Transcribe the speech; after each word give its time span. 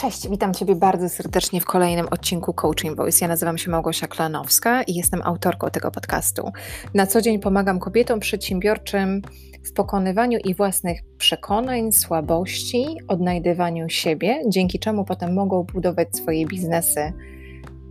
Cześć, 0.00 0.28
witam 0.28 0.54
Ciebie 0.54 0.74
bardzo 0.76 1.08
serdecznie 1.08 1.60
w 1.60 1.64
kolejnym 1.64 2.08
odcinku 2.10 2.54
Coaching 2.54 2.96
Voice. 2.96 3.18
Ja 3.20 3.28
nazywam 3.28 3.58
się 3.58 3.70
Małgosia 3.70 4.06
Klanowska 4.06 4.82
i 4.82 4.94
jestem 4.94 5.22
autorką 5.22 5.70
tego 5.70 5.90
podcastu. 5.90 6.52
Na 6.94 7.06
co 7.06 7.20
dzień 7.20 7.38
pomagam 7.38 7.78
kobietom 7.78 8.20
przedsiębiorczym 8.20 9.22
w 9.64 9.72
pokonywaniu 9.72 10.38
ich 10.44 10.56
własnych 10.56 11.00
przekonań, 11.18 11.92
słabości, 11.92 12.86
odnajdywaniu 13.08 13.88
siebie, 13.88 14.42
dzięki 14.48 14.78
czemu 14.78 15.04
potem 15.04 15.34
mogą 15.34 15.62
budować 15.62 16.16
swoje 16.16 16.46
biznesy 16.46 17.12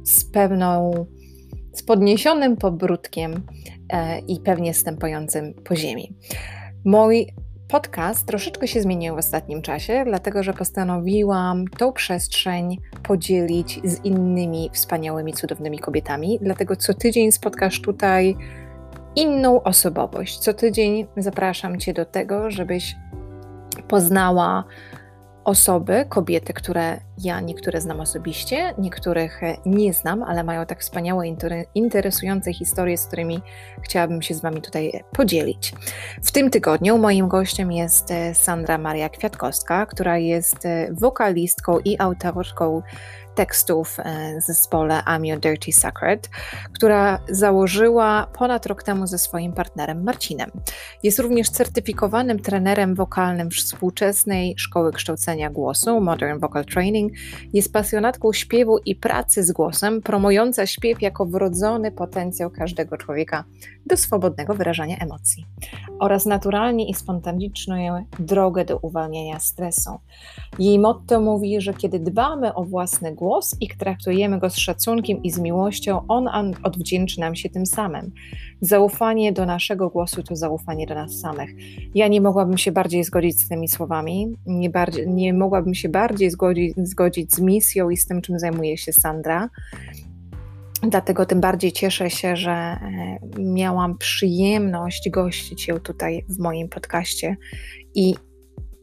z 0.03 0.25
pewną, 0.25 0.91
z 1.73 1.83
podniesionym 1.83 2.57
pobródkiem 2.57 3.43
e, 3.89 4.19
i 4.19 4.39
pewnie 4.39 4.73
stępującym 4.73 5.53
po 5.53 5.75
ziemi. 5.75 6.15
Mój 6.85 7.27
Podcast 7.69 8.25
troszeczkę 8.25 8.67
się 8.67 8.81
zmienił 8.81 9.15
w 9.15 9.17
ostatnim 9.17 9.61
czasie, 9.61 10.03
dlatego 10.05 10.43
że 10.43 10.53
postanowiłam 10.53 11.67
tą 11.67 11.93
przestrzeń 11.93 12.77
podzielić 13.03 13.79
z 13.83 14.05
innymi 14.05 14.69
wspaniałymi, 14.73 15.33
cudownymi 15.33 15.79
kobietami. 15.79 16.39
Dlatego 16.41 16.75
co 16.75 16.93
tydzień 16.93 17.31
spotkasz 17.31 17.81
tutaj 17.81 18.35
inną 19.15 19.63
osobowość. 19.63 20.39
Co 20.39 20.53
tydzień 20.53 21.07
zapraszam 21.17 21.79
Cię 21.79 21.93
do 21.93 22.05
tego, 22.05 22.51
żebyś 22.51 22.95
poznała 23.87 24.63
osoby, 25.43 26.05
kobiety, 26.09 26.53
które 26.53 26.99
ja 27.17 27.41
niektóre 27.41 27.81
znam 27.81 27.99
osobiście, 27.99 28.73
niektórych 28.77 29.41
nie 29.65 29.93
znam, 29.93 30.23
ale 30.23 30.43
mają 30.43 30.65
tak 30.65 30.81
wspaniałe, 30.81 31.27
interesujące 31.75 32.53
historie, 32.53 32.97
z 32.97 33.07
którymi 33.07 33.41
chciałabym 33.81 34.21
się 34.21 34.35
z 34.35 34.41
Wami 34.41 34.61
tutaj 34.61 35.03
podzielić. 35.11 35.73
W 36.23 36.31
tym 36.31 36.49
tygodniu 36.49 36.97
moim 36.97 37.27
gościem 37.27 37.71
jest 37.71 38.11
e, 38.11 38.35
Sandra 38.35 38.77
Maria 38.77 39.09
Kwiatkowska, 39.09 39.85
która 39.85 40.17
jest 40.17 40.65
e, 40.65 40.87
wokalistką 40.91 41.79
i 41.79 41.99
autorką 41.99 42.81
tekstów 43.39 43.97
w 44.41 44.45
zespole 44.45 45.03
I'm 45.07 45.25
Your 45.25 45.39
Dirty 45.39 45.71
Secret, 45.71 46.29
która 46.73 47.19
założyła 47.29 48.27
ponad 48.37 48.65
rok 48.65 48.83
temu 48.83 49.07
ze 49.07 49.17
swoim 49.17 49.53
partnerem 49.53 50.03
Marcinem. 50.03 50.51
Jest 51.03 51.19
również 51.19 51.49
certyfikowanym 51.49 52.39
trenerem 52.39 52.95
wokalnym 52.95 53.49
współczesnej 53.49 54.55
Szkoły 54.57 54.91
Kształcenia 54.91 55.49
Głosu 55.49 56.01
Modern 56.01 56.39
Vocal 56.39 56.65
Training. 56.65 57.13
Jest 57.53 57.73
pasjonatką 57.73 58.33
śpiewu 58.33 58.77
i 58.77 58.95
pracy 58.95 59.43
z 59.43 59.51
głosem, 59.51 60.01
promująca 60.01 60.65
śpiew 60.65 61.01
jako 61.01 61.25
wrodzony 61.25 61.91
potencjał 61.91 62.49
każdego 62.49 62.97
człowieka 62.97 63.43
do 63.85 63.97
swobodnego 63.97 64.53
wyrażania 64.53 64.97
emocji 64.97 65.45
oraz 65.99 66.25
naturalnie 66.25 66.89
i 66.89 66.93
spontaniczną 66.93 68.05
drogę 68.19 68.65
do 68.65 68.77
uwalniania 68.77 69.39
stresu. 69.39 69.89
Jej 70.59 70.79
motto 70.79 71.21
mówi, 71.21 71.61
że 71.61 71.73
kiedy 71.73 71.99
dbamy 71.99 72.53
o 72.53 72.63
własny 72.63 73.15
głos 73.15 73.28
i 73.61 73.67
traktujemy 73.67 74.39
go 74.39 74.49
z 74.49 74.57
szacunkiem 74.57 75.23
i 75.23 75.31
z 75.31 75.39
miłością, 75.39 76.07
on 76.07 76.27
odwdzięczy 76.63 77.19
nam 77.19 77.35
się 77.35 77.49
tym 77.49 77.65
samym. 77.65 78.11
Zaufanie 78.61 79.33
do 79.33 79.45
naszego 79.45 79.89
głosu 79.89 80.23
to 80.23 80.35
zaufanie 80.35 80.87
do 80.87 80.95
nas 80.95 81.19
samych. 81.19 81.49
Ja 81.95 82.07
nie 82.07 82.21
mogłabym 82.21 82.57
się 82.57 82.71
bardziej 82.71 83.03
zgodzić 83.03 83.41
z 83.41 83.49
tymi 83.49 83.67
słowami, 83.67 84.35
nie, 84.45 84.69
bardziej, 84.69 85.09
nie 85.09 85.33
mogłabym 85.33 85.73
się 85.73 85.89
bardziej 85.89 86.31
zgodzić, 86.31 86.73
zgodzić 86.83 87.33
z 87.33 87.39
misją 87.39 87.89
i 87.89 87.97
z 87.97 88.07
tym, 88.07 88.21
czym 88.21 88.39
zajmuje 88.39 88.77
się 88.77 88.93
Sandra. 88.93 89.49
Dlatego 90.83 91.25
tym 91.25 91.41
bardziej 91.41 91.71
cieszę 91.71 92.09
się, 92.09 92.35
że 92.35 92.51
e, 92.51 92.79
miałam 93.39 93.97
przyjemność 93.97 95.09
gościć 95.09 95.67
ją 95.67 95.79
tutaj 95.79 96.25
w 96.29 96.39
moim 96.39 96.69
podcaście 96.69 97.37
i 97.95 98.15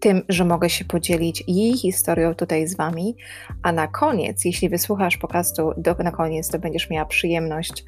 tym, 0.00 0.22
że 0.28 0.44
mogę 0.44 0.70
się 0.70 0.84
podzielić 0.84 1.44
jej 1.46 1.76
historią 1.76 2.34
tutaj 2.34 2.66
z 2.66 2.76
Wami. 2.76 3.16
A 3.62 3.72
na 3.72 3.86
koniec, 3.88 4.44
jeśli 4.44 4.68
wysłuchasz 4.68 5.16
podcastu 5.16 5.72
do, 5.76 5.94
na 5.94 6.10
koniec, 6.10 6.48
to 6.48 6.58
będziesz 6.58 6.90
miała 6.90 7.06
przyjemność 7.06 7.84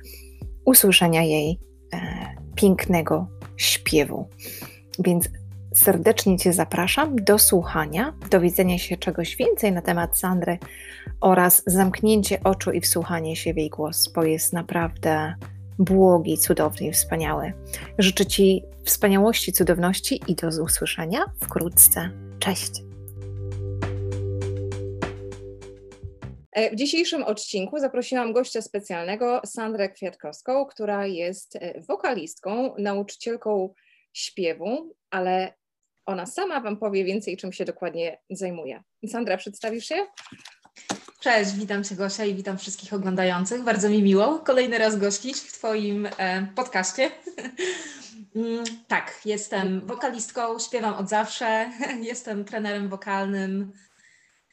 usłyszenia 0.64 1.22
jej 1.22 1.60
e, 1.92 1.98
pięknego 2.54 3.28
śpiewu. 3.56 4.28
Więc 4.98 5.28
serdecznie 5.74 6.38
Cię 6.38 6.52
zapraszam 6.52 7.16
do 7.16 7.38
słuchania, 7.38 8.14
dowiedzenia 8.30 8.78
się 8.78 8.96
czegoś 8.96 9.36
więcej 9.36 9.72
na 9.72 9.82
temat 9.82 10.18
Sandry 10.18 10.58
oraz 11.20 11.62
zamknięcie 11.66 12.42
oczu 12.44 12.72
i 12.72 12.80
wsłuchanie 12.80 13.36
się 13.36 13.54
w 13.54 13.56
jej 13.56 13.70
głos, 13.70 14.12
bo 14.14 14.24
jest 14.24 14.52
naprawdę 14.52 15.34
błogi, 15.78 16.38
cudowny 16.38 16.86
i 16.86 16.92
wspaniały. 16.92 17.52
Życzę 17.98 18.26
Ci 18.26 18.62
wspaniałości, 18.84 19.52
cudowności 19.52 20.20
i 20.28 20.34
do 20.34 20.48
usłyszenia 20.62 21.18
wkrótce. 21.42 22.10
Cześć! 22.38 22.70
E, 26.52 26.70
w 26.70 26.74
dzisiejszym 26.74 27.22
odcinku 27.22 27.78
zaprosiłam 27.78 28.32
gościa 28.32 28.62
specjalnego, 28.62 29.40
Sandrę 29.46 29.88
Kwiatkowską, 29.88 30.66
która 30.66 31.06
jest 31.06 31.56
e, 31.56 31.80
wokalistką, 31.80 32.74
nauczycielką 32.78 33.74
śpiewu, 34.12 34.94
ale 35.10 35.54
ona 36.06 36.26
sama 36.26 36.60
Wam 36.60 36.76
powie 36.76 37.04
więcej, 37.04 37.36
czym 37.36 37.52
się 37.52 37.64
dokładnie 37.64 38.18
zajmuje. 38.30 38.82
Sandra, 39.08 39.36
przedstawisz 39.36 39.84
się? 39.84 40.06
Cześć, 41.20 41.52
witam 41.52 41.84
Cię 41.84 41.94
Gosia 41.94 42.24
i 42.24 42.34
witam 42.34 42.58
wszystkich 42.58 42.92
oglądających. 42.92 43.62
Bardzo 43.62 43.88
mi 43.88 44.02
miło 44.02 44.38
kolejny 44.38 44.78
raz 44.78 44.96
gościć 44.96 45.36
w 45.36 45.52
Twoim 45.52 46.08
e, 46.18 46.46
podcaście. 46.56 47.10
mm, 48.36 48.64
tak, 48.88 49.20
jestem 49.24 49.86
wokalistką, 49.86 50.58
śpiewam 50.58 50.94
od 50.94 51.08
zawsze, 51.08 51.70
jestem 52.02 52.44
trenerem 52.44 52.88
wokalnym 52.88 53.72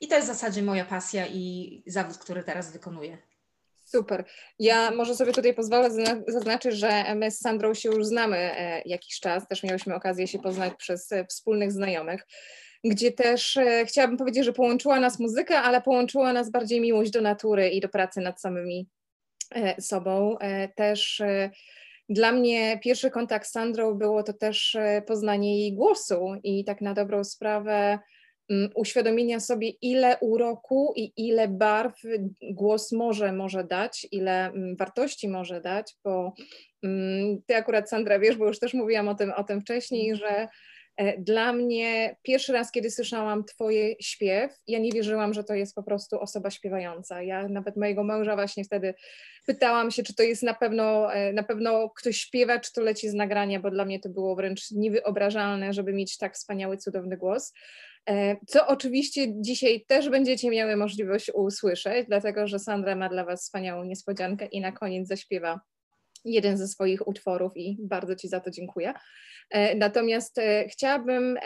i 0.01 0.07
to 0.07 0.15
jest 0.15 0.27
w 0.27 0.33
zasadzie 0.33 0.63
moja 0.63 0.85
pasja 0.85 1.27
i 1.27 1.83
zawód, 1.87 2.17
który 2.17 2.43
teraz 2.43 2.71
wykonuję. 2.71 3.17
Super. 3.85 4.25
Ja 4.59 4.91
może 4.91 5.15
sobie 5.15 5.33
tutaj 5.33 5.53
pozwolę 5.53 5.89
zaznaczyć, 6.27 6.75
że 6.75 7.15
my 7.15 7.31
z 7.31 7.39
Sandrą 7.39 7.73
się 7.73 7.89
już 7.89 8.05
znamy 8.05 8.37
e, 8.37 8.81
jakiś 8.85 9.19
czas. 9.19 9.47
Też 9.47 9.63
miałyśmy 9.63 9.95
okazję 9.95 10.27
się 10.27 10.39
poznać 10.39 10.73
przez 10.77 11.11
e, 11.11 11.25
wspólnych 11.25 11.71
znajomych, 11.71 12.27
gdzie 12.85 13.11
też 13.11 13.57
e, 13.57 13.85
chciałabym 13.85 14.17
powiedzieć, 14.17 14.45
że 14.45 14.53
połączyła 14.53 14.99
nas 14.99 15.19
muzyka, 15.19 15.63
ale 15.63 15.81
połączyła 15.81 16.33
nas 16.33 16.51
bardziej 16.51 16.81
miłość 16.81 17.11
do 17.11 17.21
natury 17.21 17.69
i 17.69 17.81
do 17.81 17.89
pracy 17.89 18.21
nad 18.21 18.41
samymi 18.41 18.87
sobą. 19.79 20.37
Też 20.75 21.21
dla 22.09 22.31
mnie 22.31 22.79
pierwszy 22.83 23.09
kontakt 23.09 23.47
z 23.47 23.51
Sandrą 23.51 23.93
było 23.93 24.23
to 24.23 24.33
też 24.33 24.77
poznanie 25.07 25.59
jej 25.59 25.73
głosu 25.73 26.35
i 26.43 26.65
tak 26.65 26.81
na 26.81 26.93
dobrą 26.93 27.23
sprawę 27.23 27.99
Mm, 28.49 28.69
uświadomienia 28.75 29.39
sobie, 29.39 29.69
ile 29.69 30.17
uroku 30.21 30.93
i 30.95 31.13
ile 31.17 31.47
barw 31.47 31.93
głos 32.51 32.91
może, 32.91 33.33
może 33.33 33.63
dać, 33.63 34.07
ile 34.11 34.45
mm, 34.45 34.75
wartości 34.75 35.29
może 35.29 35.61
dać, 35.61 35.95
bo 36.03 36.33
mm, 36.83 37.41
ty 37.47 37.55
akurat 37.55 37.89
Sandra 37.89 38.19
wiesz, 38.19 38.37
bo 38.37 38.47
już 38.47 38.59
też 38.59 38.73
mówiłam 38.73 39.07
o 39.07 39.15
tym, 39.15 39.31
o 39.31 39.43
tym 39.43 39.61
wcześniej, 39.61 40.15
że 40.15 40.29
e, 40.29 40.47
dla 41.17 41.53
mnie 41.53 42.15
pierwszy 42.23 42.53
raz, 42.53 42.71
kiedy 42.71 42.91
słyszałam 42.91 43.43
Twoje 43.43 43.95
śpiew, 44.01 44.51
ja 44.67 44.79
nie 44.79 44.91
wierzyłam, 44.91 45.33
że 45.33 45.43
to 45.43 45.53
jest 45.53 45.75
po 45.75 45.83
prostu 45.83 46.19
osoba 46.19 46.49
śpiewająca. 46.49 47.21
Ja 47.21 47.47
nawet 47.47 47.77
mojego 47.77 48.03
męża 48.03 48.35
właśnie 48.35 48.63
wtedy 48.63 48.93
pytałam 49.45 49.91
się, 49.91 50.03
czy 50.03 50.15
to 50.15 50.23
jest 50.23 50.43
na 50.43 50.53
pewno, 50.53 51.13
e, 51.13 51.33
na 51.33 51.43
pewno 51.43 51.89
ktoś 51.89 52.17
śpiewa, 52.17 52.59
czy 52.59 52.73
to 52.73 52.81
leci 52.81 53.09
z 53.09 53.13
nagrania, 53.13 53.59
bo 53.59 53.71
dla 53.71 53.85
mnie 53.85 53.99
to 53.99 54.09
było 54.09 54.35
wręcz 54.35 54.71
niewyobrażalne, 54.71 55.73
żeby 55.73 55.93
mieć 55.93 56.17
tak 56.17 56.35
wspaniały, 56.35 56.77
cudowny 56.77 57.17
głos. 57.17 57.53
E, 58.09 58.35
co 58.47 58.67
oczywiście 58.67 59.41
dzisiaj 59.41 59.85
też 59.87 60.09
będziecie 60.09 60.49
miały 60.49 60.75
możliwość 60.75 61.31
usłyszeć, 61.33 62.07
dlatego 62.07 62.47
że 62.47 62.59
Sandra 62.59 62.95
ma 62.95 63.09
dla 63.09 63.25
Was 63.25 63.41
wspaniałą 63.41 63.83
niespodziankę 63.83 64.45
i 64.45 64.61
na 64.61 64.71
koniec 64.71 65.07
zaśpiewa 65.07 65.59
jeden 66.25 66.57
ze 66.57 66.67
swoich 66.67 67.07
utworów 67.07 67.57
i 67.57 67.77
bardzo 67.79 68.15
Ci 68.15 68.27
za 68.27 68.39
to 68.39 68.51
dziękuję. 68.51 68.93
E, 69.49 69.75
natomiast 69.75 70.37
e, 70.37 70.67
chciałabym 70.67 71.37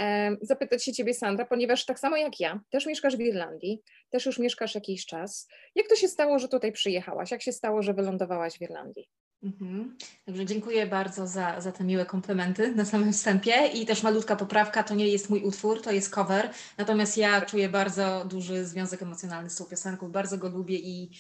zapytać 0.42 0.86
się 0.86 0.94
Ciebie, 0.94 1.14
Sandra, 1.14 1.46
ponieważ 1.46 1.86
tak 1.86 2.00
samo 2.00 2.18
jak 2.18 2.40
ja, 2.40 2.60
też 2.70 2.86
mieszkasz 2.86 3.18
w 3.18 3.20
Irlandii, 3.20 3.82
też 4.10 4.26
już 4.26 4.40
mieszkasz 4.40 4.76
jakiś 4.76 5.06
czas. 5.06 5.48
Jak 5.76 5.88
to 5.88 5.96
się 5.96 6.08
stało, 6.08 6.40
że 6.40 6.48
tutaj 6.48 6.72
przyjechałaś? 6.72 7.32
Jak 7.32 7.42
się 7.42 7.52
stało, 7.52 7.82
że 7.82 7.94
wylądowałaś 7.94 8.58
w 8.58 8.62
Irlandii? 8.62 9.10
Mhm. 9.44 9.98
Dziękuję 10.46 10.88
bardzo 10.88 11.28
za, 11.28 11.62
za 11.62 11.72
te 11.72 11.84
miłe 11.84 12.06
komplementy 12.06 12.76
na 12.76 12.86
samym 12.86 13.14
wstępie 13.14 13.68
i 13.74 13.86
też 13.86 14.04
malutka 14.04 14.36
poprawka, 14.36 14.84
to 14.84 14.96
nie 14.96 15.08
jest 15.08 15.30
mój 15.30 15.44
utwór, 15.44 15.82
to 15.82 15.92
jest 15.92 16.10
cover, 16.10 16.50
natomiast 16.78 17.18
ja 17.18 17.42
czuję 17.42 17.70
bardzo 17.70 18.26
duży 18.26 18.66
związek 18.66 19.02
emocjonalny 19.02 19.50
z 19.50 19.56
tą 19.56 19.66
piosenką, 19.66 20.12
bardzo 20.12 20.38
go 20.38 20.50
lubię 20.50 20.76
i, 20.76 21.12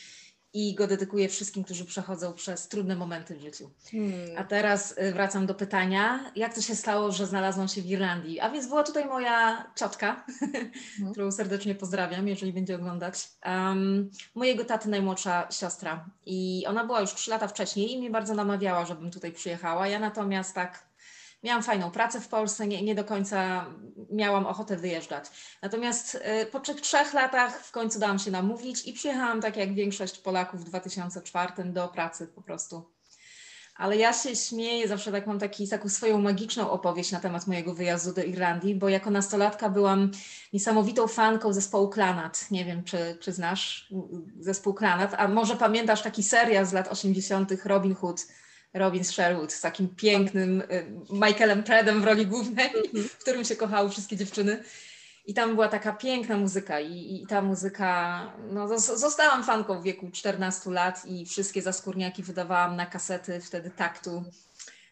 i 0.53 0.75
go 0.75 0.87
dedykuję 0.87 1.29
wszystkim, 1.29 1.63
którzy 1.63 1.85
przechodzą 1.85 2.33
przez 2.33 2.67
trudne 2.67 2.95
momenty 2.95 3.35
w 3.35 3.41
życiu. 3.41 3.69
Hmm. 3.91 4.37
A 4.37 4.43
teraz 4.43 4.97
y, 4.97 5.11
wracam 5.13 5.45
do 5.45 5.55
pytania, 5.55 6.31
jak 6.35 6.55
to 6.55 6.61
się 6.61 6.75
stało, 6.75 7.11
że 7.11 7.25
znalazłam 7.25 7.67
się 7.67 7.81
w 7.81 7.85
Irlandii? 7.85 8.39
A 8.39 8.49
więc 8.49 8.67
była 8.67 8.83
tutaj 8.83 9.05
moja 9.05 9.71
ciotka, 9.75 10.25
hmm. 10.39 11.11
którą 11.11 11.31
serdecznie 11.31 11.75
pozdrawiam, 11.75 12.27
jeżeli 12.27 12.53
będzie 12.53 12.75
oglądać, 12.75 13.29
um, 13.45 14.09
mojego 14.35 14.65
taty 14.65 14.89
najmłodsza 14.89 15.47
siostra 15.51 16.05
i 16.25 16.63
ona 16.67 16.85
była 16.85 17.01
już 17.01 17.13
trzy 17.13 17.31
lata 17.31 17.47
wcześniej 17.47 17.93
i 17.93 17.97
mnie 17.97 18.09
bardzo 18.09 18.33
namawiała, 18.33 18.85
żebym 18.85 19.11
tutaj 19.11 19.31
przyjechała. 19.31 19.87
Ja 19.87 19.99
natomiast 19.99 20.55
tak 20.55 20.88
miałam 21.43 21.63
fajną 21.63 21.91
pracę 21.91 22.21
w 22.21 22.27
Polsce, 22.27 22.67
nie, 22.67 22.81
nie 22.81 22.95
do 22.95 23.03
końca 23.03 23.65
miałam 24.11 24.45
ochotę 24.45 24.77
wyjeżdżać. 24.77 25.25
Natomiast 25.61 26.15
y, 26.15 26.45
po 26.45 26.59
trzech, 26.59 26.81
trzech 26.81 27.13
latach 27.13 27.65
w 27.65 27.71
końcu 27.71 27.99
dałam 27.99 28.19
się 28.19 28.31
namówić 28.31 28.87
i 28.87 28.93
przyjechałam, 28.93 29.41
tak 29.41 29.57
jak 29.57 29.73
większość 29.73 30.17
Polaków 30.17 30.61
w 30.61 30.63
2004 30.63 31.63
do 31.63 31.87
pracy 31.87 32.27
po 32.27 32.41
prostu. 32.41 32.99
Ale 33.79 33.97
ja 33.97 34.13
się 34.13 34.35
śmieję, 34.35 34.87
zawsze 34.87 35.11
tak 35.11 35.27
mam 35.27 35.39
taki, 35.39 35.67
taką 35.67 35.89
swoją 35.89 36.21
magiczną 36.21 36.69
opowieść 36.71 37.11
na 37.11 37.19
temat 37.19 37.47
mojego 37.47 37.73
wyjazdu 37.73 38.13
do 38.13 38.23
Irlandii, 38.23 38.75
bo 38.75 38.89
jako 38.89 39.09
nastolatka 39.11 39.69
byłam 39.69 40.11
niesamowitą 40.53 41.07
fanką 41.07 41.53
zespołu 41.53 41.89
Klanat. 41.89 42.51
Nie 42.51 42.65
wiem, 42.65 42.83
czy, 42.83 43.17
czy 43.19 43.31
znasz 43.31 43.93
zespół 44.39 44.73
Klanat, 44.73 45.15
a 45.17 45.27
może 45.27 45.55
pamiętasz 45.55 46.01
taki 46.01 46.23
serial 46.23 46.65
z 46.65 46.73
lat 46.73 46.87
80. 46.87 47.65
Robin 47.65 47.95
Hood 47.95 48.27
Robin 48.73 49.03
Sherwood 49.03 49.53
z 49.53 49.61
takim 49.61 49.95
pięknym 49.95 50.61
y, 50.61 50.85
Michaelem 51.09 51.63
Predem 51.63 52.01
w 52.01 52.03
roli 52.03 52.25
głównej, 52.25 52.67
mhm. 52.67 53.03
w 53.03 53.17
którym 53.17 53.45
się 53.45 53.55
kochały 53.55 53.89
wszystkie 53.89 54.17
dziewczyny. 54.17 54.63
I 55.25 55.33
tam 55.33 55.55
była 55.55 55.67
taka 55.67 55.93
piękna 55.93 56.37
muzyka 56.37 56.79
i, 56.79 57.21
i 57.23 57.27
ta 57.27 57.41
muzyka, 57.41 58.21
no 58.51 58.79
zostałam 58.79 59.43
fanką 59.43 59.79
w 59.79 59.83
wieku 59.83 60.11
14 60.11 60.69
lat 60.69 61.05
i 61.05 61.25
wszystkie 61.25 61.61
zaskórniaki 61.61 62.23
wydawałam 62.23 62.75
na 62.75 62.85
kasety 62.85 63.41
wtedy 63.41 63.71
taktu 63.71 64.23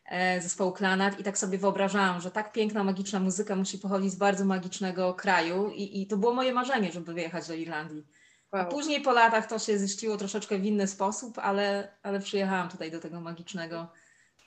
e, 0.06 0.41
zespołu 0.41 0.71
Klanat 0.71 1.19
i 1.19 1.24
tak 1.24 1.38
sobie 1.38 1.57
wyobrażałam, 1.57 2.21
że 2.21 2.31
tak 2.31 2.51
piękna, 2.51 2.83
magiczna 2.83 3.19
muzyka 3.19 3.56
musi 3.56 3.77
pochodzić 3.77 4.12
z 4.12 4.15
bardzo 4.15 4.45
magicznego 4.45 5.13
kraju 5.13 5.71
i, 5.75 6.01
i 6.01 6.07
to 6.07 6.18
było 6.18 6.33
moje 6.33 6.53
marzenie, 6.53 6.91
żeby 6.91 7.13
wyjechać 7.13 7.47
do 7.47 7.53
Irlandii. 7.53 8.06
Wow. 8.53 8.69
Później 8.69 9.01
po 9.01 9.11
latach 9.11 9.47
to 9.47 9.59
się 9.59 9.79
ziściło 9.79 10.17
troszeczkę 10.17 10.57
w 10.57 10.65
inny 10.65 10.88
sposób, 10.88 11.39
ale, 11.39 11.97
ale 12.03 12.19
przyjechałam 12.19 12.69
tutaj 12.69 12.91
do 12.91 12.99
tego 12.99 13.21
magicznego, 13.21 13.91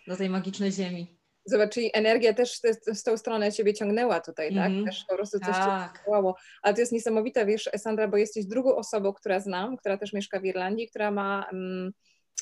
do 0.06 0.17
tej 0.17 0.31
magicznej 0.31 0.73
ziemi. 0.73 1.20
Zobacz, 1.44 1.75
czyli 1.75 1.91
energia 1.93 2.35
też 2.35 2.61
z 2.87 3.02
tą 3.02 3.17
stronę 3.17 3.52
ciebie 3.52 3.75
ciągnęła 3.75 4.20
tutaj, 4.20 4.55
tak? 4.55 4.67
Mm 4.67 4.82
-hmm. 4.82 4.87
Też 4.87 5.05
po 5.08 5.14
prostu 5.14 5.38
coś 5.38 5.56
tak. 5.56 5.99
cię 5.99 6.05
działało. 6.06 6.37
Ale 6.62 6.75
to 6.75 6.81
jest 6.81 6.93
niesamowite, 6.93 7.47
wiesz, 7.47 7.70
Sandra, 7.76 8.08
bo 8.08 8.17
jesteś 8.17 8.47
drugą 8.47 8.76
osobą, 8.76 9.12
która 9.12 9.41
znam, 9.41 9.76
która 9.76 9.97
też 9.97 10.12
mieszka 10.12 10.41
w 10.41 10.44
Irlandii, 10.44 10.88
która 10.88 11.11
ma 11.11 11.46
um, 11.53 11.93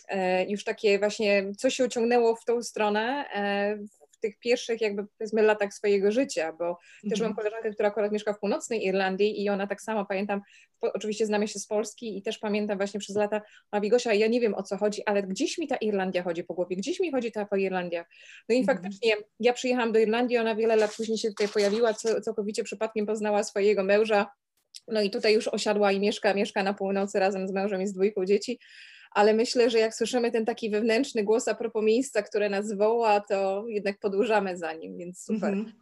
e, 0.08 0.50
już 0.50 0.64
takie 0.64 0.98
właśnie, 0.98 1.54
coś 1.54 1.74
się 1.74 1.88
ciągnęło 1.88 2.36
w 2.36 2.44
tą 2.44 2.62
stronę 2.62 3.24
e, 3.34 3.78
w 4.18 4.20
tych 4.20 4.38
pierwszych 4.38 4.80
jakby 4.80 5.06
powiedzmy 5.18 5.42
latach 5.42 5.74
swojego 5.74 6.12
życia, 6.12 6.52
bo 6.52 6.78
też 7.10 7.20
mam 7.20 7.28
mhm. 7.28 7.34
koleżankę, 7.34 7.70
która 7.70 7.88
akurat 7.88 8.12
mieszka 8.12 8.32
w 8.32 8.38
północnej 8.38 8.86
Irlandii 8.86 9.42
i 9.44 9.48
ona 9.48 9.66
tak 9.66 9.82
samo, 9.82 10.06
pamiętam, 10.06 10.40
po, 10.80 10.92
oczywiście 10.92 11.26
znamy 11.26 11.48
się 11.48 11.58
z 11.58 11.66
Polski 11.66 12.18
i 12.18 12.22
też 12.22 12.38
pamiętam 12.38 12.78
właśnie 12.78 13.00
przez 13.00 13.16
lata, 13.16 13.42
mówi 13.72 13.88
Gosia, 13.88 14.14
ja 14.14 14.26
nie 14.26 14.40
wiem 14.40 14.54
o 14.54 14.62
co 14.62 14.76
chodzi, 14.76 15.02
ale 15.06 15.22
gdzieś 15.22 15.58
mi 15.58 15.68
ta 15.68 15.76
Irlandia 15.76 16.22
chodzi 16.22 16.44
po 16.44 16.54
głowie, 16.54 16.76
gdzieś 16.76 17.00
mi 17.00 17.12
chodzi 17.12 17.32
ta 17.32 17.46
po 17.46 17.56
Irlandiach. 17.56 18.06
No 18.48 18.54
i 18.54 18.58
mm 18.58 18.66
-hmm. 18.66 18.72
faktycznie 18.72 19.16
ja 19.40 19.52
przyjechałam 19.52 19.92
do 19.92 19.98
Irlandii, 19.98 20.38
ona 20.38 20.54
wiele 20.54 20.76
lat 20.76 20.96
później 20.96 21.18
się 21.18 21.28
tutaj 21.28 21.48
pojawiła, 21.48 21.94
całkowicie 21.94 22.64
przypadkiem 22.64 23.06
poznała 23.06 23.44
swojego 23.44 23.84
męża, 23.84 24.26
no 24.88 25.02
i 25.02 25.10
tutaj 25.10 25.34
już 25.34 25.48
osiadła 25.48 25.92
i 25.92 26.00
mieszka, 26.00 26.34
mieszka 26.34 26.62
na 26.62 26.74
północy 26.74 27.18
razem 27.18 27.48
z 27.48 27.52
mężem 27.52 27.82
i 27.82 27.86
z 27.86 27.92
dwójką 27.92 28.24
dzieci 28.24 28.58
ale 29.10 29.34
myślę, 29.34 29.70
że 29.70 29.78
jak 29.78 29.94
słyszymy 29.94 30.30
ten 30.30 30.44
taki 30.44 30.70
wewnętrzny 30.70 31.24
głos 31.24 31.48
a 31.48 31.54
propos 31.54 31.84
miejsca, 31.84 32.22
które 32.22 32.48
nas 32.48 32.72
woła, 32.72 33.20
to 33.20 33.64
jednak 33.68 33.98
podłużamy 33.98 34.56
za 34.56 34.72
nim, 34.72 34.96
więc 34.96 35.22
super. 35.24 35.52
Mm 35.52 35.64
-hmm. 35.64 35.72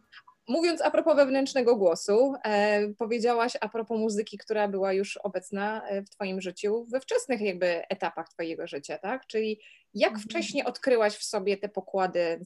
Mówiąc 0.47 0.81
a 0.81 0.91
propos 0.91 1.15
wewnętrznego 1.15 1.75
głosu, 1.75 2.33
e, 2.45 2.87
powiedziałaś 2.93 3.53
a 3.61 3.69
propos 3.69 3.99
muzyki, 3.99 4.37
która 4.37 4.67
była 4.67 4.93
już 4.93 5.17
obecna 5.17 5.87
e, 5.87 6.01
w 6.01 6.09
Twoim 6.09 6.41
życiu 6.41 6.85
we 6.91 6.99
wczesnych 6.99 7.41
jakby 7.41 7.87
etapach 7.87 8.29
Twojego 8.29 8.67
życia, 8.67 8.97
tak? 8.97 9.27
Czyli 9.27 9.59
jak 9.93 10.11
mm 10.11 10.21
-hmm. 10.21 10.25
wcześniej 10.25 10.65
odkryłaś 10.65 11.15
w 11.15 11.23
sobie 11.23 11.57
te 11.57 11.69
pokłady, 11.69 12.45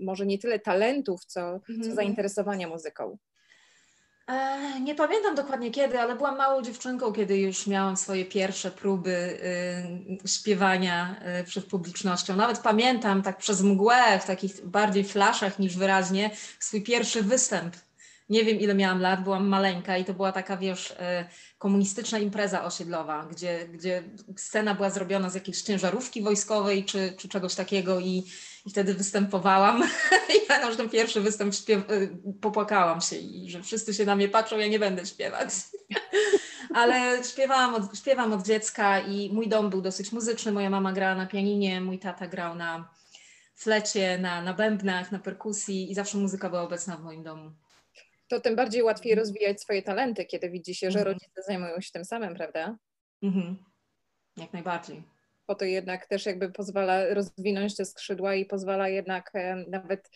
może 0.00 0.26
nie 0.26 0.38
tyle 0.38 0.58
talentów, 0.58 1.24
co, 1.24 1.40
mm 1.40 1.58
-hmm. 1.58 1.66
co 1.66 1.72
mhm. 1.72 1.94
zainteresowania 1.94 2.68
muzyką? 2.68 3.18
E, 4.26 4.80
nie 4.80 4.94
pamiętam 4.94 5.34
dokładnie 5.34 5.70
kiedy, 5.70 6.00
ale 6.00 6.16
byłam 6.16 6.36
małą 6.36 6.62
dziewczynką, 6.62 7.12
kiedy 7.12 7.38
już 7.38 7.66
miałam 7.66 7.96
swoje 7.96 8.24
pierwsze 8.24 8.70
próby 8.70 9.38
y, 10.24 10.28
śpiewania 10.28 11.16
y, 11.40 11.44
przed 11.44 11.66
publicznością. 11.66 12.36
Nawet 12.36 12.58
pamiętam 12.58 13.22
tak 13.22 13.38
przez 13.38 13.62
mgłę, 13.62 14.18
w 14.20 14.24
takich 14.24 14.66
bardziej 14.66 15.04
flaszach 15.04 15.58
niż 15.58 15.76
wyraźnie, 15.76 16.30
swój 16.58 16.82
pierwszy 16.82 17.22
występ. 17.22 17.76
Nie 18.28 18.44
wiem 18.44 18.60
ile 18.60 18.74
miałam 18.74 19.00
lat, 19.00 19.22
byłam 19.22 19.48
maleńka 19.48 19.96
i 19.98 20.04
to 20.04 20.14
była 20.14 20.32
taka, 20.32 20.56
wiesz, 20.56 20.90
y, 20.90 20.94
komunistyczna 21.58 22.18
impreza 22.18 22.64
osiedlowa, 22.64 23.26
gdzie, 23.30 23.68
gdzie 23.68 24.02
scena 24.36 24.74
była 24.74 24.90
zrobiona 24.90 25.30
z 25.30 25.34
jakiejś 25.34 25.62
ciężarówki 25.62 26.22
wojskowej 26.22 26.84
czy, 26.84 27.14
czy 27.18 27.28
czegoś 27.28 27.54
takiego 27.54 28.00
i 28.00 28.24
i 28.66 28.70
wtedy 28.70 28.94
występowałam 28.94 29.82
i 30.28 30.40
ja 30.48 30.70
na 30.70 30.76
ten 30.76 30.88
pierwszy 30.88 31.20
występ 31.20 31.54
śpiew- 31.54 31.90
y, 31.92 32.16
popłakałam 32.40 33.00
się 33.00 33.16
i 33.16 33.50
że 33.50 33.62
wszyscy 33.62 33.94
się 33.94 34.04
na 34.04 34.16
mnie 34.16 34.28
patrzą, 34.28 34.58
ja 34.58 34.68
nie 34.68 34.78
będę 34.78 35.06
śpiewać. 35.06 35.48
Ale 36.74 37.24
śpiewałam 37.24 37.74
od, 37.74 37.98
śpiewam 37.98 38.32
od 38.32 38.46
dziecka 38.46 39.00
i 39.00 39.30
mój 39.32 39.48
dom 39.48 39.70
był 39.70 39.82
dosyć 39.82 40.12
muzyczny. 40.12 40.52
Moja 40.52 40.70
mama 40.70 40.92
grała 40.92 41.14
na 41.14 41.26
pianinie, 41.26 41.80
mój 41.80 41.98
tata 41.98 42.26
grał 42.26 42.54
na 42.54 42.88
flecie, 43.54 44.18
na, 44.18 44.42
na 44.42 44.54
bębnach, 44.54 45.12
na 45.12 45.18
perkusji 45.18 45.90
i 45.90 45.94
zawsze 45.94 46.18
muzyka 46.18 46.50
była 46.50 46.62
obecna 46.62 46.96
w 46.96 47.02
moim 47.02 47.22
domu. 47.22 47.52
To 48.28 48.40
tym 48.40 48.56
bardziej 48.56 48.82
łatwiej 48.82 49.14
rozwijać 49.14 49.60
swoje 49.60 49.82
talenty, 49.82 50.24
kiedy 50.24 50.50
widzi 50.50 50.74
się, 50.74 50.90
że 50.90 50.98
mhm. 50.98 51.14
rodzice 51.14 51.42
zajmują 51.46 51.80
się 51.80 51.90
tym 51.92 52.04
samym, 52.04 52.34
prawda? 52.34 52.76
Mhm. 53.22 53.56
Jak 54.36 54.52
najbardziej 54.52 55.02
bo 55.48 55.54
to 55.54 55.64
jednak 55.64 56.06
też 56.06 56.26
jakby 56.26 56.52
pozwala 56.52 57.14
rozwinąć 57.14 57.76
te 57.76 57.84
skrzydła 57.84 58.34
i 58.34 58.46
pozwala 58.46 58.88
jednak 58.88 59.32
nawet 59.68 60.10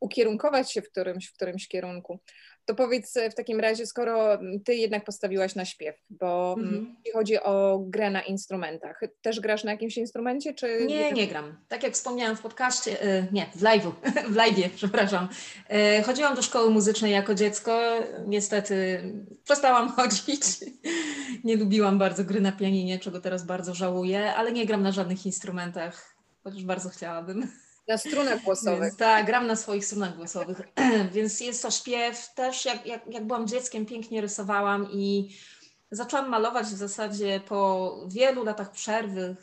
ukierunkować 0.00 0.72
się 0.72 0.82
w 0.82 0.90
którymś, 0.90 1.28
w 1.28 1.32
którymś 1.32 1.68
kierunku. 1.68 2.20
To 2.66 2.74
powiedz 2.74 3.14
w 3.30 3.34
takim 3.34 3.60
razie, 3.60 3.86
skoro 3.86 4.38
ty 4.64 4.74
jednak 4.74 5.04
postawiłaś 5.04 5.54
na 5.54 5.64
śpiew, 5.64 5.96
bo 6.10 6.54
mhm. 6.58 6.96
jeśli 6.96 7.12
chodzi 7.12 7.40
o 7.40 7.78
grę 7.86 8.10
na 8.10 8.22
instrumentach, 8.22 9.00
też 9.22 9.40
grasz 9.40 9.64
na 9.64 9.70
jakimś 9.72 9.96
instrumencie, 9.96 10.54
czy... 10.54 10.86
Nie, 10.86 11.12
nie 11.12 11.26
gram. 11.26 11.56
Tak 11.68 11.82
jak 11.82 11.92
wspomniałam 11.92 12.36
w 12.36 12.40
podcaście, 12.40 13.02
e, 13.02 13.26
nie, 13.32 13.46
w 13.54 13.62
live'u, 13.62 13.92
w 14.32 14.34
live'ie, 14.34 14.68
przepraszam. 14.76 15.28
E, 15.68 16.02
chodziłam 16.02 16.34
do 16.36 16.42
szkoły 16.42 16.70
muzycznej 16.70 17.12
jako 17.12 17.34
dziecko, 17.34 17.80
niestety 18.26 19.02
przestałam 19.44 19.88
chodzić. 19.96 20.42
Nie 21.44 21.56
lubiłam 21.56 21.98
bardzo 21.98 22.24
gry 22.24 22.40
na 22.40 22.52
pianinie, 22.52 22.98
czego 22.98 23.20
teraz 23.20 23.44
bardzo 23.44 23.74
żałuję, 23.74 24.34
ale 24.34 24.52
nie 24.52 24.66
gram 24.66 24.82
na 24.82 24.92
żadnych 24.92 25.26
instrumentach, 25.26 26.16
chociaż 26.44 26.64
bardzo 26.64 26.88
chciałabym. 26.88 27.48
Na 27.88 27.98
strunach 27.98 28.42
głosowych. 28.42 28.96
Tak, 28.96 29.26
gram 29.26 29.46
na 29.46 29.56
swoich 29.56 29.86
strunach 29.86 30.16
głosowych. 30.16 30.60
Więc 31.14 31.40
jest 31.40 31.62
to 31.62 31.70
śpiew. 31.70 32.34
Też 32.34 32.64
jak, 32.64 32.86
jak, 32.86 33.06
jak 33.06 33.26
byłam 33.26 33.46
dzieckiem, 33.46 33.86
pięknie 33.86 34.20
rysowałam 34.20 34.88
i 34.92 35.36
zaczęłam 35.90 36.28
malować 36.28 36.66
w 36.66 36.76
zasadzie 36.76 37.40
po 37.48 37.92
wielu 38.08 38.44
latach 38.44 38.70
przerwy. 38.70 39.36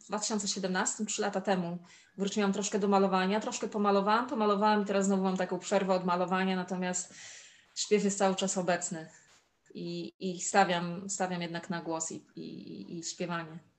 W 0.00 0.06
2017, 0.06 1.06
trzy 1.06 1.22
lata 1.22 1.40
temu, 1.40 1.78
wróciłam 2.18 2.52
troszkę 2.52 2.78
do 2.78 2.88
malowania. 2.88 3.40
Troszkę 3.40 3.68
pomalowałam, 3.68 4.26
pomalowałam 4.26 4.82
i 4.82 4.84
teraz 4.84 5.06
znowu 5.06 5.22
mam 5.22 5.36
taką 5.36 5.58
przerwę 5.58 5.94
od 5.94 6.04
malowania, 6.04 6.56
natomiast 6.56 7.14
śpiew 7.74 8.04
jest 8.04 8.18
cały 8.18 8.34
czas 8.34 8.58
obecny. 8.58 9.08
I, 9.74 10.14
i 10.20 10.40
stawiam, 10.40 11.10
stawiam 11.10 11.42
jednak 11.42 11.70
na 11.70 11.82
głos 11.82 12.12
i, 12.12 12.26
i, 12.36 12.98
i 12.98 13.02
śpiewanie. 13.02 13.71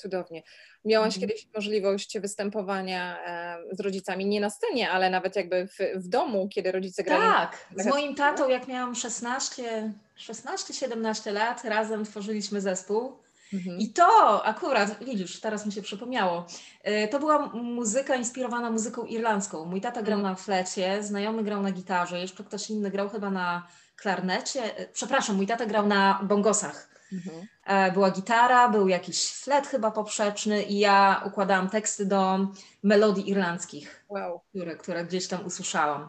Cudownie. 0.00 0.42
Miałaś 0.84 1.14
mhm. 1.14 1.20
kiedyś 1.20 1.48
możliwość 1.54 2.18
występowania 2.18 3.24
e, 3.24 3.58
z 3.72 3.80
rodzicami, 3.80 4.26
nie 4.26 4.40
na 4.40 4.50
scenie, 4.50 4.90
ale 4.90 5.10
nawet 5.10 5.36
jakby 5.36 5.66
w, 5.66 5.78
w 5.94 6.08
domu, 6.08 6.48
kiedy 6.48 6.72
rodzice 6.72 7.02
grali? 7.02 7.22
Tak, 7.22 7.66
z 7.76 7.86
moim 7.86 8.14
tatą 8.14 8.48
jak 8.48 8.68
miałam 8.68 8.94
16, 8.94 9.92
16-17 10.18 11.32
lat, 11.32 11.64
razem 11.64 12.04
tworzyliśmy 12.04 12.60
zespół. 12.60 13.12
Mhm. 13.52 13.78
I 13.78 13.88
to 13.88 14.42
akurat, 14.44 15.04
widzisz, 15.04 15.40
teraz 15.40 15.66
mi 15.66 15.72
się 15.72 15.82
przypomniało, 15.82 16.46
e, 16.82 17.08
to 17.08 17.18
była 17.18 17.46
muzyka 17.48 18.16
inspirowana 18.16 18.70
muzyką 18.70 19.04
irlandzką. 19.04 19.64
Mój 19.64 19.80
tata 19.80 20.02
grał 20.02 20.18
mhm. 20.18 20.34
na 20.34 20.42
flecie, 20.42 21.02
znajomy 21.02 21.44
grał 21.44 21.62
na 21.62 21.72
gitarze, 21.72 22.20
jeszcze 22.20 22.44
ktoś 22.44 22.70
inny 22.70 22.90
grał 22.90 23.08
chyba 23.08 23.30
na 23.30 23.66
klarnecie. 23.96 24.76
E, 24.76 24.86
przepraszam, 24.86 25.36
mój 25.36 25.46
tata 25.46 25.66
grał 25.66 25.86
na 25.86 26.20
bongosach. 26.22 26.89
Mhm. 27.12 27.46
E, 27.66 27.92
była 27.92 28.10
gitara, 28.10 28.68
był 28.68 28.88
jakiś 28.88 29.30
flet 29.30 29.66
chyba 29.66 29.90
poprzeczny 29.90 30.62
i 30.62 30.78
ja 30.78 31.22
układałam 31.26 31.70
teksty 31.70 32.06
do 32.06 32.48
melodii 32.82 33.30
irlandzkich, 33.30 34.04
wow. 34.08 34.40
które, 34.48 34.76
które 34.76 35.04
gdzieś 35.04 35.28
tam 35.28 35.46
usłyszałam. 35.46 36.08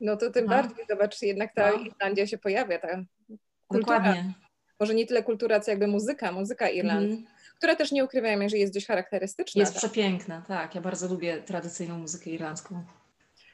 No 0.00 0.16
to 0.16 0.30
tym 0.30 0.44
no. 0.44 0.50
bardziej, 0.50 0.84
zobacz, 0.90 1.22
jednak 1.22 1.54
ta 1.54 1.70
no. 1.70 1.76
Irlandia 1.78 2.26
się 2.26 2.38
pojawia, 2.38 2.78
ta 2.78 2.88
kultura. 3.68 3.98
Dokładnie. 3.98 4.32
Może 4.80 4.94
nie 4.94 5.06
tyle 5.06 5.22
kultura, 5.22 5.60
co 5.60 5.70
jakby 5.70 5.86
muzyka, 5.86 6.32
muzyka 6.32 6.68
irlandzka. 6.68 7.16
Mhm. 7.16 7.36
Która 7.58 7.76
też 7.76 7.92
nie 7.92 8.04
ukrywajmy, 8.04 8.48
że 8.48 8.56
jest 8.56 8.74
dość 8.74 8.86
charakterystyczna. 8.86 9.60
Jest 9.60 9.72
tak? 9.72 9.78
przepiękna, 9.78 10.42
tak. 10.48 10.74
Ja 10.74 10.80
bardzo 10.80 11.08
lubię 11.08 11.42
tradycyjną 11.42 11.98
muzykę 11.98 12.30
irlandzką. 12.30 12.84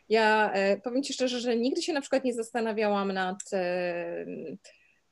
Ja 0.09 0.53
e, 0.53 0.77
powiem 0.77 1.03
Ci 1.03 1.13
szczerze, 1.13 1.41
że 1.41 1.57
nigdy 1.57 1.83
się 1.83 1.93
na 1.93 2.01
przykład 2.01 2.25
nie 2.25 2.35
zastanawiałam 2.35 3.13
nad 3.13 3.39
e, 3.53 4.27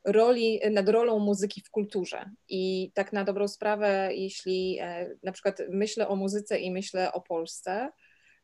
roli, 0.05 0.61
nad 0.71 0.89
rolą 0.89 1.19
muzyki 1.19 1.61
w 1.61 1.71
kulturze. 1.71 2.31
I 2.49 2.93
tak 2.95 3.13
na 3.13 3.25
dobrą 3.25 3.49
sprawę, 3.49 4.11
jeśli 4.15 4.79
e, 4.81 5.11
na 5.23 5.33
przykład 5.33 5.59
myślę 5.71 6.09
o 6.09 6.17
muzyce 6.17 6.59
i 6.59 6.71
myślę 6.71 7.13
o 7.13 7.21
Polsce, 7.21 7.91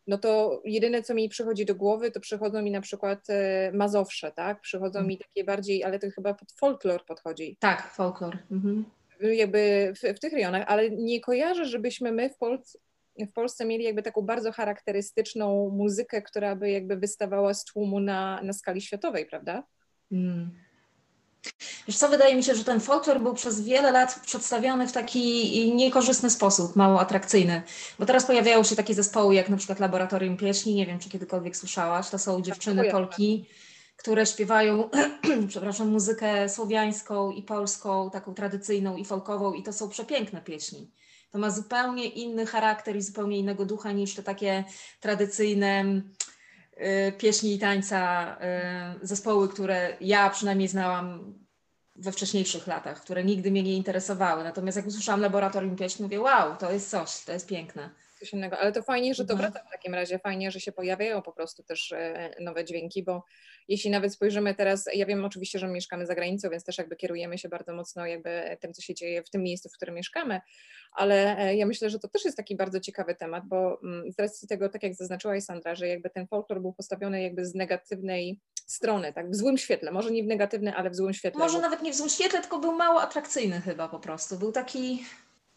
no 0.06 0.18
to 0.18 0.62
jedyne, 0.64 1.02
co 1.02 1.14
mi 1.14 1.28
przychodzi 1.28 1.64
do 1.64 1.74
głowy, 1.74 2.10
to 2.10 2.20
przychodzą 2.20 2.62
mi 2.62 2.70
na 2.70 2.80
przykład 2.80 3.30
e, 3.30 3.72
Mazowsze, 3.74 4.32
tak? 4.32 4.60
Przychodzą 4.60 5.02
mi 5.02 5.18
takie 5.18 5.44
bardziej, 5.44 5.84
ale 5.84 5.98
to 5.98 6.06
chyba 6.10 6.34
pod 6.34 6.52
folklor 6.52 7.04
podchodzi. 7.04 7.56
Tak, 7.60 7.90
folklor. 7.94 8.38
Mhm. 8.50 8.84
Jakby 9.20 9.92
w, 9.96 10.16
w 10.16 10.20
tych 10.20 10.32
rejonach, 10.32 10.64
ale 10.66 10.90
nie 10.90 11.20
kojarzę, 11.20 11.64
żebyśmy 11.64 12.12
my 12.12 12.30
w 12.30 12.36
Polsce 12.38 12.78
w 13.18 13.32
Polsce 13.32 13.64
mieli 13.64 13.84
jakby 13.84 14.02
taką 14.02 14.22
bardzo 14.22 14.52
charakterystyczną 14.52 15.70
muzykę, 15.70 16.22
która 16.22 16.56
by 16.56 16.70
jakby 16.70 16.96
wystawała 16.96 17.54
z 17.54 17.64
tłumu 17.64 18.00
na, 18.00 18.42
na 18.42 18.52
skali 18.52 18.80
światowej, 18.80 19.26
prawda? 19.26 19.64
Mm. 20.12 20.65
Wiesz 21.88 21.96
co, 21.96 22.08
wydaje 22.08 22.36
mi 22.36 22.44
się, 22.44 22.54
że 22.54 22.64
ten 22.64 22.80
folklor 22.80 23.20
był 23.20 23.34
przez 23.34 23.60
wiele 23.60 23.92
lat 23.92 24.20
przedstawiony 24.26 24.88
w 24.88 24.92
taki 24.92 25.74
niekorzystny 25.74 26.30
sposób, 26.30 26.76
mało 26.76 27.00
atrakcyjny. 27.00 27.62
Bo 27.98 28.06
teraz 28.06 28.24
pojawiają 28.24 28.62
się 28.64 28.76
takie 28.76 28.94
zespoły 28.94 29.34
jak 29.34 29.48
na 29.48 29.56
przykład 29.56 29.80
Laboratorium 29.80 30.36
Pieśni, 30.36 30.74
nie 30.74 30.86
wiem, 30.86 30.98
czy 30.98 31.08
kiedykolwiek 31.08 31.56
słyszałaś, 31.56 32.10
to 32.10 32.18
są 32.18 32.42
dziewczyny 32.42 32.82
tak, 32.82 32.92
Polki, 32.92 33.46
które 33.96 34.26
śpiewają, 34.26 34.90
przepraszam, 35.48 35.88
muzykę 35.88 36.48
słowiańską 36.48 37.30
i 37.30 37.42
polską, 37.42 38.10
taką 38.10 38.34
tradycyjną 38.34 38.96
i 38.96 39.04
folkową 39.04 39.52
i 39.52 39.62
to 39.62 39.72
są 39.72 39.88
przepiękne 39.88 40.40
pieśni. 40.40 40.90
To 41.30 41.38
ma 41.38 41.50
zupełnie 41.50 42.04
inny 42.04 42.46
charakter 42.46 42.96
i 42.96 43.02
zupełnie 43.02 43.38
innego 43.38 43.66
ducha 43.66 43.92
niż 43.92 44.14
te 44.14 44.22
takie 44.22 44.64
tradycyjne 45.00 45.84
pieśni 47.18 47.54
i 47.54 47.58
tańca, 47.58 48.36
y, 49.02 49.06
zespoły, 49.06 49.48
które 49.48 49.96
ja 50.00 50.30
przynajmniej 50.30 50.68
znałam 50.68 51.34
we 51.96 52.12
wcześniejszych 52.12 52.66
latach, 52.66 53.00
które 53.00 53.24
nigdy 53.24 53.50
mnie 53.50 53.62
nie 53.62 53.76
interesowały. 53.76 54.44
Natomiast 54.44 54.76
jak 54.76 54.86
usłyszałam 54.86 55.20
laboratorium 55.20 55.76
pieśni, 55.76 56.02
mówię, 56.02 56.20
wow, 56.20 56.56
to 56.56 56.72
jest 56.72 56.90
coś, 56.90 57.24
to 57.24 57.32
jest 57.32 57.48
piękne. 57.48 57.90
Coś 58.18 58.32
innego, 58.32 58.58
ale 58.58 58.72
to 58.72 58.82
fajnie, 58.82 59.14
że 59.14 59.24
to 59.24 59.32
mhm. 59.32 59.52
wraca 59.52 59.66
w 59.66 59.70
takim 59.70 59.94
razie, 59.94 60.18
fajnie, 60.18 60.50
że 60.50 60.60
się 60.60 60.72
pojawiają 60.72 61.22
po 61.22 61.32
prostu 61.32 61.62
też 61.62 61.92
e, 61.92 62.34
nowe 62.40 62.64
dźwięki, 62.64 63.02
bo 63.02 63.24
jeśli 63.68 63.90
nawet 63.90 64.12
spojrzymy 64.12 64.54
teraz, 64.54 64.88
ja 64.94 65.06
wiem 65.06 65.24
oczywiście, 65.24 65.58
że 65.58 65.68
mieszkamy 65.68 66.06
za 66.06 66.14
granicą, 66.14 66.50
więc 66.50 66.64
też 66.64 66.78
jakby 66.78 66.96
kierujemy 66.96 67.38
się 67.38 67.48
bardzo 67.48 67.74
mocno 67.74 68.06
jakby 68.06 68.56
tym, 68.60 68.72
co 68.72 68.82
się 68.82 68.94
dzieje 68.94 69.22
w 69.22 69.30
tym 69.30 69.42
miejscu, 69.42 69.68
w 69.68 69.72
którym 69.72 69.94
mieszkamy, 69.94 70.40
ale 70.92 71.38
e, 71.38 71.56
ja 71.56 71.66
myślę, 71.66 71.90
że 71.90 71.98
to 71.98 72.08
też 72.08 72.24
jest 72.24 72.36
taki 72.36 72.56
bardzo 72.56 72.80
ciekawy 72.80 73.14
temat, 73.14 73.44
bo 73.46 73.80
mm, 73.82 74.12
z 74.12 74.18
racji 74.18 74.48
tego, 74.48 74.68
tak 74.68 74.82
jak 74.82 74.94
zaznaczyłaś 74.94 75.44
Sandra, 75.44 75.74
że 75.74 75.88
jakby 75.88 76.10
ten 76.10 76.26
folklor 76.26 76.60
był 76.60 76.72
postawiony 76.72 77.22
jakby 77.22 77.46
z 77.46 77.54
negatywnej 77.54 78.40
strony, 78.66 79.12
tak, 79.12 79.30
w 79.30 79.34
złym 79.34 79.58
świetle, 79.58 79.92
może 79.92 80.10
nie 80.10 80.22
w 80.22 80.26
negatywny, 80.26 80.74
ale 80.74 80.90
w 80.90 80.96
złym 80.96 81.14
świetle. 81.14 81.38
Może 81.38 81.56
bo... 81.56 81.62
nawet 81.62 81.82
nie 81.82 81.92
w 81.92 81.96
złym 81.96 82.08
świetle, 82.08 82.40
tylko 82.40 82.58
był 82.58 82.72
mało 82.72 83.02
atrakcyjny 83.02 83.60
chyba 83.60 83.88
po 83.88 83.98
prostu, 83.98 84.38
był 84.38 84.52
taki... 84.52 85.04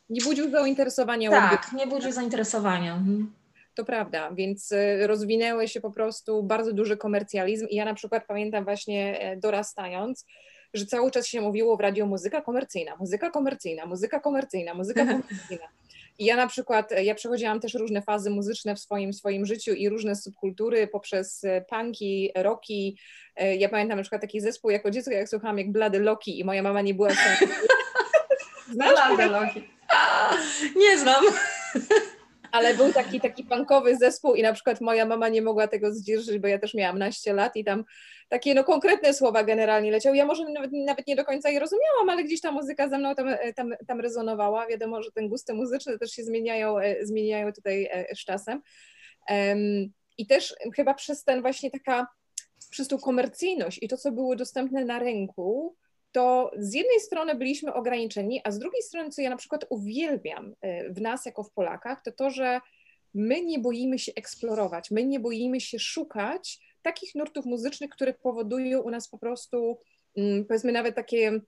Nie 0.10 0.22
budził 0.22 0.50
zainteresowania. 0.50 1.30
Tak, 1.30 1.72
nie 1.74 1.88
budził 1.88 2.12
zainteresowania. 2.12 2.94
Mhm. 2.94 3.34
To 3.76 3.86
prawda, 3.86 4.32
więc 4.32 4.72
y, 4.72 5.08
rozwinęły 5.08 5.68
się 5.68 5.82
po 5.82 5.92
prostu 5.92 6.44
bardzo 6.44 6.74
duży 6.74 6.98
komercjalizm 6.98 7.68
i 7.68 7.76
ja 7.76 7.86
na 7.86 7.94
przykład 7.94 8.26
pamiętam 8.28 8.64
właśnie 8.64 9.20
e, 9.20 9.38
dorastając, 9.38 10.26
że 10.74 10.86
cały 10.86 11.12
czas 11.12 11.28
się 11.28 11.42
mówiło 11.42 11.78
w 11.78 11.80
radio 11.80 12.06
muzyka 12.06 12.42
komercyjna, 12.42 12.96
muzyka 13.00 13.30
komercyjna, 13.30 13.86
muzyka 13.86 14.20
komercyjna, 14.20 14.74
muzyka 14.74 15.06
komercyjna. 15.12 15.68
I 16.20 16.26
ja 16.26 16.36
na 16.36 16.48
przykład, 16.48 16.92
ja 17.04 17.16
przechodziłam 17.16 17.60
też 17.60 17.74
różne 17.74 18.02
fazy 18.02 18.30
muzyczne 18.30 18.76
w 18.76 18.80
swoim, 18.80 19.14
swoim 19.14 19.46
życiu 19.46 19.72
i 19.74 19.90
różne 19.90 20.16
subkultury 20.16 20.88
poprzez 20.88 21.44
e, 21.44 21.62
punki, 21.62 22.32
rocki. 22.36 22.98
E, 23.36 23.56
ja 23.56 23.70
pamiętam 23.70 23.98
na 23.98 24.04
przykład 24.04 24.22
taki 24.22 24.42
zespół 24.42 24.72
jako 24.72 24.92
dziecko, 24.92 25.12
jak 25.12 25.30
słuchałam 25.30 25.58
jak 25.58 25.72
Blady 25.72 26.00
Loki 26.00 26.40
i 26.40 26.44
moja 26.44 26.64
mama 26.64 26.82
nie 26.82 26.94
była... 26.94 27.10
Znasz 28.74 29.16
Blady 29.16 29.26
Loki? 29.26 29.79
Nie 30.76 30.98
znam 30.98 31.24
ale 32.52 32.74
był 32.74 32.94
taki, 32.94 33.22
taki 33.22 33.44
punkowy 33.44 33.98
zespół 33.98 34.36
i 34.36 34.42
na 34.42 34.54
przykład 34.54 34.82
moja 34.82 35.06
mama 35.06 35.30
nie 35.30 35.42
mogła 35.42 35.68
tego 35.68 35.94
zdzierżyć, 35.94 36.40
bo 36.40 36.48
ja 36.48 36.60
też 36.60 36.74
miałam 36.74 37.00
naście 37.00 37.34
lat 37.34 37.56
i 37.56 37.64
tam 37.64 37.84
takie 38.30 38.54
no 38.54 38.64
konkretne 38.64 39.14
słowa 39.14 39.44
generalnie 39.44 39.92
leciały. 39.92 40.18
Ja 40.18 40.26
może 40.26 40.44
nawet, 40.50 40.72
nawet 40.74 41.08
nie 41.08 41.16
do 41.16 41.26
końca 41.26 41.50
je 41.50 41.60
rozumiałam, 41.60 42.10
ale 42.10 42.24
gdzieś 42.24 42.42
ta 42.42 42.52
muzyka 42.52 42.90
ze 42.90 42.98
mną 42.98 43.16
tam, 43.16 43.28
tam, 43.56 43.74
tam 43.88 44.00
rezonowała. 44.00 44.68
Wiadomo, 44.68 45.04
że 45.04 45.12
ten 45.12 45.30
gusty 45.30 45.54
muzyczne 45.54 45.98
też 45.98 46.12
się 46.12 46.24
zmieniają, 46.24 46.80
e, 46.80 47.06
zmieniają 47.06 47.54
tutaj 47.54 47.90
e, 47.92 48.16
z 48.16 48.20
czasem. 48.20 48.62
I 50.18 50.28
też 50.28 50.56
chyba 50.76 50.94
przez 50.94 51.24
ten 51.24 51.42
właśnie 51.42 51.72
taka, 51.72 52.08
przez 52.70 52.88
tą 52.88 52.98
komercyjność 52.98 53.80
i 53.82 53.88
to, 53.88 53.98
co 53.98 54.12
było 54.12 54.36
dostępne 54.36 54.86
na 54.86 55.00
rynku, 55.00 55.76
to 56.12 56.52
z 56.58 56.74
jednej 56.74 57.00
strony 57.00 57.36
byliśmy 57.36 57.74
ograniczeni, 57.74 58.42
a 58.44 58.52
z 58.52 58.60
drugiej 58.60 58.82
strony, 58.82 59.10
co 59.10 59.22
ja 59.22 59.30
na 59.30 59.38
przykład 59.38 59.66
uwielbiam 59.70 60.56
e, 60.62 60.94
w 60.94 61.02
nas 61.02 61.26
jako 61.26 61.44
w 61.44 61.52
Polakach, 61.52 62.02
to 62.02 62.12
to, 62.12 62.30
że 62.30 62.60
my 63.14 63.42
nie 63.42 63.60
boimy 63.60 64.00
się 64.00 64.12
eksplorować, 64.16 64.92
my 64.92 65.04
nie 65.04 65.20
boimy 65.20 65.62
się 65.62 65.80
szukać 65.80 66.60
takich 66.82 67.16
nurtów 67.16 67.46
muzycznych, 67.46 67.90
które 67.90 68.14
powodują 68.14 68.82
u 68.82 68.90
nas 68.90 69.10
po 69.10 69.18
prostu, 69.18 69.78
mm, 70.18 70.46
powiedzmy, 70.46 70.72
nawet 70.72 70.96
takie 70.96 71.42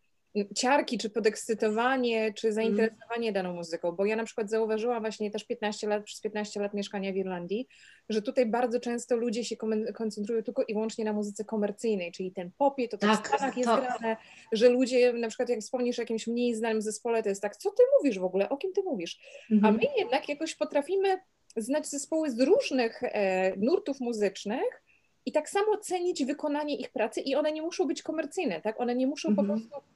ciarki, 0.55 0.97
czy 0.97 1.09
podekscytowanie, 1.09 2.33
czy 2.33 2.47
mhm. 2.47 2.53
zainteresowanie 2.53 3.29
mm. 3.29 3.33
daną 3.33 3.53
muzyką, 3.53 3.91
bo 3.91 4.05
ja 4.05 4.15
na 4.15 4.23
przykład 4.23 4.49
zauważyłam 4.49 5.01
właśnie 5.01 5.31
też 5.31 5.43
15 5.43 5.87
lat, 5.87 6.03
przez 6.03 6.21
15 6.21 6.59
lat 6.59 6.73
mieszkania 6.73 7.13
w 7.13 7.15
Irlandii, 7.15 7.67
że 8.09 8.21
tutaj 8.21 8.45
bardzo 8.45 8.79
często 8.79 9.15
ludzie 9.15 9.45
się 9.45 9.55
koncentrują 9.93 10.43
tylko 10.43 10.63
i 10.63 10.73
wyłącznie 10.73 11.05
na 11.05 11.13
muzyce 11.13 11.45
komercyjnej, 11.45 12.11
czyli 12.11 12.31
ten 12.31 12.51
popie, 12.57 12.87
to 12.87 12.97
tak, 12.97 13.23
w 13.23 13.27
Stanach 13.27 13.57
jest 13.57 13.69
to... 13.69 13.77
grane, 13.77 14.17
że 14.51 14.69
ludzie, 14.69 15.13
na 15.13 15.27
przykład 15.27 15.49
jak 15.49 15.59
wspomnisz 15.59 15.99
o 15.99 16.01
jakimś 16.01 16.27
mniej 16.27 16.55
znanym 16.55 16.81
zespole, 16.81 17.23
to 17.23 17.29
jest 17.29 17.41
tak, 17.41 17.57
co 17.57 17.71
ty 17.71 17.83
mówisz 17.97 18.19
w 18.19 18.23
ogóle, 18.23 18.49
o 18.49 18.57
kim 18.57 18.73
ty 18.73 18.83
mówisz? 18.83 19.19
Mm. 19.51 19.65
A 19.65 19.69
mhm. 19.69 19.75
my 19.75 19.99
jednak 19.99 20.29
jakoś 20.29 20.55
potrafimy 20.55 21.19
znać 21.57 21.87
zespoły 21.87 22.29
z 22.29 22.39
różnych 22.39 23.03
e, 23.03 23.53
nurtów 23.57 23.99
muzycznych, 23.99 24.81
i 25.25 25.31
tak 25.31 25.49
samo 25.49 25.77
cenić 25.77 26.25
wykonanie 26.25 26.77
ich 26.77 26.89
pracy 26.89 27.21
i 27.21 27.35
one 27.35 27.51
nie 27.51 27.61
muszą 27.61 27.87
być 27.87 28.03
komercyjne, 28.03 28.61
tak? 28.61 28.81
One 28.81 28.95
nie 28.95 29.07
muszą 29.07 29.29
mm 29.29 29.33
-hmm. 29.33 29.47
po 29.47 29.53
mhm. 29.53 29.69
prostu 29.69 29.91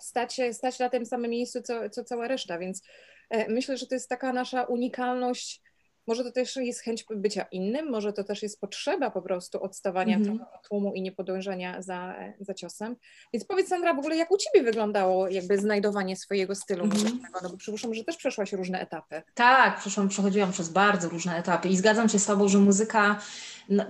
stać, 0.00 0.40
stać 0.52 0.78
na 0.78 0.90
tym 0.90 1.06
samym 1.06 1.30
miejscu, 1.30 1.62
co, 1.62 1.90
co 1.90 2.04
cała 2.04 2.28
reszta, 2.28 2.58
więc 2.58 2.82
e, 3.30 3.48
myślę, 3.48 3.76
że 3.76 3.86
to 3.86 3.94
jest 3.94 4.08
taka 4.08 4.32
nasza 4.32 4.62
unikalność 4.62 5.62
może 6.06 6.24
to 6.24 6.32
też 6.32 6.56
jest 6.56 6.80
chęć 6.80 7.04
bycia 7.10 7.42
innym, 7.52 7.90
może 7.90 8.12
to 8.12 8.24
też 8.24 8.42
jest 8.42 8.60
potrzeba 8.60 9.10
po 9.10 9.22
prostu 9.22 9.62
odstawania 9.62 10.16
mm 10.16 10.38
-hmm. 10.38 10.44
tłumu 10.68 10.92
i 10.94 11.02
niepodążania 11.02 11.82
za, 11.82 12.14
za 12.40 12.54
ciosem. 12.54 12.96
Więc 13.32 13.44
powiedz 13.44 13.68
Sandra, 13.68 13.94
w 13.94 13.98
ogóle 13.98 14.16
jak 14.16 14.30
u 14.30 14.36
Ciebie 14.36 14.64
wyglądało 14.64 15.28
jakby 15.28 15.58
znajdowanie 15.58 16.16
swojego 16.16 16.54
stylu 16.54 16.84
mm 16.84 16.96
-hmm. 16.96 17.02
muzycznego? 17.02 17.38
No 17.42 17.50
bo 17.50 17.56
przypuszczam, 17.56 17.94
że 17.94 18.04
też 18.04 18.16
przeszłaś 18.16 18.52
różne 18.52 18.80
etapy. 18.80 19.22
Tak, 19.34 19.78
przeszłam, 19.78 20.08
przechodziłam 20.08 20.52
przez 20.52 20.68
bardzo 20.68 21.08
różne 21.08 21.36
etapy 21.36 21.68
i 21.68 21.76
zgadzam 21.76 22.08
się 22.08 22.18
z 22.18 22.26
Tobą, 22.26 22.48
że 22.48 22.58
muzyka 22.58 23.20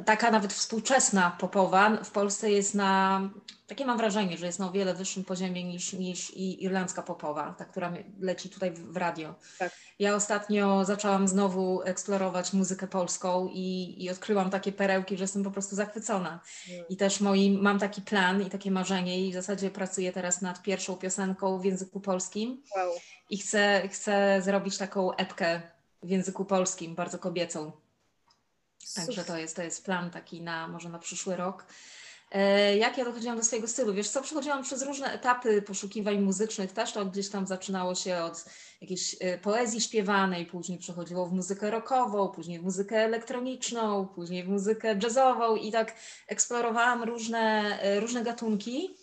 taka 0.04 0.30
nawet 0.30 0.52
współczesna 0.52 1.36
popowa 1.40 2.04
w 2.04 2.10
Polsce 2.10 2.50
jest 2.50 2.74
na, 2.74 3.20
takie 3.66 3.86
mam 3.86 3.98
wrażenie, 3.98 4.38
że 4.38 4.46
jest 4.46 4.58
na 4.58 4.66
o 4.66 4.70
wiele 4.70 4.94
wyższym 4.94 5.24
poziomie 5.24 5.64
niż, 5.64 5.92
niż 5.92 6.30
i 6.30 6.64
irlandzka 6.64 7.02
popowa, 7.02 7.54
ta, 7.58 7.64
która 7.64 7.92
leci 8.20 8.48
tutaj 8.48 8.72
w 8.72 8.96
radio. 8.96 9.34
Tak. 9.58 9.72
Ja 9.98 10.14
ostatnio 10.14 10.84
zaczęłam 10.84 11.28
znowu 11.28 11.82
eksplorować 11.82 12.52
muzykę 12.52 12.86
polską 12.86 13.48
i, 13.52 13.94
i 14.04 14.10
odkryłam 14.10 14.50
takie 14.50 14.72
perełki, 14.72 15.16
że 15.16 15.24
jestem 15.24 15.44
po 15.44 15.50
prostu 15.50 15.76
zachwycona. 15.76 16.40
Mm. 16.70 16.84
I 16.88 16.96
też 16.96 17.20
moi, 17.20 17.58
mam 17.62 17.78
taki 17.78 18.02
plan 18.02 18.42
i 18.42 18.50
takie 18.50 18.70
marzenie 18.70 19.26
i 19.26 19.30
w 19.30 19.34
zasadzie 19.34 19.70
pracuję 19.70 20.12
teraz 20.12 20.42
nad 20.42 20.62
pierwszą 20.62 20.96
piosenką 20.96 21.58
w 21.58 21.64
języku 21.64 22.00
polskim 22.00 22.62
wow. 22.76 22.94
i 23.30 23.38
chcę, 23.38 23.88
chcę 23.88 24.42
zrobić 24.42 24.78
taką 24.78 25.14
epkę 25.14 25.62
w 26.02 26.10
języku 26.10 26.44
polskim, 26.44 26.94
bardzo 26.94 27.18
kobiecą. 27.18 27.83
Także 28.94 29.24
to 29.24 29.36
jest, 29.36 29.56
to 29.56 29.62
jest 29.62 29.84
plan 29.84 30.10
taki 30.10 30.42
na 30.42 30.68
może 30.68 30.88
na 30.88 30.98
przyszły 30.98 31.36
rok. 31.36 31.66
E, 32.34 32.76
jak 32.76 32.98
ja 32.98 33.04
dochodziłam 33.04 33.36
do 33.36 33.44
swojego 33.44 33.68
stylu? 33.68 33.94
Wiesz 33.94 34.08
co, 34.08 34.22
przechodziłam 34.22 34.62
przez 34.62 34.82
różne 34.82 35.12
etapy 35.12 35.62
poszukiwań 35.62 36.18
muzycznych, 36.18 36.72
też 36.72 36.92
to 36.92 37.06
gdzieś 37.06 37.28
tam 37.28 37.46
zaczynało 37.46 37.94
się 37.94 38.18
od 38.18 38.44
jakiejś 38.80 39.16
e, 39.20 39.38
poezji 39.38 39.80
śpiewanej, 39.80 40.46
później 40.46 40.78
przechodziło 40.78 41.26
w 41.26 41.32
muzykę 41.32 41.70
rockową, 41.70 42.28
później 42.28 42.58
w 42.58 42.62
muzykę 42.62 42.96
elektroniczną, 42.96 44.06
później 44.06 44.44
w 44.44 44.48
muzykę 44.48 44.98
jazzową 45.02 45.56
i 45.56 45.72
tak 45.72 45.94
eksplorowałam 46.28 47.02
różne, 47.02 47.78
e, 47.82 48.00
różne 48.00 48.22
gatunki. 48.22 48.96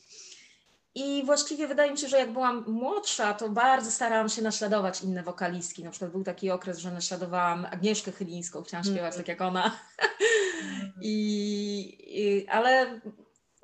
I 0.96 1.26
właściwie 1.26 1.68
wydaje 1.68 1.92
mi 1.92 1.98
się, 1.98 2.08
że 2.08 2.18
jak 2.18 2.34
byłam 2.34 2.64
młodsza, 2.68 3.34
to 3.34 3.50
bardzo 3.50 3.92
starałam 3.92 4.30
się 4.30 4.42
naśladować 4.42 5.02
inne 5.02 5.24
wokalistki. 5.24 5.84
Na 5.84 5.92
przykład 5.92 6.12
był 6.12 6.24
taki 6.24 6.52
okres, 6.52 6.78
że 6.78 6.92
naśladowałam 6.92 7.66
Agnieszkę 7.66 8.12
Chylińską, 8.12 8.64
chciałam 8.64 8.86
mm. 8.86 8.96
śpiewać 8.96 9.16
tak 9.16 9.28
jak 9.28 9.42
ona. 9.42 9.64
Mm. 9.64 10.92
I, 11.02 11.98
I, 12.08 12.48
ale 12.48 13.02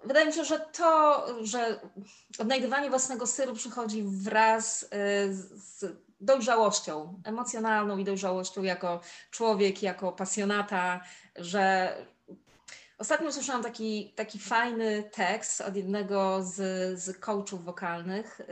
wydaje 0.04 0.26
mi 0.26 0.34
się, 0.34 0.46
że 0.46 0.60
to, 0.60 1.26
że 1.42 1.80
odnajdywanie 2.40 2.90
własnego 2.90 3.28
stylu 3.28 3.54
przychodzi 3.56 4.04
wraz 4.04 4.84
y, 4.84 4.88
z 5.56 5.86
dojrzałością 6.20 7.22
emocjonalną 7.26 7.98
i 7.98 8.04
dojrzałością 8.04 8.64
jako 8.64 9.02
człowiek, 9.32 9.84
jako 9.84 10.12
pasjonata, 10.12 11.04
że 11.36 11.94
Ostatnio 12.98 13.30
usłyszałam 13.30 13.64
taki, 13.64 14.14
taki 14.16 14.40
fajny 14.40 15.10
tekst 15.12 15.62
od 15.62 15.76
jednego 15.76 16.44
z, 16.44 16.56
z 17.00 17.20
coachów 17.20 17.64
wokalnych. 17.66 18.40
Y, 18.40 18.46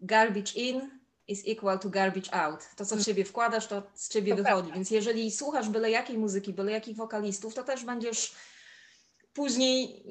Garbage 0.00 0.52
In, 0.54 0.90
is 1.28 1.42
equal 1.46 1.78
to 1.78 1.90
garbage 1.90 2.34
out. 2.34 2.60
To, 2.76 2.86
co 2.86 2.96
w 2.96 3.02
siebie 3.02 3.24
wkładasz, 3.24 3.66
to 3.66 3.82
z 3.94 4.08
ciebie 4.08 4.36
to 4.36 4.36
wychodzi. 4.36 4.54
Prawda. 4.54 4.74
Więc 4.74 4.90
jeżeli 4.90 5.30
słuchasz 5.30 5.68
byle 5.68 5.90
jakiej 5.90 6.18
muzyki, 6.18 6.52
byle 6.52 6.72
jakich 6.72 6.96
wokalistów, 6.96 7.54
to 7.54 7.64
też 7.64 7.84
będziesz 7.84 8.34
później 9.32 10.04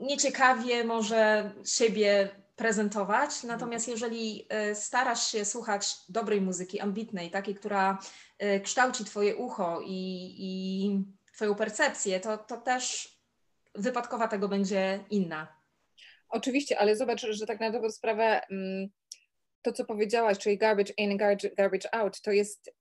nieciekawie 0.00 0.76
nie 0.76 0.84
może 0.84 1.52
siebie 1.64 2.28
prezentować. 2.56 3.42
Natomiast 3.42 3.88
jeżeli 3.88 4.46
e, 4.48 4.74
starasz 4.74 5.32
się 5.32 5.44
słuchać 5.44 5.96
dobrej 6.08 6.40
muzyki, 6.40 6.80
ambitnej, 6.80 7.30
takiej, 7.30 7.54
która 7.54 7.98
e, 8.38 8.60
kształci 8.60 9.04
Twoje 9.04 9.36
ucho 9.36 9.80
i, 9.84 10.34
i 10.38 11.04
Twoją 11.42 11.54
percepcję, 11.54 12.20
to, 12.20 12.38
to 12.38 12.56
też 12.56 13.16
wypadkowa 13.74 14.28
tego 14.28 14.48
będzie 14.48 15.04
inna. 15.10 15.56
Oczywiście, 16.28 16.78
ale 16.78 16.96
zobacz, 16.96 17.26
że 17.30 17.46
tak 17.46 17.60
na 17.60 17.70
dobrą 17.70 17.90
sprawę 17.90 18.40
mm, 18.50 18.88
to, 19.62 19.72
co 19.72 19.84
powiedziałaś, 19.84 20.38
czyli 20.38 20.58
garbage 20.58 20.92
in, 20.96 21.16
garbage 21.56 21.94
out, 21.94 22.20
to 22.20 22.30
jest 22.30 22.72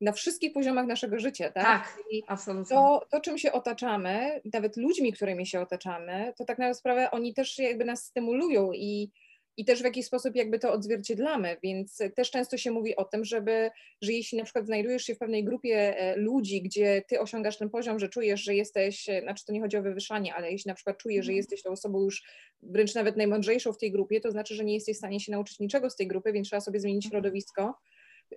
na 0.00 0.12
wszystkich 0.12 0.52
poziomach 0.52 0.86
naszego 0.86 1.18
życia, 1.18 1.50
tak? 1.50 1.64
Tak, 1.64 1.98
absolutnie. 2.26 2.76
To, 2.76 3.06
to, 3.10 3.20
czym 3.20 3.38
się 3.38 3.52
otaczamy, 3.52 4.40
nawet 4.52 4.76
ludźmi, 4.76 5.12
którymi 5.12 5.46
się 5.46 5.60
otaczamy, 5.60 6.32
to 6.36 6.44
tak 6.44 6.58
na 6.58 6.74
sprawę 6.74 7.10
oni 7.10 7.34
też 7.34 7.58
jakby 7.58 7.84
nas 7.84 8.04
stymulują 8.04 8.72
i 8.72 9.10
i 9.56 9.64
też 9.64 9.80
w 9.80 9.84
jakiś 9.84 10.06
sposób 10.06 10.36
jakby 10.36 10.58
to 10.58 10.72
odzwierciedlamy, 10.72 11.56
więc 11.62 12.02
też 12.16 12.30
często 12.30 12.56
się 12.56 12.70
mówi 12.70 12.96
o 12.96 13.04
tym, 13.04 13.24
żeby, 13.24 13.70
że 14.02 14.12
jeśli 14.12 14.38
na 14.38 14.44
przykład 14.44 14.66
znajdujesz 14.66 15.04
się 15.04 15.14
w 15.14 15.18
pewnej 15.18 15.44
grupie 15.44 15.98
e, 15.98 16.16
ludzi, 16.16 16.62
gdzie 16.62 17.02
ty 17.08 17.20
osiągasz 17.20 17.58
ten 17.58 17.70
poziom, 17.70 17.98
że 17.98 18.08
czujesz, 18.08 18.42
że 18.42 18.54
jesteś, 18.54 19.08
e, 19.08 19.20
znaczy 19.20 19.44
to 19.44 19.52
nie 19.52 19.60
chodzi 19.60 19.76
o 19.76 19.82
wywyższanie, 19.82 20.34
ale 20.34 20.52
jeśli 20.52 20.68
na 20.68 20.74
przykład 20.74 20.98
czujesz, 20.98 21.24
że 21.24 21.30
mhm. 21.30 21.36
jesteś 21.36 21.62
tą 21.62 21.70
osobą 21.70 22.02
już 22.02 22.22
wręcz 22.62 22.94
nawet 22.94 23.16
najmądrzejszą 23.16 23.72
w 23.72 23.78
tej 23.78 23.92
grupie, 23.92 24.20
to 24.20 24.30
znaczy, 24.30 24.54
że 24.54 24.64
nie 24.64 24.74
jesteś 24.74 24.94
w 24.94 24.98
stanie 24.98 25.20
się 25.20 25.32
nauczyć 25.32 25.60
niczego 25.60 25.90
z 25.90 25.96
tej 25.96 26.06
grupy, 26.06 26.32
więc 26.32 26.48
trzeba 26.48 26.60
sobie 26.60 26.80
zmienić 26.80 27.06
mhm. 27.06 27.10
środowisko 27.22 27.74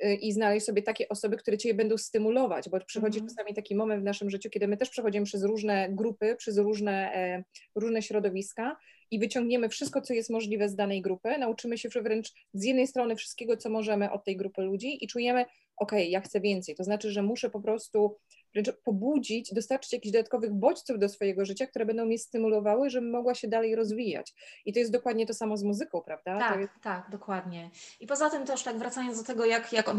e, 0.02 0.16
i 0.16 0.32
znaleźć 0.32 0.66
sobie 0.66 0.82
takie 0.82 1.10
osoby, 1.10 1.38
które 1.38 1.58
Cię 1.58 1.74
będą 1.74 1.98
stymulować, 1.98 2.70
bo 2.70 2.80
przychodzi 2.86 3.20
mm. 3.20 3.30
czasami 3.30 3.54
taki 3.54 3.76
moment 3.76 4.02
w 4.02 4.06
naszym 4.06 4.30
życiu, 4.30 4.50
kiedy 4.50 4.68
my 4.68 4.78
też 4.78 4.90
przechodzimy 4.90 5.26
przez 5.26 5.44
różne 5.44 5.90
grupy, 5.92 6.36
przez 6.36 6.58
różne, 6.58 7.44
różne 7.76 8.02
środowiska 8.02 8.78
i 9.12 9.20
wyciągniemy 9.20 9.70
wszystko, 9.70 10.02
co 10.02 10.14
jest 10.14 10.30
możliwe 10.30 10.70
z 10.70 10.76
danej 10.76 11.02
grupy, 11.02 11.38
nauczymy 11.38 11.78
się 11.78 11.90
wręcz 11.90 12.34
z 12.54 12.64
jednej 12.64 12.88
strony 12.88 13.16
wszystkiego, 13.16 13.58
co 13.58 13.70
możemy 13.70 14.12
od 14.12 14.24
tej 14.24 14.38
grupy 14.38 14.62
ludzi 14.62 15.04
i 15.04 15.08
czujemy, 15.08 15.46
ok, 15.78 15.92
ja 16.08 16.22
chcę 16.22 16.42
więcej. 16.42 16.76
To 16.76 16.84
znaczy, 16.84 17.12
że 17.12 17.24
muszę 17.24 17.50
po 17.50 17.62
prostu 17.62 18.18
wręcz 18.54 18.72
pobudzić, 18.84 19.54
dostarczyć 19.54 19.94
jakichś 19.94 20.14
dodatkowych 20.14 20.54
bodźców 20.54 21.00
do 21.00 21.10
swojego 21.10 21.46
życia, 21.46 21.68
które 21.68 21.86
będą 21.86 22.06
mnie 22.06 22.18
stymulowały, 22.18 22.90
żebym 22.90 23.12
mogła 23.12 23.36
się 23.36 23.48
dalej 23.48 23.76
rozwijać. 23.76 24.34
I 24.66 24.74
to 24.74 24.80
jest 24.80 24.92
dokładnie 24.92 25.26
to 25.26 25.34
samo 25.34 25.58
z 25.58 25.64
muzyką, 25.64 26.02
prawda? 26.06 26.40
Tak, 26.40 26.60
jest... 26.60 26.74
tak, 26.84 27.10
dokładnie. 27.12 27.70
I 28.00 28.08
poza 28.08 28.30
tym 28.30 28.46
też 28.46 28.64
tak 28.64 28.78
wracając 28.78 29.18
do 29.18 29.24
tego, 29.24 29.46
jak, 29.46 29.74
jak 29.74 29.90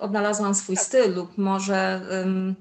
odnalazłam 0.00 0.54
swój 0.54 0.76
tak. 0.76 0.84
styl 0.84 1.14
lub 1.14 1.38
może... 1.38 2.00
Um 2.24 2.54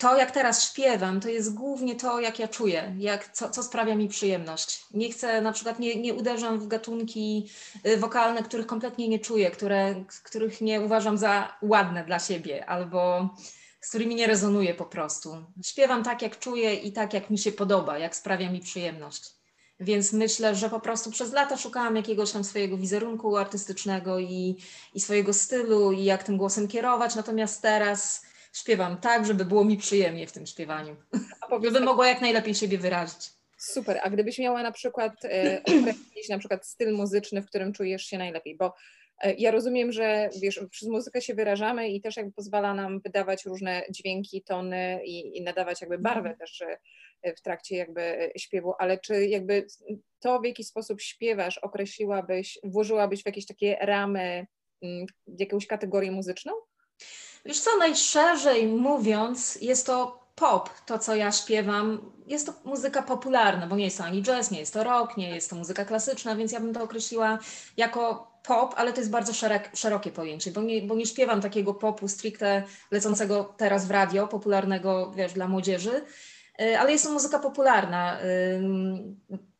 to, 0.00 0.16
jak 0.16 0.30
teraz 0.30 0.64
śpiewam, 0.64 1.20
to 1.20 1.28
jest 1.28 1.54
głównie 1.54 1.96
to, 1.96 2.20
jak 2.20 2.38
ja 2.38 2.48
czuję, 2.48 2.94
jak, 2.98 3.32
co, 3.32 3.50
co 3.50 3.62
sprawia 3.62 3.94
mi 3.94 4.08
przyjemność. 4.08 4.84
Nie 4.90 5.12
chcę, 5.12 5.40
na 5.40 5.52
przykład 5.52 5.78
nie, 5.78 5.96
nie 5.96 6.14
uderzam 6.14 6.58
w 6.58 6.66
gatunki 6.66 7.50
y, 7.86 7.96
wokalne, 7.96 8.42
których 8.42 8.66
kompletnie 8.66 9.08
nie 9.08 9.18
czuję, 9.18 9.50
które, 9.50 10.04
których 10.24 10.60
nie 10.60 10.80
uważam 10.80 11.18
za 11.18 11.56
ładne 11.62 12.04
dla 12.04 12.18
siebie 12.18 12.66
albo 12.66 13.28
z 13.80 13.88
którymi 13.88 14.14
nie 14.14 14.26
rezonuję 14.26 14.74
po 14.74 14.84
prostu. 14.84 15.36
Śpiewam 15.64 16.02
tak, 16.02 16.22
jak 16.22 16.38
czuję 16.38 16.74
i 16.74 16.92
tak, 16.92 17.14
jak 17.14 17.30
mi 17.30 17.38
się 17.38 17.52
podoba, 17.52 17.98
jak 17.98 18.16
sprawia 18.16 18.50
mi 18.50 18.60
przyjemność. 18.60 19.30
Więc 19.80 20.12
myślę, 20.12 20.54
że 20.54 20.70
po 20.70 20.80
prostu 20.80 21.10
przez 21.10 21.32
lata 21.32 21.56
szukałam 21.56 21.96
jakiegoś 21.96 22.32
tam 22.32 22.44
swojego 22.44 22.76
wizerunku 22.76 23.36
artystycznego 23.36 24.18
i, 24.18 24.56
i 24.94 25.00
swojego 25.00 25.32
stylu 25.32 25.92
i 25.92 26.04
jak 26.04 26.22
tym 26.22 26.36
głosem 26.36 26.68
kierować. 26.68 27.14
Natomiast 27.14 27.62
teraz 27.62 28.29
śpiewam 28.52 29.00
tak, 29.00 29.26
żeby 29.26 29.44
było 29.44 29.64
mi 29.64 29.76
przyjemnie 29.76 30.26
w 30.26 30.32
tym 30.32 30.46
śpiewaniu, 30.46 30.96
żeby 31.62 31.80
mogła 31.80 32.08
jak 32.08 32.20
najlepiej 32.20 32.54
siebie 32.54 32.78
wyrazić. 32.78 33.30
Super, 33.58 34.00
a 34.02 34.10
gdybyś 34.10 34.38
miała 34.38 34.62
na 34.62 34.72
przykład 34.72 35.24
e, 35.24 35.62
określić 35.62 36.28
na 36.28 36.38
przykład 36.38 36.66
styl 36.66 36.94
muzyczny, 36.94 37.42
w 37.42 37.46
którym 37.46 37.72
czujesz 37.72 38.02
się 38.02 38.18
najlepiej, 38.18 38.56
bo 38.56 38.74
e, 39.22 39.34
ja 39.34 39.50
rozumiem, 39.50 39.92
że 39.92 40.30
wiesz, 40.42 40.60
przez 40.70 40.88
muzykę 40.88 41.20
się 41.20 41.34
wyrażamy 41.34 41.88
i 41.88 42.00
też 42.00 42.16
jakby 42.16 42.32
pozwala 42.32 42.74
nam 42.74 43.00
wydawać 43.00 43.44
różne 43.44 43.82
dźwięki, 43.90 44.42
tony 44.42 45.00
i, 45.04 45.38
i 45.38 45.42
nadawać 45.42 45.80
jakby 45.80 45.98
barwę 45.98 46.36
też 46.36 46.60
e, 47.22 47.34
w 47.34 47.42
trakcie 47.42 47.76
jakby 47.76 48.32
śpiewu, 48.36 48.74
ale 48.78 48.98
czy 48.98 49.26
jakby 49.26 49.66
to, 50.20 50.40
w 50.40 50.44
jaki 50.44 50.64
sposób 50.64 51.00
śpiewasz, 51.00 51.58
określiłabyś, 51.58 52.58
włożyłabyś 52.64 53.22
w 53.22 53.26
jakieś 53.26 53.46
takie 53.46 53.76
ramy, 53.80 54.46
mm, 54.82 55.06
jakąś 55.38 55.66
kategorię 55.66 56.10
muzyczną? 56.10 56.52
Wiesz 57.44 57.60
co, 57.60 57.76
najszerzej 57.76 58.66
mówiąc, 58.66 59.58
jest 59.62 59.86
to 59.86 60.20
pop, 60.34 60.70
to 60.86 60.98
co 60.98 61.14
ja 61.14 61.32
śpiewam. 61.32 62.12
Jest 62.26 62.46
to 62.46 62.52
muzyka 62.64 63.02
popularna, 63.02 63.66
bo 63.66 63.76
nie 63.76 63.84
jest 63.84 63.98
to 63.98 64.04
ani 64.04 64.22
jazz, 64.22 64.50
nie 64.50 64.60
jest 64.60 64.74
to 64.74 64.84
rock, 64.84 65.16
nie 65.16 65.30
jest 65.30 65.50
to 65.50 65.56
muzyka 65.56 65.84
klasyczna, 65.84 66.36
więc 66.36 66.52
ja 66.52 66.60
bym 66.60 66.74
to 66.74 66.82
określiła 66.82 67.38
jako 67.76 68.30
pop, 68.42 68.74
ale 68.76 68.92
to 68.92 69.00
jest 69.00 69.10
bardzo 69.10 69.32
szerok, 69.32 69.62
szerokie 69.74 70.10
pojęcie, 70.10 70.50
bo 70.50 70.62
nie, 70.62 70.82
bo 70.82 70.94
nie 70.94 71.06
śpiewam 71.06 71.40
takiego 71.40 71.74
popu 71.74 72.08
stricte 72.08 72.62
lecącego 72.90 73.54
teraz 73.56 73.86
w 73.86 73.90
radio, 73.90 74.28
popularnego 74.28 75.12
wiesz, 75.16 75.32
dla 75.32 75.48
młodzieży, 75.48 76.04
y, 76.62 76.78
ale 76.78 76.92
jest 76.92 77.04
to 77.04 77.12
muzyka 77.12 77.38
popularna. 77.38 78.18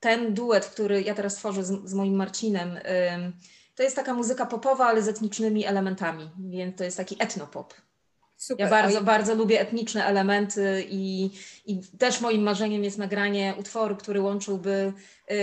Ten 0.01 0.35
duet, 0.35 0.67
który 0.67 1.03
ja 1.03 1.15
teraz 1.15 1.35
tworzę 1.35 1.65
z, 1.65 1.85
z 1.85 1.95
moim 1.95 2.17
Marcinem, 2.17 2.79
to 3.81 3.85
jest 3.85 3.97
taka 3.97 4.15
muzyka 4.15 4.47
popowa, 4.47 4.87
ale 4.87 5.03
z 5.03 5.09
etnicznymi 5.09 5.67
elementami, 5.67 6.31
więc 6.39 6.77
to 6.77 6.85
jest 6.85 6.97
taki 6.97 7.17
etnopop. 7.19 7.75
Super. 8.37 8.65
Ja 8.65 8.71
bardzo, 8.71 9.03
bardzo 9.03 9.35
lubię 9.35 9.61
etniczne 9.61 10.05
elementy 10.05 10.85
i, 10.89 11.31
i 11.67 11.81
też 11.99 12.21
moim 12.21 12.43
marzeniem 12.43 12.85
jest 12.85 12.99
nagranie 12.99 13.55
utworu, 13.59 13.97
który 13.97 14.21
łączyłby 14.21 14.93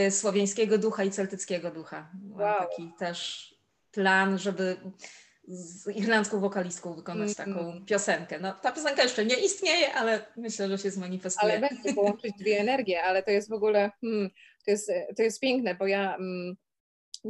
y, 0.08 0.12
słowiańskiego 0.12 0.78
ducha 0.78 1.04
i 1.04 1.12
celtyckiego 1.12 1.72
ducha. 1.72 2.10
Mam 2.30 2.40
wow. 2.40 2.56
taki 2.60 2.92
też 3.00 3.50
plan, 3.92 4.38
żeby 4.38 4.78
z 5.48 5.88
irlandzką 5.96 6.40
wokalistką 6.40 6.94
wykonać 6.94 7.40
mm, 7.40 7.56
taką 7.56 7.86
piosenkę. 7.86 8.40
No, 8.40 8.54
ta 8.54 8.72
piosenka 8.72 9.04
jeszcze 9.04 9.26
nie 9.26 9.36
istnieje, 9.36 9.94
ale 9.94 10.26
myślę, 10.36 10.68
że 10.70 10.78
się 10.78 10.92
zmanifestuje. 10.92 11.54
Ale 11.54 11.70
będzie 11.70 11.94
połączyć 11.94 12.34
dwie 12.40 12.60
energie, 12.60 13.04
ale 13.04 13.24
to 13.24 13.32
jest 13.32 13.50
w 13.50 13.54
ogóle, 13.54 13.92
hmm, 14.02 14.30
to, 14.66 14.72
jest, 14.72 14.92
to 15.18 15.24
jest 15.24 15.40
piękne, 15.40 15.76
bo 15.76 15.88
ja 15.88 16.10
hmm, 16.10 16.58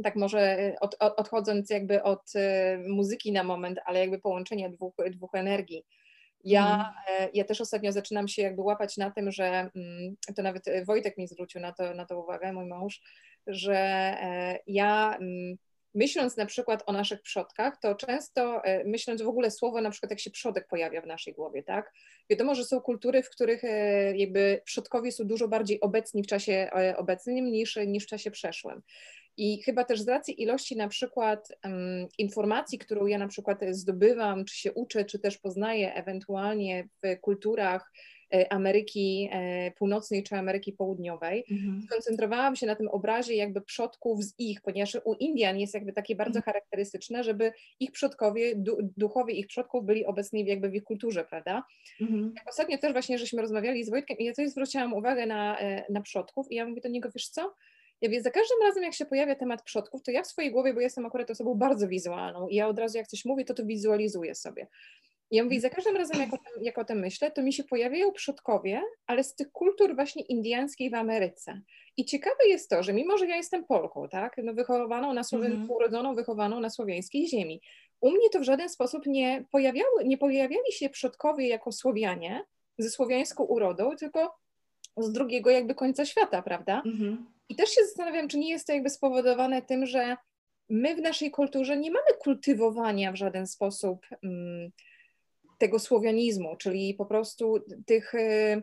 tak 0.04 0.16
może 0.16 0.58
y, 0.60 0.78
od, 0.80 0.96
od, 0.98 1.20
odchodząc 1.20 1.70
jakby 1.70 2.02
od 2.02 2.34
y, 2.34 2.88
muzyki 2.88 3.32
na 3.32 3.44
moment, 3.44 3.78
ale 3.84 4.00
jakby 4.00 4.18
połączenia 4.18 4.68
dwóch, 4.68 4.94
dwóch 5.10 5.34
energii. 5.34 5.84
Ja, 6.44 6.94
mm. 7.08 7.30
ja 7.34 7.44
też 7.44 7.60
ostatnio 7.60 7.92
zaczynam 7.92 8.28
się 8.28 8.42
jakby 8.42 8.62
łapać 8.62 8.96
na 8.96 9.10
tym, 9.10 9.32
że 9.32 9.70
mm, 9.76 10.16
to 10.36 10.42
nawet 10.42 10.64
Wojtek 10.86 11.18
mi 11.18 11.28
zwrócił 11.28 11.60
na 11.60 11.72
to, 11.72 11.94
na 11.94 12.06
to 12.06 12.20
uwagę, 12.20 12.52
mój 12.52 12.66
mąż, 12.66 13.00
że 13.46 13.76
e, 13.76 14.58
ja 14.66 15.16
mm, 15.20 15.56
myśląc 15.94 16.36
na 16.36 16.46
przykład 16.46 16.82
o 16.86 16.92
naszych 16.92 17.22
przodkach, 17.22 17.80
to 17.80 17.94
często 17.94 18.64
e, 18.64 18.84
myśląc 18.84 19.22
w 19.22 19.28
ogóle 19.28 19.50
słowo 19.50 19.80
na 19.80 19.90
przykład 19.90 20.10
jak 20.10 20.20
się 20.20 20.30
przodek 20.30 20.66
pojawia 20.68 21.00
w 21.00 21.06
naszej 21.06 21.34
głowie, 21.34 21.62
tak? 21.62 21.92
Wiadomo, 22.30 22.54
że 22.54 22.64
są 22.64 22.80
kultury, 22.80 23.22
w 23.22 23.30
których 23.30 23.62
jakby 24.14 24.60
przodkowie 24.64 25.12
są 25.12 25.24
dużo 25.24 25.48
bardziej 25.48 25.80
obecni 25.80 26.22
w 26.22 26.26
czasie 26.26 26.70
obecnym 26.96 27.50
niż, 27.50 27.78
niż 27.86 28.04
w 28.04 28.08
czasie 28.08 28.30
przeszłym. 28.30 28.82
I 29.38 29.62
chyba 29.62 29.84
też 29.84 30.00
z 30.00 30.08
racji 30.08 30.42
ilości 30.42 30.76
na 30.76 30.88
przykład 30.88 31.52
um, 31.64 32.08
informacji, 32.18 32.78
którą 32.78 33.06
ja 33.06 33.18
na 33.18 33.28
przykład 33.28 33.58
zdobywam, 33.70 34.44
czy 34.44 34.56
się 34.56 34.72
uczę, 34.72 35.04
czy 35.04 35.18
też 35.18 35.38
poznaję 35.38 35.94
ewentualnie 35.94 36.88
w 37.02 37.20
kulturach 37.20 37.92
e, 38.34 38.52
Ameryki 38.52 39.28
e, 39.32 39.70
Północnej 39.70 40.22
czy 40.22 40.36
Ameryki 40.36 40.72
Południowej, 40.72 41.44
mhm. 41.50 41.82
skoncentrowałam 41.82 42.56
się 42.56 42.66
na 42.66 42.74
tym 42.74 42.88
obrazie 42.88 43.34
jakby 43.34 43.60
przodków 43.60 44.24
z 44.24 44.34
ich, 44.38 44.60
ponieważ 44.60 44.96
u 45.04 45.14
Indian 45.14 45.58
jest 45.58 45.74
jakby 45.74 45.92
takie 45.92 46.16
bardzo 46.16 46.38
mhm. 46.38 46.44
charakterystyczne, 46.44 47.24
żeby 47.24 47.52
ich 47.80 47.92
przodkowie, 47.92 48.52
duchowie 48.96 49.34
ich 49.34 49.46
przodków 49.46 49.84
byli 49.84 50.06
obecni 50.06 50.46
jakby 50.46 50.68
w 50.68 50.74
ich 50.74 50.84
kulturze, 50.84 51.24
prawda? 51.24 51.64
Mhm. 52.00 52.34
Ostatnio 52.48 52.78
też 52.78 52.92
właśnie 52.92 53.18
żeśmy 53.18 53.42
rozmawiali 53.42 53.84
z 53.84 53.90
Wojtkiem 53.90 54.18
i 54.18 54.24
ja 54.24 54.32
coś 54.32 54.48
zwróciłam 54.48 54.94
uwagę 54.94 55.26
na, 55.26 55.58
e, 55.58 55.84
na 55.92 56.00
przodków 56.00 56.52
i 56.52 56.54
ja 56.54 56.66
mówię 56.66 56.80
do 56.80 56.88
niego, 56.88 57.10
wiesz 57.14 57.28
co, 57.28 57.54
ja 58.00 58.08
wiem, 58.10 58.22
za 58.22 58.30
każdym 58.30 58.58
razem, 58.62 58.82
jak 58.82 58.94
się 58.94 59.06
pojawia 59.06 59.34
temat 59.34 59.62
przodków, 59.62 60.02
to 60.02 60.10
ja 60.10 60.22
w 60.22 60.26
swojej 60.26 60.52
głowie, 60.52 60.74
bo 60.74 60.80
jestem 60.80 61.06
akurat 61.06 61.30
osobą 61.30 61.54
bardzo 61.54 61.88
wizualną 61.88 62.48
i 62.48 62.54
ja 62.54 62.68
od 62.68 62.78
razu 62.78 62.98
jak 62.98 63.06
coś 63.06 63.24
mówię, 63.24 63.44
to 63.44 63.54
to 63.54 63.64
wizualizuję 63.64 64.34
sobie. 64.34 64.66
I 65.30 65.36
ja 65.36 65.44
mówię, 65.44 65.60
za 65.60 65.70
każdym 65.70 65.96
razem, 65.96 66.20
jak 66.20 66.34
o, 66.34 66.36
tym, 66.36 66.64
jak 66.64 66.78
o 66.78 66.84
tym 66.84 66.98
myślę, 66.98 67.30
to 67.30 67.42
mi 67.42 67.52
się 67.52 67.64
pojawiają 67.64 68.12
przodkowie, 68.12 68.82
ale 69.06 69.24
z 69.24 69.34
tych 69.34 69.52
kultur 69.52 69.94
właśnie 69.94 70.22
indiańskiej 70.22 70.90
w 70.90 70.94
Ameryce. 70.94 71.60
I 71.96 72.04
ciekawe 72.04 72.46
jest 72.46 72.70
to, 72.70 72.82
że 72.82 72.92
mimo, 72.92 73.18
że 73.18 73.26
ja 73.26 73.36
jestem 73.36 73.64
Polką, 73.64 74.08
tak, 74.08 74.36
no 74.42 74.54
wychowaną 74.54 75.12
na 75.12 75.24
Słowen, 75.24 75.52
-hmm. 75.52 75.72
urodzoną, 75.72 76.14
wychowaną 76.14 76.60
na 76.60 76.70
słowiańskiej 76.70 77.28
ziemi, 77.28 77.60
u 78.00 78.10
mnie 78.10 78.30
to 78.32 78.40
w 78.40 78.42
żaden 78.42 78.68
sposób 78.68 79.06
nie, 79.06 79.44
pojawiały, 79.50 80.04
nie 80.04 80.18
pojawiali 80.18 80.72
się 80.72 80.88
przodkowie 80.88 81.48
jako 81.48 81.72
Słowianie 81.72 82.44
ze 82.78 82.90
słowiańską 82.90 83.44
urodą, 83.44 83.96
tylko 83.96 84.34
z 84.96 85.12
drugiego 85.12 85.50
jakby 85.50 85.74
końca 85.74 86.04
świata, 86.04 86.42
prawda? 86.42 86.82
-hmm. 86.86 87.16
I 87.48 87.56
też 87.56 87.70
się 87.70 87.84
zastanawiam, 87.84 88.28
czy 88.28 88.38
nie 88.38 88.50
jest 88.50 88.66
to 88.66 88.72
jakby 88.72 88.90
spowodowane 88.90 89.62
tym, 89.62 89.86
że 89.86 90.16
my 90.68 90.96
w 90.96 91.00
naszej 91.00 91.30
kulturze 91.30 91.76
nie 91.76 91.90
mamy 91.90 92.06
kultywowania 92.18 93.12
w 93.12 93.16
żaden 93.16 93.46
sposób 93.46 94.06
um, 94.22 94.70
tego 95.58 95.78
słowianizmu, 95.78 96.56
czyli 96.56 96.94
po 96.94 97.06
prostu 97.06 97.64
tych. 97.86 98.14
Y, 98.14 98.62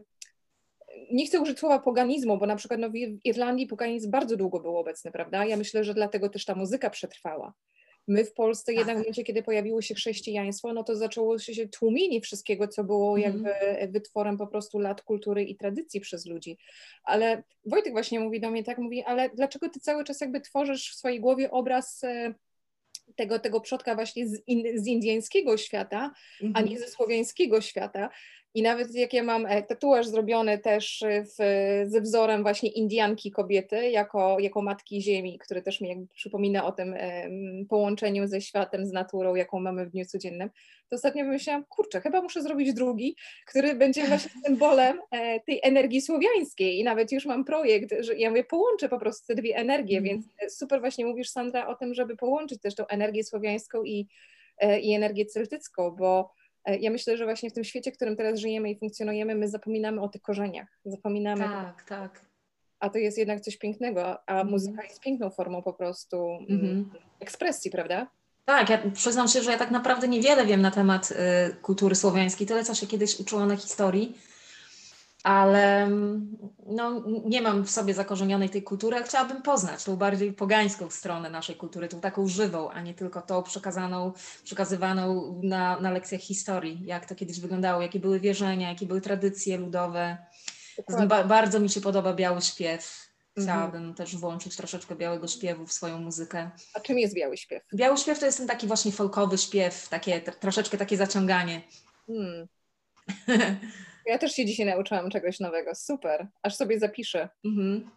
nie 1.12 1.26
chcę 1.26 1.40
użyć 1.40 1.60
słowa 1.60 1.80
poganizmu, 1.80 2.38
bo 2.38 2.46
na 2.46 2.56
przykład 2.56 2.80
no, 2.80 2.90
w 2.90 2.96
Irlandii 3.24 3.68
poganizm 3.68 4.12
bardzo 4.12 4.38
długo 4.38 4.60
był 4.60 4.78
obecny, 4.78 5.12
prawda? 5.12 5.46
Ja 5.46 5.58
myślę, 5.58 5.84
że 5.84 5.94
dlatego 5.94 6.30
też 6.30 6.46
ta 6.46 6.56
muzyka 6.56 6.90
przetrwała. 6.90 7.54
My 8.08 8.26
w 8.26 8.34
Polsce 8.34 8.66
tak. 8.66 8.76
jednak 8.76 8.96
w 8.96 9.00
momencie, 9.00 9.24
kiedy 9.24 9.44
pojawiło 9.44 9.82
się 9.82 9.96
chrześcijaństwo, 9.96 10.74
no 10.74 10.84
to 10.84 10.96
zaczęło 10.96 11.40
się 11.40 11.68
tłumienie 11.68 12.22
wszystkiego, 12.22 12.68
co 12.68 12.84
było 12.84 13.18
mm. 13.18 13.22
jakby 13.22 13.52
wytworem 13.92 14.38
po 14.38 14.48
prostu 14.48 14.80
lat 14.80 15.02
kultury 15.02 15.44
i 15.44 15.56
tradycji 15.56 16.02
przez 16.02 16.26
ludzi. 16.26 16.58
Ale 17.04 17.44
Wojtek 17.66 17.94
właśnie 17.94 18.20
mówi 18.20 18.40
do 18.40 18.52
mnie 18.52 18.64
tak, 18.64 18.78
mówi, 18.78 19.04
ale 19.04 19.30
dlaczego 19.30 19.70
ty 19.70 19.80
cały 19.80 20.04
czas 20.04 20.22
jakby 20.22 20.42
tworzysz 20.42 20.92
w 20.92 20.96
swojej 20.96 21.20
głowie 21.20 21.52
obraz 21.52 22.04
e, 22.04 22.34
tego, 23.16 23.40
tego 23.40 23.62
przodka 23.62 23.96
właśnie 23.96 24.28
z, 24.28 24.42
in, 24.48 24.84
z 24.84 24.88
indyjskiego 24.88 25.58
świata, 25.58 26.14
mm 26.42 26.54
-hmm. 26.54 26.58
a 26.58 26.62
nie 26.62 26.72
mhm. 26.72 26.80
ze 26.80 26.88
słowiańskiego 26.88 27.62
świata. 27.62 28.10
I 28.56 28.62
nawet 28.62 28.96
jak 28.96 29.14
ja 29.14 29.24
mam 29.24 29.46
e, 29.46 29.64
tatuaż 29.64 30.08
zrobiony 30.08 30.58
też 30.58 31.04
w, 31.10 31.36
ze 31.86 32.02
wzorem 32.02 32.44
właśnie 32.44 32.70
Indianki 32.70 33.32
kobiety, 33.32 33.90
jako, 33.90 34.40
jako 34.40 34.62
matki 34.62 35.02
ziemi, 35.02 35.40
który 35.40 35.62
też 35.62 35.82
mi 35.82 35.90
jakby 35.90 36.08
przypomina 36.14 36.66
o 36.66 36.72
tym 36.72 36.96
połączeniu 37.70 38.28
ze 38.28 38.42
światem, 38.42 38.86
z 38.86 38.92
naturą, 38.92 39.36
jaką 39.36 39.60
mamy 39.60 39.86
w 39.86 39.90
dniu 39.90 40.06
codziennym, 40.06 40.50
to 40.90 40.96
ostatnio 40.96 41.26
myślałam, 41.26 41.66
kurczę, 41.70 42.02
chyba 42.02 42.22
muszę 42.22 42.42
zrobić 42.42 42.74
drugi, 42.74 43.16
który 43.48 43.76
będzie 43.76 44.08
właśnie 44.08 44.32
symbolem 44.46 45.00
e, 45.12 45.40
tej 45.40 45.60
energii 45.64 46.02
słowiańskiej 46.02 46.80
i 46.80 46.84
nawet 46.84 47.12
już 47.12 47.26
mam 47.26 47.46
projekt, 47.46 47.94
że 48.00 48.16
ja 48.16 48.30
mówię, 48.30 48.44
połączę 48.44 48.90
po 48.90 49.00
prostu 49.00 49.28
te 49.28 49.36
dwie 49.36 49.56
energie, 49.56 49.98
mm. 49.98 50.10
więc 50.10 50.26
e, 50.40 50.50
super 50.50 50.80
właśnie 50.80 51.06
mówisz 51.06 51.30
Sandra 51.30 51.68
o 51.68 51.76
tym, 51.76 51.94
żeby 51.94 52.18
połączyć 52.18 52.62
też 52.62 52.76
tą 52.76 52.88
energię 52.88 53.24
słowiańską 53.24 53.84
i, 53.84 54.08
i 54.82 54.94
energię 54.94 55.26
celtycką, 55.26 55.92
bo 55.92 56.30
E, 56.30 56.45
ja 56.74 56.92
myślę, 56.92 57.18
że 57.18 57.26
właśnie 57.26 57.50
w 57.50 57.54
tym 57.54 57.64
świecie, 57.64 57.92
w 57.92 57.96
którym 57.96 58.16
teraz 58.16 58.40
żyjemy 58.40 58.70
i 58.70 58.80
funkcjonujemy, 58.80 59.36
my 59.36 59.48
zapominamy 59.50 60.02
o 60.02 60.10
tych 60.10 60.22
korzeniach. 60.22 60.68
Zapominamy. 60.86 61.44
Tak, 61.44 61.84
tak. 61.84 62.26
A 62.80 62.90
to 62.90 62.98
jest 62.98 63.18
jednak 63.18 63.42
coś 63.42 63.58
pięknego, 63.58 64.30
a 64.30 64.34
mm. 64.34 64.48
muzyka 64.48 64.84
jest 64.84 65.00
piękną 65.00 65.30
formą 65.30 65.64
po 65.64 65.74
prostu 65.74 66.38
mm 66.50 66.62
-hmm. 66.62 66.84
ekspresji, 67.20 67.72
prawda? 67.72 68.08
Tak, 68.46 68.70
ja 68.70 68.92
przyznam 68.94 69.28
się, 69.28 69.42
że 69.42 69.52
ja 69.52 69.58
tak 69.58 69.72
naprawdę 69.72 70.08
niewiele 70.08 70.46
wiem 70.46 70.62
na 70.62 70.72
temat 70.72 71.12
y, 71.12 71.16
kultury 71.62 71.96
słowiańskiej, 71.96 72.48
tyle 72.48 72.64
co 72.64 72.76
się 72.76 72.88
kiedyś 72.88 73.20
uczyłam 73.20 73.48
na 73.48 73.56
historii 73.56 74.18
ale 75.26 75.84
mm, 75.84 76.38
no, 76.66 77.04
nie 77.26 77.42
mam 77.42 77.66
w 77.66 77.72
sobie 77.72 77.94
zakorzenionej 77.94 78.50
tej 78.50 78.64
kultury, 78.64 78.98
a 78.98 79.04
chciałabym 79.04 79.42
poznać 79.42 79.84
tą 79.84 79.96
bardziej 79.96 80.34
pogańską 80.34 80.90
stronę 80.90 81.30
naszej 81.30 81.56
kultury, 81.56 81.88
tą 81.88 82.02
taką 82.02 82.28
żywą, 82.28 82.70
a 82.70 82.82
nie 82.82 82.94
tylko 82.94 83.22
tą 83.22 83.44
przekazaną, 83.44 84.14
przekazywaną 84.44 85.40
na, 85.44 85.80
na 85.80 85.92
lekcjach 85.92 86.22
historii, 86.22 86.86
jak 86.86 87.06
to 87.06 87.16
kiedyś 87.16 87.40
wyglądało, 87.40 87.82
jakie 87.82 88.00
były 88.00 88.20
wierzenia, 88.20 88.70
jakie 88.70 88.86
były 88.86 89.02
tradycje 89.02 89.58
ludowe. 89.58 90.18
Ba 91.08 91.24
bardzo 91.24 91.60
mi 91.60 91.70
się 91.70 91.82
podoba 91.82 92.14
biały 92.14 92.42
śpiew. 92.42 93.10
Mhm. 93.38 93.48
Chciałabym 93.48 93.82
mhm. 93.82 93.96
też 93.96 94.16
włączyć 94.16 94.56
troszeczkę 94.56 94.96
białego 94.96 95.28
śpiewu 95.28 95.66
w 95.66 95.74
swoją 95.74 96.00
muzykę. 96.00 96.52
A 96.74 96.80
czym 96.80 97.00
jest 97.00 97.16
biały 97.16 97.38
śpiew? 97.38 97.64
Biały 97.76 97.98
śpiew 97.98 98.20
to 98.20 98.26
jest 98.26 98.38
ten 98.38 98.48
taki 98.48 98.68
właśnie 98.68 98.92
folkowy 98.92 99.38
śpiew, 99.38 99.90
takie, 99.90 100.22
troszeczkę 100.22 100.78
takie 100.78 100.98
zaciąganie. 100.98 101.62
Hmm. 102.08 102.48
Ja 104.06 104.18
też 104.18 104.36
się 104.36 104.46
dzisiaj 104.46 104.66
nauczyłam 104.66 105.10
czegoś 105.10 105.40
nowego. 105.40 105.76
Super. 105.76 106.28
Aż 106.42 106.56
sobie 106.56 106.80
zapiszę. 106.80 107.30
Mhm. 107.46 107.90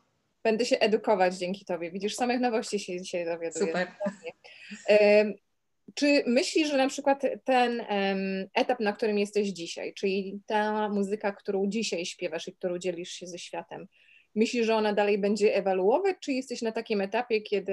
Będę 0.42 0.64
się 0.64 0.79
edukować 0.79 1.35
dzięki 1.35 1.64
Tobie. 1.64 1.90
Widzisz, 1.90 2.14
samych 2.14 2.40
nowości 2.40 2.81
się 2.81 3.01
dzisiaj 3.01 3.25
dowiaduję. 3.25 3.66
Super. 3.66 3.88
Czy 5.94 6.23
myślisz, 6.27 6.68
że 6.68 6.77
na 6.77 6.88
przykład 6.88 7.23
ten 7.44 7.81
um, 7.81 8.49
etap, 8.55 8.81
na 8.81 8.92
którym 8.92 9.18
jesteś 9.18 9.49
dzisiaj, 9.49 9.94
czyli 9.94 10.40
ta 10.47 10.88
muzyka, 10.88 11.33
którą 11.33 11.66
dzisiaj 11.66 12.07
śpiewasz 12.07 12.49
i 12.49 12.53
którą 12.53 12.79
dzielisz 12.79 13.11
się 13.11 13.27
ze 13.27 13.38
światem, 13.38 13.88
myślisz, 14.35 14.66
że 14.66 14.75
ona 14.75 14.92
dalej 14.92 15.18
będzie 15.18 15.55
ewaluować, 15.55 16.16
czy 16.21 16.33
jesteś 16.33 16.62
na 16.62 16.73
takim 16.73 17.01
etapie, 17.01 17.40
kiedy 17.40 17.73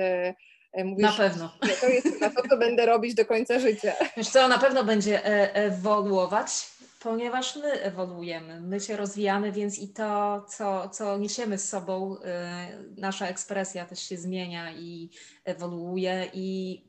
e, 0.73 0.83
Mówisz, 0.83 1.03
na 1.03 1.11
pewno. 1.11 1.57
To 1.81 1.89
jest 1.89 2.21
na 2.21 2.29
to, 2.29 2.49
co 2.49 2.57
będę 2.57 2.85
robić 2.85 3.13
do 3.15 3.25
końca 3.25 3.59
życia. 3.59 3.93
Wiesz 4.17 4.29
co, 4.29 4.47
na 4.47 4.57
pewno 4.57 4.83
będzie 4.83 5.25
e, 5.25 5.53
ewoluować 5.53 6.49
ponieważ 7.05 7.55
my 7.55 7.81
ewoluujemy, 7.81 8.61
my 8.61 8.79
się 8.79 8.97
rozwijamy, 8.97 9.51
więc 9.51 9.79
i 9.79 9.87
to, 9.87 10.45
co, 10.49 10.89
co 10.89 11.17
niesiemy 11.17 11.57
z 11.57 11.69
sobą, 11.69 12.15
y, 12.15 12.19
nasza 13.01 13.27
ekspresja 13.27 13.85
też 13.85 13.99
się 13.99 14.17
zmienia 14.17 14.71
i 14.71 15.09
ewoluuje 15.43 16.29
i 16.33 16.81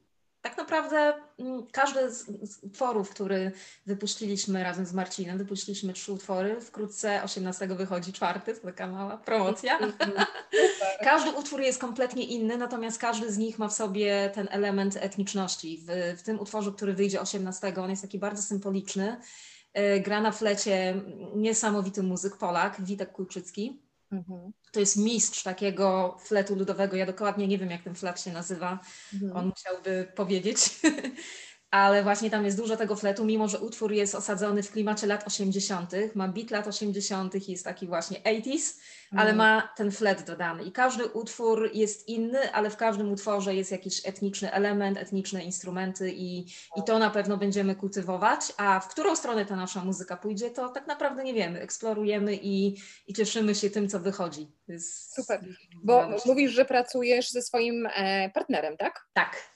tak 0.43 0.57
naprawdę 0.57 1.15
mm, 1.39 1.67
każdy 1.73 2.11
z, 2.11 2.29
utworów, 2.63 3.11
który 3.11 3.53
wypuściliśmy 3.87 4.63
razem 4.63 4.87
z 4.87 4.93
Marcinem, 4.93 5.39
wypuściliśmy 5.39 5.93
trzy 5.93 6.13
utwory, 6.13 6.61
wkrótce 6.61 7.23
18 7.23 7.67
wychodzi 7.67 8.13
czwarty, 8.13 8.55
to 8.55 8.61
taka 8.61 8.87
mała 8.87 9.17
promocja. 9.17 9.79
każdy 11.01 11.31
utwór 11.31 11.61
jest 11.61 11.81
kompletnie 11.81 12.25
inny, 12.25 12.57
natomiast 12.57 12.99
każdy 12.99 13.33
z 13.33 13.39
nich 13.39 13.59
ma 13.59 13.69
w 13.69 13.73
sobie 13.73 14.31
ten 14.35 14.49
element 14.51 14.97
etniczności. 15.01 15.85
W, 15.87 16.19
w 16.19 16.23
tym 16.23 16.41
utworze, 16.41 16.73
który 16.73 16.93
wyjdzie 16.93 17.21
18, 17.21 17.75
on 17.77 17.91
jest 17.91 18.03
taki 18.03 18.19
bardzo 18.19 18.43
symboliczny 18.43 19.17
gra 20.05 20.21
na 20.21 20.33
flecie 20.33 21.01
niesamowity 21.35 22.03
muzyk 22.03 22.37
Polak, 22.37 22.77
Witek 22.81 23.13
Kulczycki. 23.13 23.83
Mhm. 24.13 24.53
To 24.73 24.81
jest 24.81 24.97
mistrz 24.97 25.43
takiego 25.43 26.17
fletu 26.21 26.55
ludowego. 26.55 26.97
Ja 26.97 27.07
dokładnie 27.07 27.49
nie 27.49 27.59
wiem, 27.59 27.71
jak 27.71 27.83
ten 27.83 27.95
flet 27.95 28.21
się 28.21 28.33
nazywa. 28.33 28.79
Mhm. 29.15 29.37
On 29.37 29.47
musiałby 29.47 30.13
powiedzieć. 30.17 30.59
ale 31.77 32.03
właśnie 32.03 32.31
tam 32.31 32.45
jest 32.45 32.57
dużo 32.57 32.77
tego 32.77 32.97
fletu, 32.97 33.25
mimo 33.25 33.49
że 33.49 33.59
utwór 33.59 33.93
jest 33.93 34.15
osadzony 34.15 34.63
w 34.63 34.71
klimacie 34.71 35.07
lat 35.07 35.27
80., 35.27 35.93
ma 36.15 36.29
beat 36.29 36.51
lat 36.51 36.67
80., 36.67 37.49
jest 37.49 37.65
taki 37.65 37.87
właśnie 37.87 38.21
80s, 38.21 38.79
ale 39.13 39.31
mm. 39.31 39.37
ma 39.37 39.73
ten 39.77 39.91
flet 39.91 40.23
dodany. 40.23 40.65
I 40.65 40.73
każdy 40.73 41.07
utwór 41.07 41.71
jest 41.75 42.09
inny, 42.09 42.53
ale 42.53 42.71
w 42.71 42.77
każdym 42.77 43.13
utworze 43.13 43.55
jest 43.55 43.73
jakiś 43.73 44.07
etniczny 44.07 44.53
element, 44.53 44.99
etniczne 44.99 45.45
instrumenty 45.45 46.13
i, 46.13 46.39
i 46.77 46.85
to 46.87 46.99
na 46.99 47.11
pewno 47.11 47.37
będziemy 47.37 47.75
kultywować. 47.75 48.41
A 48.57 48.81
w 48.81 48.89
którą 48.89 49.17
stronę 49.17 49.47
ta 49.47 49.57
nasza 49.57 49.85
muzyka 49.85 50.17
pójdzie, 50.17 50.51
to 50.51 50.69
tak 50.69 50.87
naprawdę 50.87 51.25
nie 51.25 51.35
wiemy. 51.35 51.61
Eksplorujemy 51.61 52.39
i, 52.43 52.77
i 53.07 53.15
cieszymy 53.15 53.55
się 53.55 53.71
tym, 53.71 53.89
co 53.89 54.01
wychodzi. 54.01 54.49
Super, 55.15 55.41
bo 55.85 56.09
mówisz, 56.27 56.53
że 56.53 56.65
pracujesz 56.65 57.31
ze 57.31 57.43
swoim 57.43 57.89
e, 57.97 58.31
partnerem, 58.31 58.77
tak? 58.77 59.07
Tak. 59.13 59.56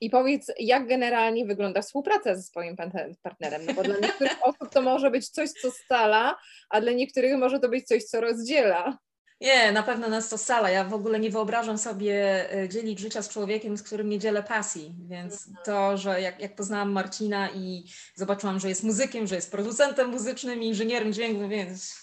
I 0.00 0.10
powiedz, 0.10 0.52
jak 0.58 0.88
generalnie 0.88 1.46
wygląda 1.46 1.82
współpraca 1.82 2.34
ze 2.34 2.42
swoim 2.42 2.76
partnerem? 3.22 3.66
No 3.66 3.74
bo 3.74 3.82
dla 3.82 3.98
niektórych 3.98 4.36
osób 4.42 4.70
to 4.70 4.82
może 4.82 5.10
być 5.10 5.28
coś, 5.28 5.50
co 5.50 5.70
scala, 5.70 6.38
a 6.70 6.80
dla 6.80 6.92
niektórych 6.92 7.38
może 7.38 7.60
to 7.60 7.68
być 7.68 7.86
coś, 7.86 8.04
co 8.04 8.20
rozdziela. 8.20 8.98
Nie, 9.40 9.72
na 9.72 9.82
pewno 9.82 10.08
nas 10.08 10.28
to 10.28 10.38
scala. 10.38 10.70
Ja 10.70 10.84
w 10.84 10.94
ogóle 10.94 11.20
nie 11.20 11.30
wyobrażam 11.30 11.78
sobie 11.78 12.46
e, 12.54 12.68
dzielić 12.68 12.98
życia 12.98 13.22
z 13.22 13.28
człowiekiem, 13.28 13.76
z 13.76 13.82
którym 13.82 14.08
nie 14.08 14.18
dzielę 14.18 14.42
pasji. 14.42 14.94
Więc 15.08 15.48
mhm. 15.48 15.64
to, 15.64 15.96
że 15.96 16.20
jak, 16.20 16.40
jak 16.40 16.54
poznałam 16.54 16.92
Marcina 16.92 17.50
i 17.50 17.84
zobaczyłam, 18.14 18.60
że 18.60 18.68
jest 18.68 18.82
muzykiem, 18.82 19.26
że 19.26 19.34
jest 19.34 19.50
producentem 19.50 20.10
muzycznym, 20.10 20.62
inżynierem 20.62 21.12
dźwięku, 21.12 21.48
więc 21.48 21.94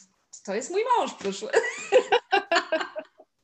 to 0.45 0.55
jest 0.55 0.71
mój 0.71 0.81
mąż 0.97 1.13
przyszły. 1.13 1.49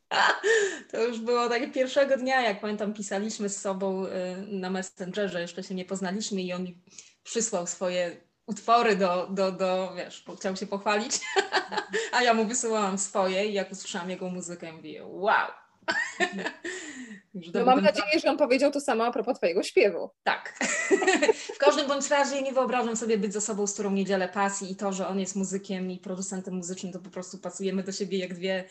To 0.91 1.03
już 1.03 1.19
było 1.19 1.49
takie 1.49 1.67
pierwszego 1.67 2.17
dnia, 2.17 2.41
jak 2.41 2.61
pamiętam, 2.61 2.93
pisaliśmy 2.93 3.49
z 3.49 3.61
sobą 3.61 4.05
y, 4.05 4.09
na 4.47 4.69
Messengerze, 4.69 5.41
jeszcze 5.41 5.63
się 5.63 5.75
nie 5.75 5.85
poznaliśmy 5.85 6.41
i 6.41 6.53
on 6.53 6.63
mi 6.63 6.81
przysłał 7.23 7.67
swoje 7.67 8.17
utwory 8.45 8.95
do, 8.95 9.27
do, 9.27 9.51
do 9.51 9.93
wiesz, 9.95 10.25
chciał 10.39 10.55
się 10.55 10.67
pochwalić, 10.67 11.19
a 12.15 12.23
ja 12.23 12.33
mu 12.33 12.45
wysyłałam 12.45 12.97
swoje 12.97 13.45
i 13.45 13.53
jak 13.53 13.71
usłyszałam 13.71 14.09
jego 14.09 14.29
muzykę, 14.29 14.73
mówię, 14.73 15.05
wow. 15.05 15.47
No 17.53 17.65
mam 17.65 17.81
nadzieję, 17.81 18.19
że 18.19 18.29
on 18.29 18.37
powiedział 18.37 18.71
to 18.71 18.81
samo 18.81 19.05
a 19.05 19.11
propos 19.11 19.37
twojego 19.37 19.63
śpiewu. 19.63 20.09
Tak. 20.23 20.59
w 21.55 21.57
każdym 21.57 21.87
bądź 21.87 22.09
razie 22.09 22.41
nie 22.41 22.53
wyobrażam 22.53 22.95
sobie 22.95 23.17
być 23.17 23.33
ze 23.33 23.41
sobą, 23.41 23.67
z 23.67 23.73
którą 23.73 23.91
nie 23.91 24.05
dzielę 24.05 24.29
pasji 24.29 24.71
i 24.71 24.75
to, 24.75 24.93
że 24.93 25.07
on 25.07 25.19
jest 25.19 25.35
muzykiem 25.35 25.91
i 25.91 25.97
producentem 25.97 26.53
muzycznym, 26.53 26.93
to 26.93 26.99
po 26.99 27.09
prostu 27.09 27.37
pasujemy 27.37 27.83
do 27.83 27.91
siebie 27.91 28.17
jak 28.17 28.33
dwie 28.33 28.63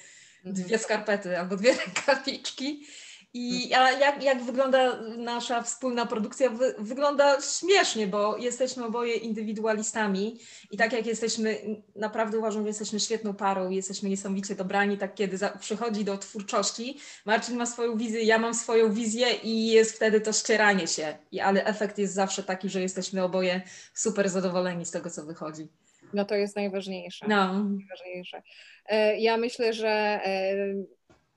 dwie 0.44 0.79
skarpety 0.79 1.38
albo 1.38 1.57
dwie 1.57 1.74
rękawiczki. 1.87 2.87
I 3.35 3.74
a 3.74 3.92
jak, 3.92 4.22
jak 4.22 4.42
wygląda 4.42 5.03
nasza 5.03 5.62
wspólna 5.62 6.07
produkcja? 6.07 6.51
Wy, 6.51 6.74
wygląda 6.79 7.40
śmiesznie, 7.40 8.07
bo 8.07 8.37
jesteśmy 8.37 8.85
oboje 8.85 9.14
indywidualistami 9.14 10.38
i 10.70 10.77
tak 10.77 10.92
jak 10.92 11.07
jesteśmy, 11.07 11.59
naprawdę 11.96 12.38
uważam, 12.38 12.62
że 12.62 12.68
jesteśmy 12.68 13.01
świetną 13.01 13.35
parą, 13.35 13.70
jesteśmy 13.70 14.09
niesamowicie 14.09 14.55
dobrani, 14.55 14.98
tak 14.98 15.14
kiedy 15.14 15.38
za, 15.38 15.48
przychodzi 15.48 16.05
do 16.05 16.18
twórczości, 16.18 16.98
Marcin 17.24 17.57
ma 17.57 17.66
swoją 17.66 17.96
wizję, 17.96 18.22
ja 18.22 18.38
mam 18.38 18.55
swoją 18.55 18.92
wizję 18.92 19.27
i 19.42 19.66
jest 19.66 19.92
wtedy 19.96 20.20
to 20.20 20.33
ścieranie 20.33 20.87
się, 20.87 21.18
I, 21.33 21.40
ale 21.40 21.64
efekt 21.64 21.98
jest 21.98 22.14
zawsze 22.14 22.42
taki, 22.42 22.68
że 22.68 22.81
jesteśmy 22.81 23.22
oboje 23.22 23.62
super 23.94 24.29
zadowoleni 24.29 24.87
z 24.87 24.90
tego, 24.90 25.11
co 25.11 25.27
wychodzi. 25.27 25.68
No 26.12 26.25
to 26.25 26.35
jest 26.35 26.57
najważniejsze. 26.57 27.27
No. 27.29 27.64
Najważniejsze. 27.64 28.42
E, 28.87 29.18
ja 29.18 29.37
myślę, 29.37 29.73
że 29.73 29.88
e, 29.88 30.55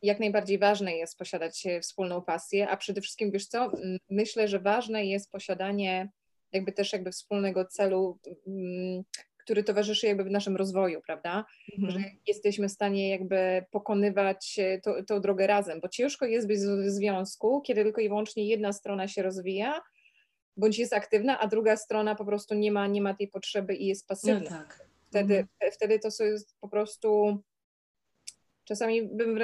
jak 0.01 0.19
najbardziej 0.19 0.57
ważne 0.59 0.95
jest 0.97 1.17
posiadać 1.17 1.63
wspólną 1.81 2.21
pasję, 2.21 2.69
a 2.69 2.77
przede 2.77 3.01
wszystkim, 3.01 3.31
wiesz 3.31 3.45
co, 3.45 3.71
myślę, 4.09 4.47
że 4.47 4.59
ważne 4.59 5.05
jest 5.05 5.31
posiadanie 5.31 6.09
jakby 6.51 6.71
też 6.71 6.93
jakby 6.93 7.11
wspólnego 7.11 7.65
celu, 7.65 8.19
który 9.37 9.63
towarzyszy 9.63 10.07
jakby 10.07 10.23
w 10.23 10.31
naszym 10.31 10.55
rozwoju, 10.55 11.01
prawda? 11.05 11.45
Mhm. 11.77 11.91
Że 11.91 12.09
jesteśmy 12.27 12.67
w 12.67 12.71
stanie 12.71 13.09
jakby 13.09 13.65
pokonywać 13.71 14.59
to, 14.83 15.03
tą 15.03 15.21
drogę 15.21 15.47
razem, 15.47 15.79
bo 15.79 15.89
ciężko 15.89 16.25
jest 16.25 16.47
być 16.47 16.59
w 16.59 16.89
związku, 16.89 17.61
kiedy 17.61 17.83
tylko 17.83 18.01
i 18.01 18.09
wyłącznie 18.09 18.45
jedna 18.47 18.73
strona 18.73 19.07
się 19.07 19.21
rozwija, 19.21 19.81
bądź 20.61 20.79
jest 20.79 20.93
aktywna, 20.93 21.39
a 21.39 21.47
druga 21.47 21.77
strona 21.77 22.15
po 22.15 22.25
prostu 22.25 22.55
nie 22.55 22.71
ma, 22.71 22.87
nie 22.87 23.01
ma 23.01 23.13
tej 23.13 23.27
potrzeby 23.27 23.75
i 23.75 23.87
jest 23.87 24.07
pasywna. 24.07 24.39
No 24.39 24.57
tak. 24.57 24.85
Wtedy, 25.09 25.37
mhm. 25.37 25.71
wtedy 25.71 25.99
to 25.99 26.23
jest 26.23 26.55
po 26.61 26.67
prostu 26.69 27.37
czasami 28.63 29.03
bym, 29.03 29.39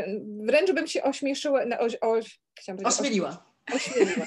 wręcz 0.45 0.71
bym 0.71 0.87
się 0.87 1.03
ośmieszyła, 1.03 1.65
no, 1.65 1.79
oś, 1.79 1.97
oś, 2.01 2.41
ośmieliła. 2.83 3.53
Ośmieliła, 3.73 4.25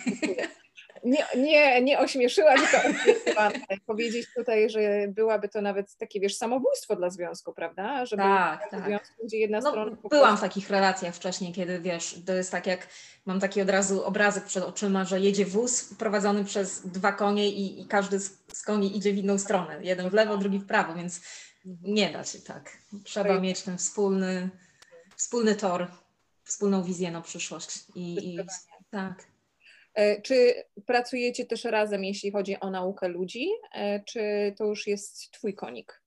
nie, 1.04 1.26
nie, 1.36 1.82
nie 1.82 1.98
ośmieszyła, 1.98 2.54
tylko 2.54 2.76
ośmieliła. 2.88 3.50
Powiedzieć 3.86 4.26
tutaj, 4.36 4.70
że 4.70 4.80
byłaby 5.08 5.48
to 5.48 5.62
nawet 5.62 5.96
takie, 5.96 6.20
wiesz, 6.20 6.36
samobójstwo 6.36 6.96
dla 6.96 7.10
związku, 7.10 7.52
prawda? 7.52 8.06
Żeby 8.06 8.22
tak, 8.22 8.70
tak. 8.70 8.84
Związku, 8.84 9.26
gdzie 9.26 9.38
jedna 9.38 9.60
no, 9.60 9.70
strona... 9.70 9.96
Byłam 10.10 10.36
w 10.36 10.40
takich 10.40 10.70
relacjach 10.70 11.14
wcześniej, 11.14 11.52
kiedy, 11.52 11.80
wiesz, 11.80 12.16
to 12.26 12.32
jest 12.32 12.50
tak 12.50 12.66
jak, 12.66 12.86
mam 13.26 13.40
taki 13.40 13.62
od 13.62 13.70
razu 13.70 14.04
obrazek 14.04 14.44
przed 14.44 14.64
oczyma, 14.64 15.04
że 15.04 15.20
jedzie 15.20 15.46
wóz 15.46 15.94
prowadzony 15.94 16.44
przez 16.44 16.86
dwa 16.86 17.12
konie 17.12 17.48
i, 17.48 17.80
i 17.80 17.86
każdy 17.86 18.18
z, 18.18 18.38
z 18.52 18.62
koni 18.62 18.96
idzie 18.96 19.12
w 19.12 19.16
inną 19.16 19.38
stronę. 19.38 19.78
Jeden 19.82 20.10
w 20.10 20.14
lewo, 20.14 20.36
drugi 20.36 20.58
w 20.58 20.66
prawo, 20.66 20.94
więc 20.94 21.20
mhm. 21.66 21.94
nie 21.94 22.12
da 22.12 22.24
się 22.24 22.38
tak. 22.38 22.70
Trzeba 23.04 23.40
mieć 23.40 23.62
ten 23.62 23.78
wspólny, 23.78 24.50
wspólny 25.16 25.54
tor, 25.54 25.86
wspólną 26.44 26.82
wizję 26.82 27.10
na 27.10 27.20
przyszłość. 27.20 27.84
I, 27.94 28.34
i 28.34 28.38
tak. 28.90 29.29
E, 30.00 30.22
czy 30.22 30.54
pracujecie 30.86 31.46
też 31.46 31.64
razem, 31.64 32.04
jeśli 32.04 32.30
chodzi 32.30 32.60
o 32.60 32.70
naukę 32.70 33.08
ludzi, 33.08 33.48
e, 33.72 34.04
czy 34.04 34.20
to 34.58 34.64
już 34.64 34.86
jest 34.86 35.30
Twój 35.30 35.54
konik? 35.54 36.02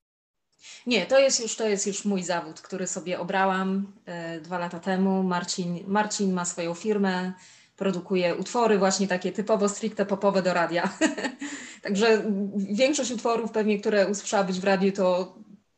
Nie, 0.87 1.05
to 1.05 1.19
jest 1.19 1.39
już, 1.39 1.55
to 1.55 1.67
jest 1.67 1.87
już 1.87 2.05
mój 2.05 2.23
zawód, 2.23 2.61
który 2.61 2.87
sobie 2.87 3.19
obrałam 3.19 3.93
e, 4.05 4.39
dwa 4.41 4.59
lata 4.59 4.79
temu. 4.79 5.23
Marcin, 5.23 5.79
Marcin 5.87 6.33
ma 6.33 6.45
swoją 6.45 6.73
firmę, 6.73 7.33
produkuje 7.75 8.35
utwory 8.35 8.77
właśnie 8.77 9.07
takie 9.07 9.31
typowo 9.31 9.69
stricte 9.69 10.05
popowe 10.05 10.41
do 10.41 10.53
radia. 10.53 10.97
Także 11.83 12.31
większość 12.55 13.11
utworów 13.11 13.51
pewnie, 13.51 13.79
które 13.79 14.07
usłyszałabyś 14.07 14.59
w 14.59 14.63
radiu, 14.63 14.91
to 14.91 15.35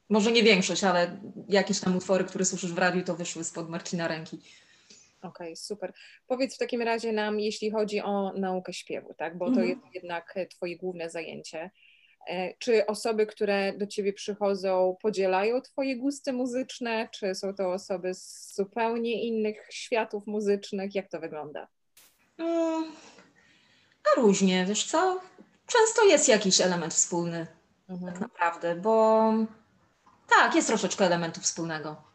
może 0.10 0.32
nie 0.32 0.44
większość, 0.44 0.84
ale 0.84 1.20
jakieś 1.50 1.80
tam 1.80 1.98
utwory, 1.98 2.24
które 2.24 2.46
słyszysz 2.46 2.74
w 2.74 2.78
radiu, 2.78 3.04
to 3.04 3.16
wyszły 3.16 3.44
spod 3.44 3.70
Marcina 3.70 4.08
ręki. 4.08 4.42
Okej, 5.26 5.48
okay, 5.48 5.56
super. 5.56 5.94
Powiedz 6.28 6.56
w 6.56 6.58
takim 6.58 6.82
razie 6.82 7.14
nam, 7.14 7.40
jeśli 7.40 7.72
chodzi 7.72 8.02
o 8.02 8.34
naukę 8.34 8.74
śpiewu, 8.74 9.14
tak? 9.18 9.38
bo 9.38 9.46
to 9.46 9.52
mhm. 9.52 9.70
jest 9.70 9.82
jednak 9.94 10.36
Twoje 10.50 10.78
główne 10.78 11.10
zajęcie. 11.10 11.72
E, 12.28 12.54
czy 12.60 12.86
osoby, 12.86 13.26
które 13.26 13.74
do 13.78 13.88
Ciebie 13.88 14.14
przychodzą, 14.14 14.98
podzielają 15.02 15.62
Twoje 15.62 15.98
gusty 15.98 16.34
muzyczne, 16.34 17.10
czy 17.12 17.36
są 17.36 17.54
to 17.54 17.74
osoby 17.74 18.14
z 18.14 18.56
zupełnie 18.56 19.24
innych 19.24 19.68
światów 19.72 20.28
muzycznych? 20.28 20.96
Jak 20.96 21.10
to 21.10 21.20
wygląda? 21.20 21.68
A 24.06 24.20
różnie, 24.22 24.66
wiesz 24.66 24.86
co? 24.86 25.22
Często 25.68 26.06
jest 26.06 26.28
jakiś 26.28 26.62
element 26.62 26.94
wspólny, 26.94 27.48
mhm. 27.90 28.14
tak 28.14 28.22
naprawdę, 28.22 28.76
bo 28.76 29.24
tak, 30.30 30.56
jest 30.56 30.68
troszeczkę 30.68 31.06
elementu 31.06 31.42
wspólnego. 31.42 32.15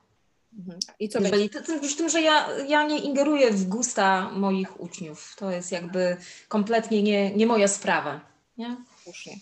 Mhm. 0.58 0.78
I 0.98 1.08
co 1.08 1.20
Jeżeli, 1.20 1.50
będzie? 1.50 1.88
Z 1.88 1.96
tym, 1.96 2.08
że 2.08 2.22
ja, 2.22 2.48
ja 2.68 2.86
nie 2.86 2.98
ingeruję 2.98 3.50
w 3.50 3.68
gusta 3.68 4.30
moich 4.30 4.80
uczniów. 4.80 5.34
To 5.38 5.50
jest 5.50 5.72
jakby 5.72 6.16
kompletnie 6.48 7.02
nie, 7.02 7.36
nie 7.36 7.46
moja 7.46 7.68
sprawa. 7.68 8.20
Nie? 8.58 8.76
Słusznie. 9.02 9.36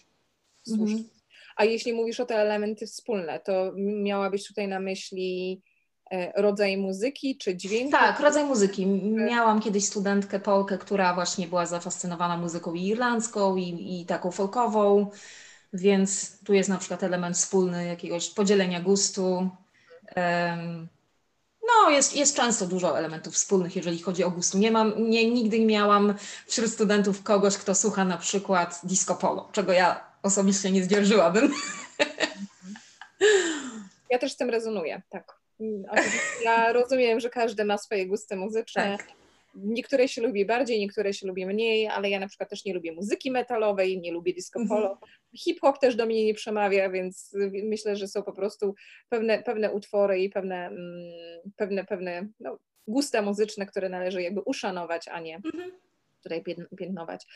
Słusznie. 0.63 0.97
Mhm. 0.97 1.19
A 1.57 1.65
jeśli 1.65 1.93
mówisz 1.93 2.21
o 2.21 2.27
te 2.27 2.35
elementy 2.35 2.87
wspólne, 2.87 3.41
to 3.41 3.73
miałabyś 3.77 4.47
tutaj 4.47 4.69
na 4.69 4.81
myśli 4.81 5.63
e, 6.11 6.43
rodzaj 6.43 6.77
muzyki 6.77 7.39
czy 7.39 7.57
dźwięku? 7.57 7.91
Tak, 7.91 8.21
rodzaj 8.21 8.45
muzyki. 8.45 8.87
Miałam 8.87 9.61
kiedyś 9.61 9.85
studentkę 9.85 10.41
Polkę, 10.41 10.79
która 10.79 11.15
właśnie 11.15 11.47
była 11.47 11.67
zafascynowana 11.67 12.37
muzyką 12.37 12.75
irlandzką 12.75 13.57
i, 13.57 14.01
i 14.01 14.07
taką 14.07 14.31
folkową, 14.31 15.11
więc 15.73 16.39
tu 16.45 16.55
jest 16.55 16.69
na 16.69 16.79
przykład 16.79 17.03
element 17.03 17.37
wspólny 17.37 17.87
jakiegoś 17.87 18.31
podzielenia 18.31 18.81
gustu. 18.81 19.51
Um, 20.17 20.89
no, 21.69 21.91
jest, 21.91 22.17
jest 22.17 22.37
często 22.37 22.67
dużo 22.67 22.99
elementów 22.99 23.35
wspólnych, 23.35 23.77
jeżeli 23.77 23.99
chodzi 23.99 24.25
o 24.25 24.31
gustu. 24.31 24.59
Nie 24.59 24.71
mam, 24.71 25.11
nie, 25.11 25.31
nigdy 25.31 25.61
nie 25.61 25.67
miałam 25.67 26.15
wśród 26.47 26.71
studentów 26.71 27.23
kogoś, 27.23 27.57
kto 27.57 27.75
słucha 27.75 28.05
na 28.05 28.17
przykład 28.17 28.81
disco 28.85 29.15
polo, 29.15 29.49
czego 29.53 29.73
ja 29.73 30.05
osobiście 30.23 30.71
nie 30.71 30.85
zdzierżyłabym. 30.85 31.55
Ja 34.11 34.19
też 34.19 34.33
z 34.33 34.37
tym 34.37 34.51
rezonuję, 34.51 35.03
tak. 35.09 35.39
Ja 36.45 36.73
rozumiem, 36.73 37.21
że 37.21 37.31
każdy 37.31 37.65
ma 37.65 37.79
swoje 37.79 38.07
gusty 38.07 38.37
muzyczne. 38.37 38.99
Tak. 38.99 39.18
Niektóre 39.65 40.09
się 40.09 40.23
lubi 40.23 40.45
bardziej, 40.45 40.81
niektóre 40.81 41.13
się 41.13 41.27
lubi 41.27 41.47
mniej, 41.47 41.87
ale 41.87 42.11
ja 42.11 42.21
na 42.21 42.29
przykład 42.29 42.51
też 42.51 42.65
nie 42.65 42.75
lubię 42.75 42.93
muzyki 42.93 43.31
metalowej, 43.31 44.01
nie 44.01 44.13
lubię 44.13 44.35
disco 44.35 44.61
mhm. 44.61 44.83
polo. 44.83 45.01
Hip-hop 45.37 45.79
też 45.79 45.97
do 45.97 46.07
mnie 46.07 46.25
nie 46.25 46.35
przemawia, 46.35 46.91
więc 46.91 47.37
myślę, 47.65 47.97
że 47.97 48.09
są 48.09 48.23
po 48.23 48.33
prostu 48.33 48.75
pewne, 49.09 49.43
pewne 49.43 49.73
utwory 49.73 50.21
i 50.21 50.31
pewne, 50.31 50.67
mm, 50.67 51.53
pewne, 51.57 51.85
pewne 51.85 52.29
no, 52.41 52.59
gusta 52.87 53.23
muzyczne, 53.23 53.67
które 53.67 53.89
należy 53.89 54.23
jakby 54.23 54.41
uszanować, 54.41 55.09
a 55.09 55.21
nie 55.21 55.37
mhm. 55.37 55.73
tutaj 56.23 56.43
piętnować. 56.79 57.27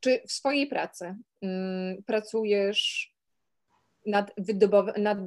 Czy 0.00 0.20
w 0.28 0.32
swojej 0.32 0.66
pracy 0.66 1.16
mm, 1.42 2.02
pracujesz 2.06 3.11
nad, 4.06 4.30
nad 4.96 5.18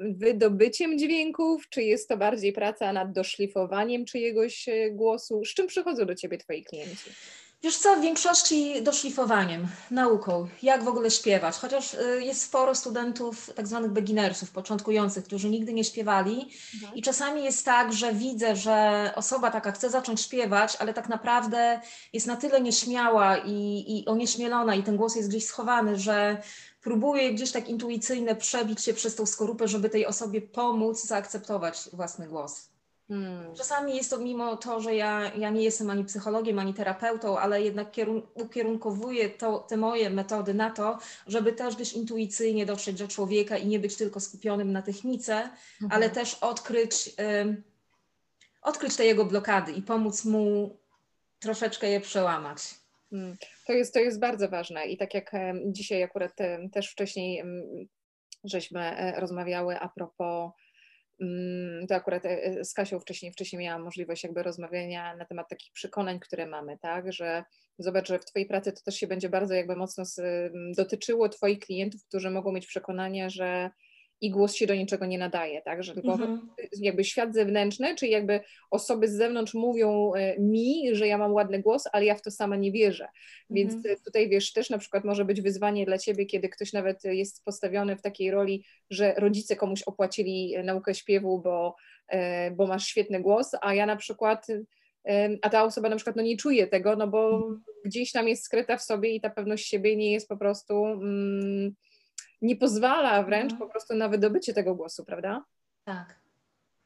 wydobyciem 0.00 0.98
dźwięków, 0.98 1.68
czy 1.68 1.82
jest 1.82 2.08
to 2.08 2.16
bardziej 2.16 2.52
praca 2.52 2.92
nad 2.92 3.12
doszlifowaniem 3.12 4.04
czyjegoś 4.04 4.68
e, 4.68 4.90
głosu? 4.90 5.44
Z 5.44 5.54
czym 5.54 5.66
przychodzą 5.66 6.06
do 6.06 6.14
Ciebie 6.14 6.38
Twoi 6.38 6.64
klienci? 6.64 7.10
Wiesz 7.62 7.76
co, 7.76 7.96
w 7.96 8.00
większości 8.00 8.82
doszlifowaniem, 8.82 9.66
nauką, 9.90 10.48
jak 10.62 10.82
w 10.82 10.88
ogóle 10.88 11.10
śpiewać. 11.10 11.56
Chociaż 11.56 11.94
y, 11.94 12.24
jest 12.24 12.42
sporo 12.42 12.74
studentów, 12.74 13.50
tak 13.54 13.68
zwanych 13.68 13.90
beginnersów, 13.90 14.50
początkujących, 14.50 15.24
którzy 15.24 15.50
nigdy 15.50 15.72
nie 15.72 15.84
śpiewali. 15.84 16.48
Mhm. 16.74 16.94
I 16.94 17.02
czasami 17.02 17.44
jest 17.44 17.64
tak, 17.64 17.92
że 17.92 18.12
widzę, 18.12 18.56
że 18.56 19.10
osoba 19.16 19.50
taka 19.50 19.72
chce 19.72 19.90
zacząć 19.90 20.20
śpiewać, 20.20 20.76
ale 20.78 20.94
tak 20.94 21.08
naprawdę 21.08 21.80
jest 22.12 22.26
na 22.26 22.36
tyle 22.36 22.60
nieśmiała 22.60 23.38
i, 23.38 23.84
i 23.88 24.06
onieśmielona, 24.06 24.74
i 24.74 24.82
ten 24.82 24.96
głos 24.96 25.16
jest 25.16 25.28
gdzieś 25.28 25.44
schowany, 25.44 25.96
że 25.96 26.42
próbuje 26.82 27.34
gdzieś 27.34 27.52
tak 27.52 27.68
intuicyjnie 27.68 28.34
przebić 28.34 28.80
się 28.80 28.94
przez 28.94 29.14
tą 29.14 29.26
skorupę, 29.26 29.68
żeby 29.68 29.90
tej 29.90 30.06
osobie 30.06 30.40
pomóc 30.40 31.04
zaakceptować 31.04 31.88
własny 31.92 32.28
głos. 32.28 32.72
Hmm. 33.08 33.54
Czasami 33.54 33.96
jest 33.96 34.10
to 34.10 34.18
mimo 34.18 34.56
to, 34.56 34.80
że 34.80 34.94
ja, 34.94 35.34
ja 35.34 35.50
nie 35.50 35.62
jestem 35.62 35.90
ani 35.90 36.04
psychologiem, 36.04 36.58
ani 36.58 36.74
terapeutą, 36.74 37.38
ale 37.38 37.62
jednak 37.62 37.90
kierun 37.90 38.22
ukierunkowuję 38.34 39.30
to, 39.30 39.58
te 39.58 39.76
moje 39.76 40.10
metody 40.10 40.54
na 40.54 40.70
to, 40.70 40.98
żeby 41.26 41.52
też 41.52 41.74
gdzieś 41.74 41.92
intuicyjnie 41.92 42.66
dotrzeć 42.66 42.98
do 42.98 43.08
człowieka 43.08 43.56
i 43.56 43.66
nie 43.66 43.78
być 43.78 43.96
tylko 43.96 44.20
skupionym 44.20 44.72
na 44.72 44.82
technice, 44.82 45.34
mhm. 45.34 45.92
ale 45.92 46.10
też 46.10 46.34
odkryć, 46.34 47.08
y, 47.08 47.62
odkryć 48.62 48.96
te 48.96 49.06
jego 49.06 49.24
blokady 49.24 49.72
i 49.72 49.82
pomóc 49.82 50.24
mu 50.24 50.76
troszeczkę 51.40 51.88
je 51.88 52.00
przełamać. 52.00 52.81
Hmm. 53.12 53.36
To, 53.66 53.72
jest, 53.72 53.94
to 53.94 54.00
jest 54.00 54.20
bardzo 54.20 54.48
ważne 54.48 54.86
i 54.86 54.96
tak 54.96 55.14
jak 55.14 55.32
dzisiaj 55.66 56.02
akurat 56.02 56.32
też 56.72 56.90
wcześniej 56.90 57.42
żeśmy 58.44 58.80
e, 58.80 59.20
rozmawiały 59.20 59.78
a 59.78 59.88
propos 59.88 60.50
Mm, 61.20 61.86
to 61.86 61.94
akurat 61.94 62.24
e, 62.24 62.64
z 62.64 62.74
Kasią 62.74 63.00
wcześniej, 63.00 63.32
wcześniej 63.32 63.62
miałam 63.62 63.82
możliwość 63.82 64.24
jakby 64.24 64.42
rozmawiania 64.42 65.16
na 65.16 65.24
temat 65.24 65.48
takich 65.48 65.72
przekonań, 65.72 66.20
które 66.20 66.46
mamy, 66.46 66.78
tak, 66.78 67.12
że 67.12 67.44
zobacz, 67.78 68.08
że 68.08 68.18
w 68.18 68.24
Twojej 68.24 68.48
pracy 68.48 68.72
to 68.72 68.80
też 68.84 68.94
się 68.96 69.06
będzie 69.06 69.28
bardzo 69.28 69.54
jakby 69.54 69.76
mocno 69.76 70.04
dotyczyło 70.76 71.28
Twoich 71.28 71.58
klientów, 71.58 72.04
którzy 72.08 72.30
mogą 72.30 72.52
mieć 72.52 72.66
przekonanie, 72.66 73.30
że 73.30 73.70
i 74.22 74.30
głos 74.30 74.54
się 74.54 74.66
do 74.66 74.74
niczego 74.74 75.06
nie 75.06 75.18
nadaje, 75.18 75.62
tak? 75.62 75.82
Że 75.82 75.94
tylko 75.94 76.12
mhm. 76.12 76.48
jakby 76.80 77.04
świat 77.04 77.34
zewnętrzny, 77.34 77.94
czyli 77.94 78.12
jakby 78.12 78.40
osoby 78.70 79.08
z 79.08 79.12
zewnątrz 79.12 79.54
mówią 79.54 80.12
e, 80.14 80.40
mi, 80.40 80.94
że 80.94 81.06
ja 81.06 81.18
mam 81.18 81.32
ładny 81.32 81.62
głos, 81.62 81.84
ale 81.92 82.04
ja 82.04 82.14
w 82.14 82.22
to 82.22 82.30
sama 82.30 82.56
nie 82.56 82.72
wierzę. 82.72 83.08
Więc 83.50 83.74
mhm. 83.74 83.96
tutaj 84.04 84.28
wiesz, 84.28 84.52
też 84.52 84.70
na 84.70 84.78
przykład 84.78 85.04
może 85.04 85.24
być 85.24 85.40
wyzwanie 85.40 85.86
dla 85.86 85.98
ciebie, 85.98 86.26
kiedy 86.26 86.48
ktoś 86.48 86.72
nawet 86.72 87.04
jest 87.04 87.44
postawiony 87.44 87.96
w 87.96 88.02
takiej 88.02 88.30
roli, 88.30 88.64
że 88.90 89.14
rodzice 89.16 89.56
komuś 89.56 89.82
opłacili 89.82 90.54
naukę 90.64 90.94
śpiewu, 90.94 91.40
bo, 91.40 91.76
bo 92.56 92.66
masz 92.66 92.86
świetny 92.86 93.20
głos, 93.20 93.50
a 93.62 93.74
ja 93.74 93.86
na 93.86 93.96
przykład 93.96 94.46
a 95.42 95.50
ta 95.50 95.64
osoba 95.64 95.88
na 95.88 95.96
przykład 95.96 96.16
no, 96.16 96.22
nie 96.22 96.36
czuje 96.36 96.66
tego, 96.66 96.96
no 96.96 97.08
bo 97.08 97.34
mhm. 97.34 97.62
gdzieś 97.84 98.12
tam 98.12 98.28
jest 98.28 98.44
skryta 98.44 98.76
w 98.76 98.82
sobie 98.82 99.14
i 99.14 99.20
ta 99.20 99.30
pewność 99.30 99.68
siebie 99.68 99.96
nie 99.96 100.12
jest 100.12 100.28
po 100.28 100.36
prostu 100.36 100.86
mm, 100.86 101.74
nie 102.42 102.56
pozwala 102.56 103.22
wręcz 103.22 103.52
mhm. 103.52 103.58
po 103.58 103.72
prostu 103.72 103.94
na 103.94 104.08
wydobycie 104.08 104.54
tego 104.54 104.74
głosu, 104.74 105.04
prawda? 105.04 105.44
Tak. 105.84 106.14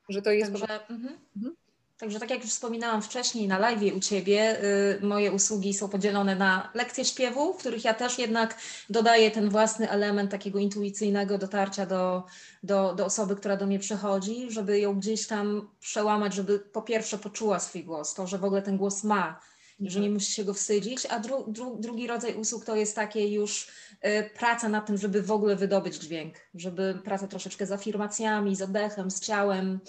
Że 0.09 0.23
to 0.23 0.31
jest. 0.31 0.53
Także, 0.53 0.81
mhm. 0.89 1.19
Mhm. 1.37 1.57
Także 1.99 2.21
tak 2.21 2.31
jak 2.31 2.43
już 2.43 2.51
wspominałam 2.51 3.03
wcześniej 3.03 3.49
na 3.49 3.59
live 3.59 3.97
u 3.97 4.01
Ciebie, 4.01 4.65
y, 5.03 5.07
moje 5.07 5.33
usługi 5.33 5.75
są 5.75 5.89
podzielone 5.89 6.37
na 6.37 6.71
lekcje 6.75 7.05
śpiewu, 7.05 7.55
w 7.55 7.57
których 7.57 7.85
ja 7.85 7.95
też 7.95 8.19
jednak 8.19 8.59
dodaję 8.91 9.31
ten 9.31 9.49
własny 9.51 9.91
element 9.91 10.31
takiego 10.31 10.59
intuicyjnego 10.59 11.39
dotarcia 11.39 11.87
do, 11.87 12.25
do, 12.63 12.95
do 12.95 13.05
osoby, 13.05 13.37
która 13.37 13.57
do 13.57 13.67
mnie 13.67 13.79
przychodzi, 13.79 14.51
żeby 14.51 14.81
ją 14.81 14.99
gdzieś 14.99 15.27
tam 15.27 15.69
przełamać, 15.81 16.35
żeby 16.35 16.59
po 16.59 16.83
pierwsze 16.83 17.19
poczuła 17.19 17.61
swój 17.61 17.85
głos, 17.85 18.15
to, 18.15 18.27
że 18.27 18.39
w 18.39 18.45
ogóle 18.45 18.63
ten 18.63 18.77
głos 18.77 19.05
ma, 19.05 19.41
że 19.81 20.01
nie 20.01 20.11
musi 20.11 20.33
się 20.33 20.45
go 20.45 20.55
wstydzić, 20.55 21.07
a 21.07 21.21
dru, 21.21 21.45
dru, 21.49 21.77
drugi 21.81 22.07
rodzaj 22.07 22.35
usług 22.35 22.65
to 22.65 22.77
jest 22.77 22.97
takie 22.97 23.29
już 23.29 23.69
y, 24.07 24.31
praca 24.39 24.69
nad 24.69 24.87
tym, 24.87 24.99
żeby 24.99 25.23
w 25.23 25.31
ogóle 25.31 25.57
wydobyć 25.57 25.97
dźwięk, 25.97 26.35
żeby 26.55 26.99
praca 27.05 27.29
troszeczkę 27.29 27.67
z 27.67 27.73
afirmacjami, 27.73 28.57
z 28.57 28.63
oddechem, 28.63 29.11
z 29.11 29.21
ciałem, 29.21 29.81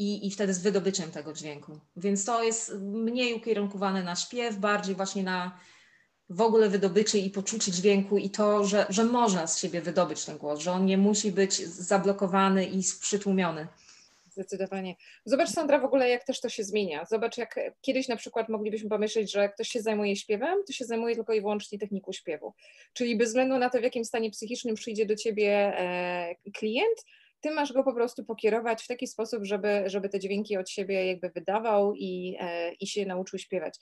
i, 0.00 0.26
i 0.26 0.30
wtedy 0.30 0.54
z 0.54 0.58
wydobyciem 0.58 1.10
tego 1.10 1.32
dźwięku. 1.32 1.80
Więc 1.96 2.24
to 2.24 2.42
jest 2.42 2.72
mniej 2.80 3.34
ukierunkowane 3.34 4.02
na 4.02 4.16
śpiew, 4.16 4.56
bardziej 4.56 4.94
właśnie 4.94 5.22
na 5.22 5.58
w 6.30 6.40
ogóle 6.40 6.68
wydobycie 6.68 7.18
i 7.18 7.30
poczucie 7.30 7.72
dźwięku 7.72 8.18
i 8.18 8.30
to, 8.30 8.64
że, 8.64 8.86
że 8.88 9.04
można 9.04 9.46
z 9.46 9.58
siebie 9.58 9.80
wydobyć 9.80 10.24
ten 10.24 10.38
głos, 10.38 10.60
że 10.60 10.72
on 10.72 10.86
nie 10.86 10.98
musi 10.98 11.32
być 11.32 11.66
zablokowany 11.66 12.66
i 12.66 12.82
przytłumiony. 13.00 13.66
Zdecydowanie. 14.30 14.96
Zobacz, 15.24 15.48
Sandra, 15.48 15.78
w 15.78 15.84
ogóle 15.84 16.08
jak 16.08 16.24
też 16.24 16.40
to 16.40 16.48
się 16.48 16.64
zmienia. 16.64 17.04
Zobacz, 17.04 17.38
jak 17.38 17.60
kiedyś 17.80 18.08
na 18.08 18.16
przykład 18.16 18.48
moglibyśmy 18.48 18.88
pomyśleć, 18.88 19.32
że 19.32 19.48
ktoś 19.48 19.68
się 19.68 19.82
zajmuje 19.82 20.16
śpiewem, 20.16 20.58
to 20.66 20.72
się 20.72 20.84
zajmuje 20.84 21.14
tylko 21.14 21.34
i 21.34 21.40
wyłącznie 21.40 21.78
techniką 21.78 22.12
śpiewu. 22.12 22.54
Czyli 22.92 23.16
bez 23.16 23.28
względu 23.28 23.58
na 23.58 23.70
to, 23.70 23.78
w 23.78 23.82
jakim 23.82 24.04
stanie 24.04 24.30
psychicznym 24.30 24.74
przyjdzie 24.74 25.06
do 25.06 25.16
ciebie 25.16 25.50
e, 25.78 26.34
klient, 26.54 27.04
ty 27.40 27.50
masz 27.50 27.72
go 27.72 27.84
po 27.84 27.92
prostu 27.92 28.24
pokierować 28.24 28.82
w 28.82 28.86
taki 28.86 29.06
sposób, 29.06 29.44
żeby, 29.44 29.82
żeby 29.86 30.08
te 30.08 30.20
dźwięki 30.20 30.56
od 30.56 30.70
siebie 30.70 31.06
jakby 31.06 31.30
wydawał 31.30 31.94
i, 31.94 32.36
e, 32.40 32.72
i 32.72 32.86
się 32.86 33.06
nauczył 33.06 33.38
śpiewać. 33.38 33.78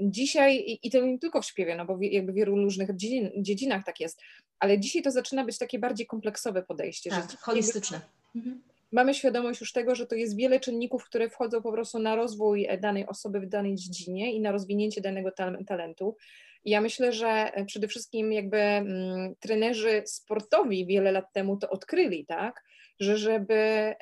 Dzisiaj, 0.00 0.56
i, 0.56 0.86
i 0.86 0.90
to 0.90 1.00
nie 1.00 1.18
tylko 1.18 1.42
w 1.42 1.46
śpiewie, 1.46 1.76
no 1.76 1.84
bo 1.86 1.96
w, 1.96 2.02
jakby 2.02 2.32
w 2.32 2.34
wielu 2.34 2.56
różnych 2.56 2.96
dziedzin, 2.96 3.30
dziedzinach 3.36 3.84
tak 3.84 4.00
jest, 4.00 4.20
ale 4.58 4.80
dzisiaj 4.80 5.02
to 5.02 5.10
zaczyna 5.10 5.44
być 5.44 5.58
takie 5.58 5.78
bardziej 5.78 6.06
kompleksowe 6.06 6.62
podejście. 6.62 7.10
Tak, 7.10 7.38
holistyczne. 7.38 8.00
Mhm. 8.36 8.62
Mamy 8.92 9.14
świadomość 9.14 9.60
już 9.60 9.72
tego, 9.72 9.94
że 9.94 10.06
to 10.06 10.14
jest 10.14 10.36
wiele 10.36 10.60
czynników, 10.60 11.04
które 11.04 11.30
wchodzą 11.30 11.62
po 11.62 11.72
prostu 11.72 11.98
na 11.98 12.16
rozwój 12.16 12.68
danej 12.80 13.06
osoby 13.06 13.40
w 13.40 13.46
danej 13.46 13.74
dziedzinie 13.74 14.32
i 14.32 14.40
na 14.40 14.52
rozwinięcie 14.52 15.00
danego 15.00 15.30
talentu. 15.66 16.16
Ja 16.64 16.80
myślę, 16.80 17.12
że 17.12 17.28
e, 17.28 17.64
przede 17.64 17.88
wszystkim 17.88 18.32
jakby 18.32 18.56
mm, 18.56 19.34
trenerzy 19.40 20.02
sportowi 20.06 20.86
wiele 20.86 21.12
lat 21.12 21.32
temu 21.32 21.56
to 21.56 21.70
odkryli, 21.70 22.26
tak? 22.26 22.62
że 23.00 23.16
żeby 23.18 23.94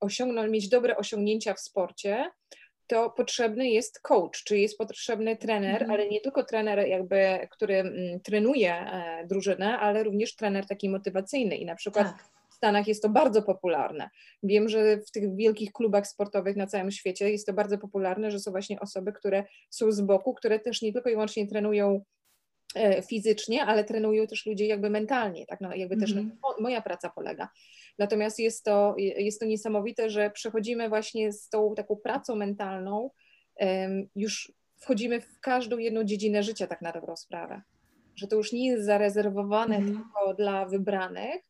osiągnąć, 0.00 0.50
mieć 0.50 0.68
dobre 0.68 0.96
osiągnięcia 0.96 1.54
w 1.54 1.60
sporcie, 1.60 2.30
to 2.86 3.10
potrzebny 3.10 3.70
jest 3.70 4.00
coach, 4.00 4.44
czyli 4.44 4.62
jest 4.62 4.78
potrzebny 4.78 5.36
trener, 5.36 5.82
mhm. 5.82 5.90
ale 5.90 6.08
nie 6.08 6.20
tylko 6.20 6.44
trener 6.44 6.88
jakby, 6.88 7.48
który 7.50 7.74
mm, 7.74 8.20
trenuje 8.20 8.74
e, 8.74 9.26
drużynę, 9.26 9.78
ale 9.78 10.02
również 10.02 10.36
trener 10.36 10.66
taki 10.66 10.88
motywacyjny 10.88 11.56
i 11.56 11.64
na 11.64 11.74
przykład 11.74 12.06
tak. 12.06 12.39
W 12.60 12.62
Stanach 12.62 12.88
jest 12.88 13.02
to 13.02 13.08
bardzo 13.08 13.42
popularne. 13.42 14.10
Wiem, 14.42 14.68
że 14.68 14.98
w 14.98 15.10
tych 15.10 15.36
wielkich 15.36 15.72
klubach 15.72 16.06
sportowych 16.06 16.56
na 16.56 16.66
całym 16.66 16.90
świecie 16.90 17.30
jest 17.30 17.46
to 17.46 17.52
bardzo 17.52 17.78
popularne, 17.78 18.30
że 18.30 18.38
są 18.38 18.50
właśnie 18.50 18.80
osoby, 18.80 19.12
które 19.12 19.44
są 19.70 19.92
z 19.92 20.00
boku, 20.00 20.34
które 20.34 20.58
też 20.58 20.82
nie 20.82 20.92
tylko 20.92 21.08
i 21.08 21.12
wyłącznie 21.12 21.46
trenują 21.46 22.04
e, 22.74 23.02
fizycznie, 23.02 23.64
ale 23.64 23.84
trenują 23.84 24.26
też 24.26 24.46
ludzie 24.46 24.66
jakby 24.66 24.90
mentalnie, 24.90 25.46
tak, 25.46 25.60
no 25.60 25.74
jakby 25.74 25.96
też 25.96 26.12
mm 26.12 26.30
-hmm. 26.30 26.62
moja 26.62 26.80
praca 26.80 27.10
polega. 27.10 27.48
Natomiast 27.98 28.38
jest 28.38 28.64
to, 28.64 28.94
jest 28.98 29.40
to 29.40 29.46
niesamowite, 29.46 30.10
że 30.10 30.30
przechodzimy 30.30 30.88
właśnie 30.88 31.32
z 31.32 31.48
tą 31.48 31.74
taką 31.74 31.96
pracą 31.96 32.36
mentalną, 32.36 33.10
już 34.16 34.52
wchodzimy 34.76 35.20
w 35.20 35.40
każdą 35.40 35.78
jedną 35.78 36.04
dziedzinę 36.04 36.42
życia, 36.42 36.66
tak 36.66 36.82
na 36.82 36.92
dobrą 36.92 37.16
sprawę. 37.16 37.62
Że 38.16 38.26
to 38.26 38.36
już 38.36 38.52
nie 38.52 38.66
jest 38.66 38.84
zarezerwowane 38.84 39.76
mm. 39.76 39.88
tylko 39.88 40.34
dla 40.34 40.66
wybranych, 40.66 41.49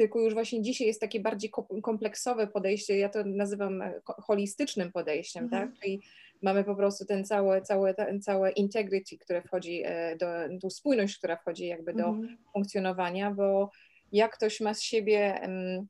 tylko 0.00 0.20
już 0.20 0.34
właśnie 0.34 0.62
dzisiaj 0.62 0.86
jest 0.86 1.00
takie 1.00 1.20
bardziej 1.20 1.50
kompleksowe 1.82 2.46
podejście, 2.46 2.98
ja 2.98 3.08
to 3.08 3.24
nazywam 3.24 3.82
e, 3.82 4.00
holistycznym 4.06 4.92
podejściem, 4.92 5.48
tak? 5.48 5.62
Mhm. 5.62 5.80
Czyli 5.80 6.00
mamy 6.42 6.64
po 6.64 6.74
prostu 6.74 7.04
ten 7.04 7.24
całe, 7.24 7.62
całe, 7.62 7.94
ten 7.94 8.22
całe 8.22 8.50
integrity, 8.50 9.18
które 9.18 9.42
wchodzi 9.42 9.82
e, 9.84 10.16
do, 10.16 10.26
tą 10.62 10.70
spójność, 10.70 11.18
która 11.18 11.36
wchodzi 11.36 11.66
jakby 11.66 11.94
do 11.94 12.04
mm. 12.04 12.36
funkcjonowania, 12.52 13.30
bo 13.30 13.70
jak 14.12 14.36
ktoś 14.36 14.60
ma 14.60 14.74
z 14.74 14.82
siebie 14.82 15.40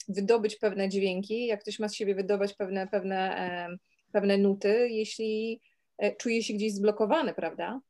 wydobyć 0.09 0.57
pewne 0.57 0.89
dźwięki, 0.89 1.47
jak 1.47 1.61
ktoś 1.61 1.79
ma 1.79 1.89
z 1.89 1.95
siebie 1.95 2.15
wydobyć 2.15 2.55
pewne, 2.55 2.87
pewne, 2.87 3.69
pewne 4.13 4.39
nuty, 4.39 4.89
jeśli 4.89 5.61
e, 5.99 6.17
czuje 6.17 6.43
się 6.43 6.55
gdzieś 6.55 6.75
zblokowany, 6.75 7.35
prawda? 7.35 7.81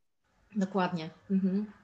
Dokładnie. 0.57 1.11
Mhm. 1.31 1.80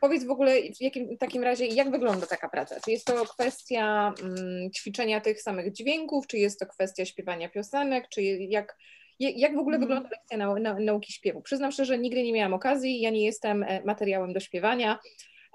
Powiedz 0.00 0.24
w 0.24 0.30
ogóle 0.30 0.52
w 0.78 0.80
jakim 0.80 1.18
takim 1.18 1.44
razie, 1.44 1.66
jak 1.66 1.90
wygląda 1.90 2.26
taka 2.26 2.48
praca? 2.48 2.80
Czy 2.84 2.90
jest 2.90 3.06
to 3.06 3.24
kwestia 3.24 4.14
um, 4.22 4.70
ćwiczenia 4.76 5.20
tych 5.20 5.42
samych 5.42 5.72
dźwięków, 5.72 6.26
czy 6.26 6.38
jest 6.38 6.60
to 6.60 6.66
kwestia 6.66 7.04
śpiewania 7.04 7.48
piosenek, 7.48 8.08
czy 8.08 8.22
jak, 8.22 8.76
jak 9.18 9.54
w 9.54 9.58
ogóle 9.58 9.76
mhm. 9.76 9.80
wygląda 9.80 10.08
lekcja 10.08 10.38
nau, 10.38 10.78
nauki 10.80 11.12
śpiewu? 11.12 11.42
Przyznam 11.42 11.72
szczerze, 11.72 11.94
że 11.94 11.98
nigdy 11.98 12.22
nie 12.22 12.32
miałam 12.32 12.54
okazji, 12.54 13.00
ja 13.00 13.10
nie 13.10 13.24
jestem 13.24 13.62
e, 13.62 13.82
materiałem 13.84 14.32
do 14.32 14.40
śpiewania, 14.40 14.98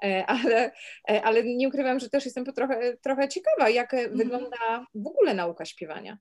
E, 0.04 0.26
ale, 0.26 0.72
e, 1.10 1.22
ale 1.24 1.44
nie 1.44 1.68
ukrywam, 1.68 2.00
że 2.00 2.10
też 2.10 2.26
jestem 2.26 2.46
trochę, 2.46 2.98
trochę 2.98 3.30
ciekawa, 3.30 3.70
jak 3.70 3.94
mhm. 3.94 4.18
wygląda 4.18 4.86
w 4.96 5.08
ogóle 5.08 5.34
nauka 5.34 5.66
śpiewania. 5.66 6.18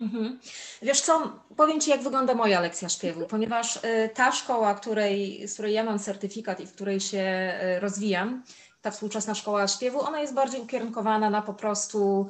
Mhm. 0.00 0.38
Wiesz 0.82 1.00
co, 1.00 1.40
powiem 1.56 1.80
Ci, 1.80 1.90
jak 1.90 2.02
wygląda 2.02 2.34
moja 2.34 2.60
lekcja 2.60 2.88
śpiewu, 2.88 3.26
ponieważ 3.26 3.78
e, 3.82 4.08
ta 4.08 4.32
szkoła, 4.32 4.74
której, 4.74 5.48
z 5.48 5.52
której 5.52 5.74
ja 5.74 5.84
mam 5.84 5.98
certyfikat 5.98 6.60
i 6.60 6.66
w 6.66 6.72
której 6.72 7.00
się 7.00 7.54
rozwijam, 7.80 8.42
ta 8.82 8.90
współczesna 8.90 9.34
szkoła 9.34 9.68
śpiewu, 9.68 10.00
ona 10.00 10.20
jest 10.20 10.34
bardziej 10.34 10.60
ukierunkowana 10.60 11.30
na 11.30 11.42
po 11.42 11.54
prostu 11.54 12.28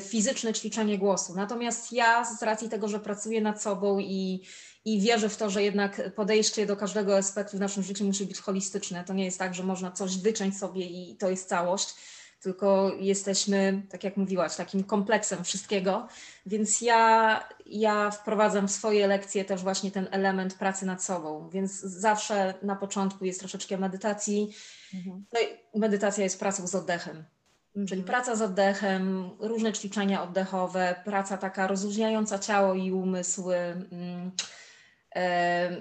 fizyczne 0.00 0.52
ćwiczenie 0.52 0.98
głosu. 0.98 1.34
Natomiast 1.36 1.92
ja 1.92 2.24
z 2.24 2.42
racji 2.42 2.68
tego, 2.68 2.88
że 2.88 3.00
pracuję 3.00 3.40
nad 3.40 3.62
sobą 3.62 3.98
i 3.98 4.42
i 4.84 5.00
wierzę 5.00 5.28
w 5.28 5.36
to, 5.36 5.50
że 5.50 5.62
jednak 5.62 6.14
podejście 6.14 6.66
do 6.66 6.76
każdego 6.76 7.16
aspektu 7.16 7.56
w 7.56 7.60
naszym 7.60 7.82
życiu 7.82 8.04
musi 8.04 8.26
być 8.26 8.40
holistyczne. 8.40 9.04
To 9.04 9.14
nie 9.14 9.24
jest 9.24 9.38
tak, 9.38 9.54
że 9.54 9.62
można 9.62 9.90
coś 9.90 10.18
wyciąć 10.18 10.58
sobie 10.58 10.86
i 10.86 11.16
to 11.16 11.30
jest 11.30 11.48
całość, 11.48 11.94
tylko 12.40 12.92
jesteśmy, 12.98 13.82
tak 13.90 14.04
jak 14.04 14.16
mówiłaś, 14.16 14.56
takim 14.56 14.84
kompleksem 14.84 15.44
wszystkiego. 15.44 16.08
Więc 16.46 16.80
ja, 16.80 17.44
ja 17.66 18.10
wprowadzam 18.10 18.68
w 18.68 18.72
swoje 18.72 19.06
lekcje 19.06 19.44
też 19.44 19.62
właśnie 19.62 19.90
ten 19.90 20.08
element 20.10 20.54
pracy 20.54 20.86
nad 20.86 21.04
sobą. 21.04 21.48
Więc 21.48 21.80
zawsze 21.80 22.54
na 22.62 22.76
początku 22.76 23.24
jest 23.24 23.40
troszeczkę 23.40 23.78
medytacji. 23.78 24.54
Mhm. 24.94 25.24
No 25.32 25.40
i 25.40 25.78
medytacja 25.78 26.24
jest 26.24 26.38
pracą 26.38 26.66
z 26.66 26.74
oddechem. 26.74 27.24
Mhm. 27.68 27.86
Czyli 27.86 28.02
praca 28.02 28.36
z 28.36 28.42
oddechem, 28.42 29.30
różne 29.38 29.72
ćwiczenia 29.72 30.22
oddechowe, 30.22 31.02
praca 31.04 31.36
taka 31.36 31.66
rozluźniająca 31.66 32.38
ciało 32.38 32.74
i 32.74 32.92
umysł. 32.92 33.50
Mm, 33.50 34.30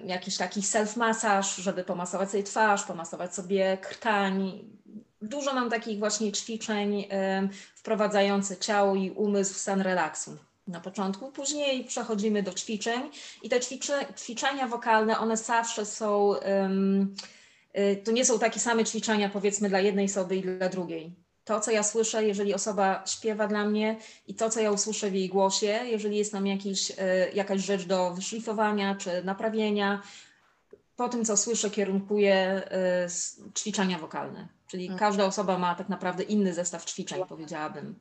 jakiś 0.05 0.37
taki 0.37 0.61
self-masaż, 0.61 1.61
żeby 1.61 1.83
pomasować 1.83 2.31
sobie 2.31 2.43
twarz, 2.43 2.83
pomasować 2.83 3.35
sobie 3.35 3.77
krtań. 3.77 4.59
Dużo 5.21 5.53
mam 5.53 5.69
takich 5.69 5.99
właśnie 5.99 6.31
ćwiczeń 6.31 7.07
wprowadzających 7.75 8.59
ciało 8.59 8.95
i 8.95 9.11
umysł 9.11 9.53
w 9.53 9.57
stan 9.57 9.81
relaksu 9.81 10.37
na 10.67 10.79
początku. 10.79 11.31
Później 11.31 11.83
przechodzimy 11.83 12.43
do 12.43 12.53
ćwiczeń 12.53 13.01
i 13.43 13.49
te 13.49 13.59
ćwiczenia 14.15 14.67
wokalne, 14.67 15.19
one 15.19 15.37
zawsze 15.37 15.85
są, 15.85 16.35
y, 17.77 17.95
to 18.03 18.11
nie 18.11 18.25
są 18.25 18.39
takie 18.39 18.59
same 18.59 18.85
ćwiczenia 18.85 19.29
powiedzmy 19.29 19.69
dla 19.69 19.79
jednej 19.79 20.05
osoby 20.05 20.35
i 20.35 20.41
dla 20.41 20.69
drugiej 20.69 21.15
to, 21.49 21.59
co 21.59 21.71
ja 21.71 21.83
słyszę, 21.83 22.25
jeżeli 22.25 22.53
osoba 22.53 23.03
śpiewa 23.05 23.47
dla 23.47 23.65
mnie 23.65 23.97
i 24.27 24.35
to, 24.35 24.49
co 24.49 24.59
ja 24.59 24.71
usłyszę 24.71 25.09
w 25.11 25.15
jej 25.15 25.29
głosie, 25.29 25.79
jeżeli 25.85 26.17
jest 26.17 26.31
tam 26.31 26.47
jakiś, 26.47 26.91
e, 26.97 27.29
jakaś 27.33 27.61
rzecz 27.61 27.85
do 27.85 28.13
wyszlifowania 28.13 28.95
czy 28.95 29.23
naprawienia, 29.23 30.01
po 30.95 31.09
tym, 31.09 31.25
co 31.25 31.37
słyszę, 31.37 31.69
kierunkuję 31.69 32.35
e, 32.35 33.07
ćwiczenia 33.57 33.97
wokalne. 33.97 34.58
Czyli 34.69 34.83
mhm. 34.83 34.99
każda 34.99 35.25
osoba 35.25 35.57
ma 35.57 35.75
tak 35.75 35.89
naprawdę 35.89 36.23
inny 36.23 36.53
zestaw 36.53 36.85
ćwiczeń, 36.85 37.21
powiedziałabym. 37.29 37.95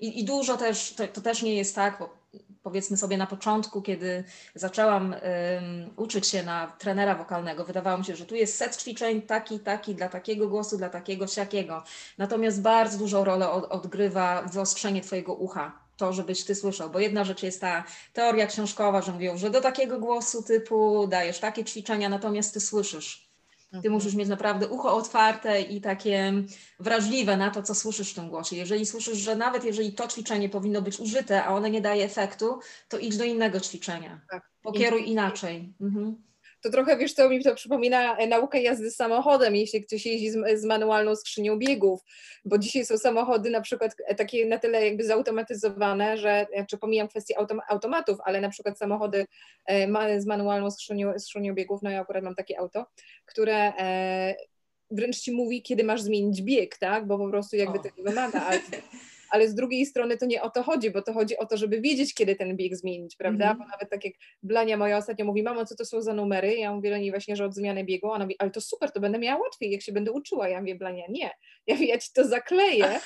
I, 0.00 0.20
i 0.20 0.24
dużo 0.24 0.56
też, 0.56 0.94
to, 0.94 1.08
to, 1.08 1.20
też 1.20 1.42
nie 1.42 1.54
jest 1.54 1.74
tak, 1.74 1.98
bo 1.98 2.16
powiedzmy 2.62 2.96
sobie 2.96 3.16
na 3.16 3.26
początku, 3.26 3.82
kiedy 3.82 4.24
zaczęłam 4.54 5.12
um, 5.12 5.90
uczyć 5.96 6.26
się 6.26 6.42
na 6.42 6.72
trenera 6.78 7.14
wokalnego, 7.14 7.64
wydawało 7.64 7.98
mi 7.98 8.04
się, 8.04 8.16
że 8.16 8.26
tu 8.26 8.34
jest 8.34 8.56
set 8.56 8.76
ćwiczeń 8.76 9.22
taki, 9.22 9.60
taki, 9.60 9.94
dla 9.94 10.08
takiego 10.08 10.48
głosu, 10.48 10.78
dla 10.78 10.88
takiego, 10.88 11.26
siakiego. 11.26 11.82
Natomiast 12.18 12.62
bardzo 12.62 12.98
dużą 12.98 13.24
rolę 13.24 13.50
od, 13.50 13.64
odgrywa 13.64 14.42
wyostrzenie 14.42 15.00
Twojego 15.00 15.34
ucha, 15.34 15.78
to, 15.96 16.12
żebyś 16.12 16.44
Ty 16.44 16.54
słyszał, 16.54 16.90
bo 16.90 16.98
jedna 16.98 17.24
rzecz 17.24 17.42
jest 17.42 17.60
ta 17.60 17.84
teoria 18.12 18.46
książkowa, 18.46 19.02
że 19.02 19.12
mówią, 19.12 19.36
że 19.36 19.50
do 19.50 19.60
takiego 19.60 20.00
głosu 20.00 20.42
typu 20.42 21.06
dajesz 21.06 21.38
takie 21.38 21.64
ćwiczenia, 21.64 22.08
natomiast 22.08 22.54
Ty 22.54 22.60
słyszysz 22.60 23.23
Ty 23.82 23.88
mhm. 23.88 23.94
musisz 23.94 24.14
mieć 24.14 24.28
naprawdę 24.28 24.68
ucho 24.68 24.96
otwarte 24.96 25.60
i 25.62 25.80
takie 25.80 26.32
wrażliwe 26.80 27.36
na 27.36 27.50
to, 27.50 27.62
co 27.62 27.74
słyszysz 27.74 28.12
w 28.12 28.14
tym 28.14 28.28
głosie. 28.28 28.56
Jeżeli 28.56 28.86
słyszysz, 28.86 29.18
że 29.18 29.36
nawet 29.36 29.64
jeżeli 29.64 29.92
to 29.92 30.08
ćwiczenie 30.08 30.48
powinno 30.48 30.82
być 30.82 31.00
użyte, 31.00 31.44
a 31.44 31.54
one 31.54 31.70
nie 31.70 31.80
daje 31.80 32.04
efektu, 32.04 32.60
to 32.88 32.98
idź 32.98 33.16
do 33.16 33.24
innego 33.24 33.60
ćwiczenia. 33.60 34.20
Tak. 34.30 34.50
Pokieruj 34.62 35.10
inaczej. 35.10 35.74
Mhm 35.80 36.24
to 36.64 36.70
trochę, 36.70 36.96
wiesz 36.96 37.12
co, 37.12 37.28
mi 37.28 37.44
to 37.44 37.54
przypomina 37.54 38.16
e, 38.16 38.26
naukę 38.26 38.62
jazdy 38.62 38.90
samochodem, 38.90 39.56
jeśli 39.56 39.84
ktoś 39.84 40.06
jeździ 40.06 40.30
z, 40.30 40.60
z, 40.60 40.64
manualną 40.64 41.16
skrzynią 41.16 41.58
biegów, 41.58 42.00
bo 42.44 42.58
dzisiaj 42.58 42.86
są 42.86 42.98
samochody 42.98 43.50
na 43.50 43.60
przykład 43.60 43.96
e, 44.06 44.14
takie 44.14 44.46
na 44.46 44.58
tyle 44.58 44.86
jakby 44.86 45.04
zautomatyzowane, 45.04 46.18
że, 46.18 46.46
e, 46.52 46.66
czy 46.66 46.78
pomijam 46.78 47.08
kwestię 47.08 47.38
autom, 47.38 47.60
automatów, 47.68 48.18
ale 48.24 48.40
na 48.40 48.48
przykład 48.48 48.78
samochody 48.78 49.26
e, 49.66 50.20
z 50.20 50.26
manualną 50.26 50.70
skrzynią, 50.70 51.18
skrzynią 51.18 51.54
biegów, 51.54 51.82
no 51.82 51.90
ja 51.90 52.00
akurat 52.00 52.24
mam 52.24 52.34
takie 52.34 52.58
auto, 52.58 52.86
które 53.24 53.72
e, 53.78 54.34
wręcz 54.90 55.18
ci 55.18 55.32
mówi, 55.32 55.62
kiedy 55.62 55.84
masz 55.84 56.02
zmienić 56.02 56.42
bieg, 56.42 56.78
tak, 56.78 57.06
bo 57.06 57.18
po 57.18 57.28
prostu 57.30 57.56
jakby 57.56 57.78
o. 57.78 57.82
tego 57.82 58.02
wymaga, 58.02 58.42
ale 58.42 58.60
ale 59.30 59.48
z 59.48 59.54
drugiej 59.54 59.86
strony 59.86 60.16
to 60.16 60.26
nie 60.26 60.42
o 60.42 60.50
to 60.50 60.62
chodzi, 60.62 60.90
bo 60.90 61.02
to 61.02 61.12
chodzi 61.12 61.36
o 61.36 61.46
to, 61.46 61.56
żeby 61.56 61.80
wiedzieć, 61.80 62.14
kiedy 62.14 62.36
ten 62.36 62.56
bieg 62.56 62.76
zmienić, 62.76 63.16
prawda? 63.16 63.44
Mm 63.44 63.56
-hmm. 63.56 63.58
Bo 63.58 63.68
nawet 63.68 63.90
tak 63.90 64.04
jak 64.04 64.14
Blania 64.42 64.76
moja 64.76 64.96
ostatnio 64.96 65.24
mówi, 65.24 65.42
mamo, 65.42 65.66
co 65.66 65.76
to 65.76 65.84
są 65.84 66.02
za 66.02 66.14
numery? 66.14 66.54
Ja 66.54 66.72
mówię 66.72 66.90
do 66.90 66.98
niej 66.98 67.10
właśnie, 67.10 67.36
że 67.36 67.44
od 67.44 67.54
zmiany 67.54 67.84
biegu, 67.84 68.10
ona 68.10 68.24
mówi, 68.24 68.36
ale 68.38 68.50
to 68.50 68.60
super, 68.60 68.92
to 68.92 69.00
będę 69.00 69.18
miała 69.18 69.40
łatwiej, 69.42 69.70
jak 69.70 69.82
się 69.82 69.92
będę 69.92 70.12
uczyła. 70.12 70.48
Ja 70.48 70.60
mówię, 70.60 70.74
Blania, 70.74 71.04
nie, 71.08 71.30
ja, 71.66 71.74
mówię, 71.74 71.86
ja 71.86 71.98
ci 71.98 72.12
to 72.12 72.28
zakleję, 72.28 73.00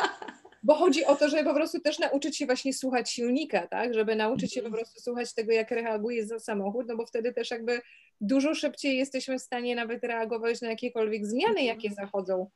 bo 0.62 0.74
chodzi 0.74 1.04
o 1.04 1.16
to, 1.16 1.28
żeby 1.28 1.44
po 1.44 1.54
prostu 1.54 1.80
też 1.80 1.98
nauczyć 1.98 2.36
się 2.36 2.46
właśnie 2.46 2.74
słuchać 2.74 3.10
silnika, 3.10 3.66
tak? 3.66 3.94
Żeby 3.94 4.16
nauczyć 4.16 4.54
się 4.54 4.60
po 4.60 4.66
mhm. 4.66 4.84
prostu 4.84 5.00
słuchać 5.00 5.34
tego, 5.34 5.52
jak 5.52 5.70
reaguje 5.70 6.26
za 6.26 6.38
samochód, 6.38 6.86
no 6.88 6.96
bo 6.96 7.06
wtedy 7.06 7.32
też 7.32 7.50
jakby 7.50 7.80
dużo 8.20 8.54
szybciej 8.54 8.98
jesteśmy 8.98 9.38
w 9.38 9.42
stanie 9.42 9.74
nawet 9.74 10.04
reagować 10.04 10.60
na 10.60 10.68
jakiekolwiek 10.68 11.26
zmiany, 11.26 11.62
jakie 11.62 11.88
mhm. 11.88 12.06
zachodzą 12.06 12.34
mhm. 12.34 12.50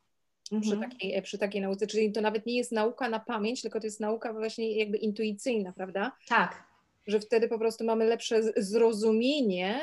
Przy, 0.60 0.76
takiej, 0.76 1.22
przy 1.22 1.38
takiej 1.38 1.60
nauce. 1.60 1.86
Czyli 1.86 2.12
to 2.12 2.20
nawet 2.20 2.46
nie 2.46 2.56
jest 2.56 2.72
nauka 2.72 3.08
na 3.08 3.20
pamięć, 3.20 3.62
tylko 3.62 3.80
to 3.80 3.86
jest 3.86 4.00
nauka 4.00 4.32
właśnie 4.32 4.78
jakby 4.78 4.96
intuicyjna, 4.98 5.72
prawda? 5.72 6.12
Tak. 6.28 6.64
Że 7.06 7.20
wtedy 7.20 7.48
po 7.48 7.58
prostu 7.58 7.84
mamy 7.84 8.04
lepsze 8.04 8.40
zrozumienie, 8.56 9.80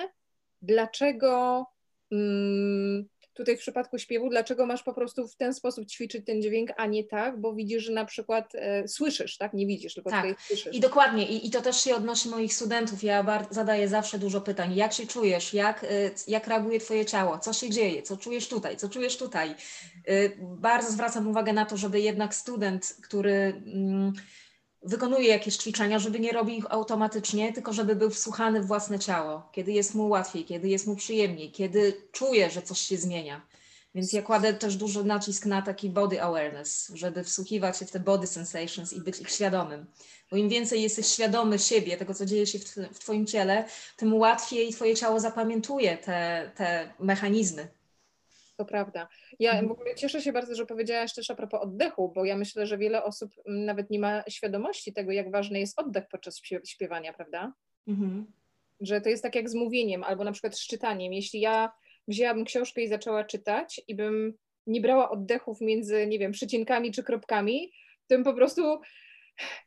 dlaczego. 0.61 1.65
Mm, 2.11 3.09
tutaj 3.33 3.57
w 3.57 3.59
przypadku 3.59 3.97
śpiewu, 3.97 4.29
dlaczego 4.29 4.65
masz 4.65 4.83
po 4.83 4.93
prostu 4.93 5.27
w 5.27 5.35
ten 5.35 5.53
sposób 5.53 5.85
ćwiczyć 5.85 6.25
ten 6.25 6.41
dźwięk, 6.41 6.69
a 6.77 6.85
nie 6.85 7.03
tak, 7.03 7.41
bo 7.41 7.53
widzisz, 7.53 7.83
że 7.83 7.91
na 7.91 8.05
przykład 8.05 8.55
e, 8.55 8.87
słyszysz, 8.87 9.37
tak? 9.37 9.53
Nie 9.53 9.67
widzisz, 9.67 9.93
tylko 9.93 10.09
tak. 10.09 10.21
tutaj 10.21 10.35
słyszysz. 10.47 10.75
I 10.75 10.79
dokładnie, 10.79 11.29
I, 11.29 11.47
i 11.47 11.49
to 11.49 11.61
też 11.61 11.83
się 11.83 11.95
odnosi 11.95 12.29
moich 12.29 12.53
studentów. 12.53 13.03
Ja 13.03 13.45
zadaję 13.49 13.87
zawsze 13.87 14.19
dużo 14.19 14.41
pytań. 14.41 14.75
Jak 14.75 14.93
się 14.93 15.07
czujesz? 15.07 15.53
Jak, 15.53 15.83
e, 15.83 15.87
jak 16.27 16.47
reaguje 16.47 16.79
Twoje 16.79 17.05
ciało? 17.05 17.39
Co 17.39 17.53
się 17.53 17.69
dzieje? 17.69 18.01
Co 18.01 18.17
czujesz 18.17 18.47
tutaj? 18.47 18.77
Co 18.77 18.89
czujesz 18.89 19.17
tutaj? 19.17 19.49
E, 19.49 19.55
bardzo 20.39 20.91
zwracam 20.91 21.27
uwagę 21.27 21.53
na 21.53 21.65
to, 21.65 21.77
żeby 21.77 22.01
jednak 22.01 22.35
student, 22.35 22.95
który... 23.03 23.61
Mm, 23.65 24.13
wykonuje 24.83 25.27
jakieś 25.27 25.57
ćwiczenia, 25.57 25.99
żeby 25.99 26.19
nie 26.19 26.31
robił 26.31 26.55
ich 26.55 26.71
automatycznie, 26.71 27.53
tylko 27.53 27.73
żeby 27.73 27.95
był 27.95 28.09
wsłuchany 28.09 28.61
w 28.61 28.67
własne 28.67 28.99
ciało, 28.99 29.49
kiedy 29.51 29.71
jest 29.71 29.95
mu 29.95 30.09
łatwiej, 30.09 30.45
kiedy 30.45 30.69
jest 30.69 30.87
mu 30.87 30.95
przyjemniej, 30.95 31.51
kiedy 31.51 31.93
czuje, 32.11 32.49
że 32.49 32.61
coś 32.61 32.79
się 32.79 32.97
zmienia. 32.97 33.41
Więc 33.95 34.13
ja 34.13 34.21
kładę 34.21 34.53
też 34.53 34.75
duży 34.75 35.03
nacisk 35.03 35.45
na 35.45 35.61
taki 35.61 35.89
body 35.89 36.21
awareness, 36.21 36.91
żeby 36.93 37.23
wsłuchiwać 37.23 37.77
się 37.77 37.85
w 37.85 37.91
te 37.91 37.99
body 37.99 38.27
sensations 38.27 38.93
i 38.93 39.01
być 39.01 39.19
ich 39.19 39.29
świadomym. 39.29 39.85
Bo 40.31 40.37
im 40.37 40.49
więcej 40.49 40.81
jesteś 40.81 41.07
świadomy 41.07 41.59
siebie, 41.59 41.97
tego 41.97 42.13
co 42.13 42.25
dzieje 42.25 42.47
się 42.47 42.59
w, 42.59 42.75
w 42.93 42.99
Twoim 42.99 43.25
ciele, 43.27 43.65
tym 43.97 44.13
łatwiej 44.13 44.73
Twoje 44.73 44.95
ciało 44.95 45.19
zapamiętuje 45.19 45.97
te, 45.97 46.51
te 46.55 46.93
mechanizmy. 46.99 47.80
To 48.61 48.65
prawda. 48.65 49.07
Ja 49.39 49.51
mhm. 49.51 49.67
w 49.67 49.71
ogóle 49.71 49.95
cieszę 49.95 50.21
się 50.21 50.31
bardzo, 50.31 50.55
że 50.55 50.65
powiedziałaś 50.65 51.13
też 51.13 51.31
a 51.31 51.35
propos 51.35 51.61
oddechu, 51.61 52.11
bo 52.15 52.25
ja 52.25 52.37
myślę, 52.37 52.67
że 52.67 52.77
wiele 52.77 53.03
osób 53.03 53.31
mm, 53.45 53.65
nawet 53.65 53.89
nie 53.89 53.99
ma 53.99 54.23
świadomości 54.29 54.93
tego, 54.93 55.11
jak 55.11 55.31
ważny 55.31 55.59
jest 55.59 55.79
oddech 55.79 56.07
podczas 56.11 56.41
śpiewania, 56.65 57.13
prawda? 57.13 57.53
Mhm. 57.87 58.31
Że 58.81 59.01
to 59.01 59.09
jest 59.09 59.23
tak 59.23 59.35
jak 59.35 59.49
z 59.49 59.55
mówieniem 59.55 60.03
albo 60.03 60.23
na 60.23 60.31
przykład 60.31 60.57
z 60.57 60.67
czytaniem. 60.67 61.13
Jeśli 61.13 61.39
ja 61.39 61.71
wzięłabym 62.07 62.45
książkę 62.45 62.81
i 62.81 62.87
zaczęła 62.87 63.23
czytać 63.23 63.81
i 63.87 63.95
bym 63.95 64.33
nie 64.67 64.81
brała 64.81 65.09
oddechów 65.09 65.61
między, 65.61 66.07
nie 66.07 66.19
wiem, 66.19 66.31
przecinkami 66.31 66.91
czy 66.91 67.03
kropkami, 67.03 67.71
to 68.07 68.15
bym 68.15 68.23
po 68.23 68.33
prostu 68.33 68.81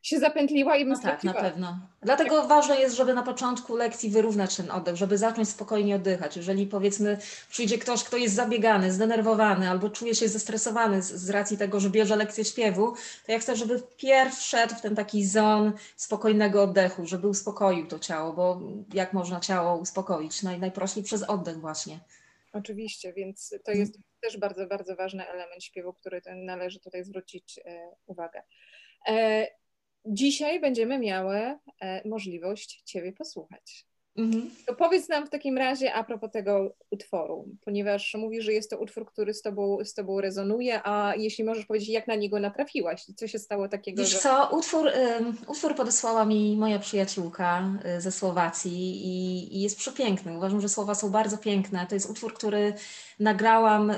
się 0.01 0.19
zapętliła 0.19 0.77
i 0.77 0.85
bym 0.85 0.93
no 0.93 0.99
tak, 1.01 1.23
na 1.23 1.33
pewno. 1.33 1.79
Dlatego 2.01 2.39
tak. 2.39 2.49
ważne 2.49 2.79
jest, 2.79 2.95
żeby 2.95 3.13
na 3.13 3.23
początku 3.23 3.75
lekcji 3.75 4.09
wyrównać 4.09 4.55
ten 4.55 4.71
oddech, 4.71 4.95
żeby 4.95 5.17
zacząć 5.17 5.49
spokojnie 5.49 5.95
oddychać. 5.95 6.37
Jeżeli 6.37 6.67
powiedzmy 6.67 7.17
przyjdzie 7.49 7.77
ktoś, 7.77 8.03
kto 8.03 8.17
jest 8.17 8.35
zabiegany, 8.35 8.91
zdenerwowany 8.91 9.69
albo 9.69 9.89
czuje 9.89 10.15
się 10.15 10.27
zestresowany 10.27 11.01
z, 11.01 11.11
z 11.11 11.29
racji 11.29 11.57
tego, 11.57 11.79
że 11.79 11.89
bierze 11.89 12.15
lekcję 12.15 12.45
śpiewu, 12.45 12.93
to 13.25 13.31
ja 13.31 13.39
chcę, 13.39 13.55
żeby 13.55 13.81
pierw 13.97 14.37
wszedł 14.37 14.75
w 14.75 14.81
ten 14.81 14.95
taki 14.95 15.25
zon 15.25 15.73
spokojnego 15.95 16.63
oddechu, 16.63 17.05
żeby 17.05 17.27
uspokoił 17.27 17.87
to 17.87 17.99
ciało, 17.99 18.33
bo 18.33 18.61
jak 18.93 19.13
można 19.13 19.39
ciało 19.39 19.77
uspokoić? 19.77 20.43
Naj, 20.43 20.59
najprościej 20.59 21.03
przez 21.03 21.23
oddech 21.23 21.59
właśnie. 21.59 21.99
Oczywiście, 22.53 23.13
więc 23.13 23.55
to 23.63 23.71
jest 23.71 23.97
też 24.21 24.37
bardzo, 24.37 24.67
bardzo 24.67 24.95
ważny 24.95 25.27
element 25.27 25.63
śpiewu, 25.63 25.93
który 25.93 26.21
należy 26.35 26.79
tutaj 26.79 27.03
zwrócić 27.03 27.59
e, 27.65 27.95
uwagę. 28.05 28.41
E, 30.05 30.13
dzisiaj 30.13 30.59
będziemy 30.59 30.99
miały 30.99 31.35
e, 31.81 32.09
możliwość 32.09 32.81
Ciebie 32.85 33.13
posłuchać. 33.13 33.85
Mhm. 34.17 34.49
To 34.65 34.75
powiedz 34.75 35.09
nam 35.09 35.27
w 35.27 35.29
takim 35.29 35.57
razie 35.57 35.93
a 35.93 36.03
propos 36.03 36.31
tego 36.31 36.75
utworu, 36.91 37.47
ponieważ 37.65 38.13
mówisz, 38.13 38.45
że 38.45 38.53
jest 38.53 38.69
to 38.69 38.77
utwór, 38.77 39.05
który 39.05 39.33
z 39.33 39.41
tobą, 39.41 39.77
z 39.85 39.93
tobą 39.93 40.21
rezonuje, 40.21 40.81
a 40.83 41.13
jeśli 41.17 41.43
możesz 41.43 41.65
powiedzieć, 41.65 41.89
jak 41.89 42.07
na 42.07 42.15
niego 42.15 42.39
natrafiłaś, 42.39 43.05
co 43.15 43.27
się 43.27 43.39
stało 43.39 43.69
takiego? 43.69 44.01
Wiesz 44.01 44.11
że... 44.11 44.19
co, 44.19 44.49
utwór, 44.51 44.85
um, 44.85 45.37
utwór 45.47 45.75
podesłała 45.75 46.25
mi 46.25 46.57
moja 46.57 46.79
przyjaciółka 46.79 47.73
y, 47.97 48.01
ze 48.01 48.11
Słowacji 48.11 48.71
i, 49.07 49.57
i, 49.57 49.61
jest 49.61 49.77
przepiękny. 49.77 50.37
Uważam, 50.37 50.61
że 50.61 50.69
słowa 50.69 50.95
są 50.95 51.09
bardzo 51.09 51.37
piękne. 51.37 51.85
To 51.89 51.95
jest 51.95 52.09
utwór, 52.09 52.33
który 52.33 52.73
nagrałam 53.19 53.91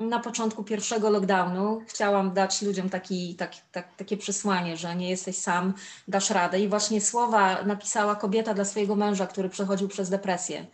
na 0.00 0.18
początku 0.18 0.64
pierwszego 0.64 1.10
lockdownu 1.10 1.82
chciałam 1.86 2.32
dać 2.34 2.62
ludziom 2.62 2.90
taki, 2.90 3.34
tak, 3.34 3.52
tak, 3.72 3.96
takie 3.96 4.16
przesłanie, 4.16 4.76
że 4.76 4.96
nie 4.96 5.10
jesteś 5.10 5.36
sam, 5.36 5.74
dasz 6.08 6.30
radę. 6.30 6.60
I 6.60 6.68
właśnie 6.68 7.00
słowa 7.00 7.62
napisała 7.62 8.16
kobieta 8.16 8.54
dla 8.54 8.64
swojego 8.64 8.96
męża, 8.96 9.26
który 9.26 9.48
przechodził 9.48 9.88
przez 9.88 10.10
depresję. 10.10 10.66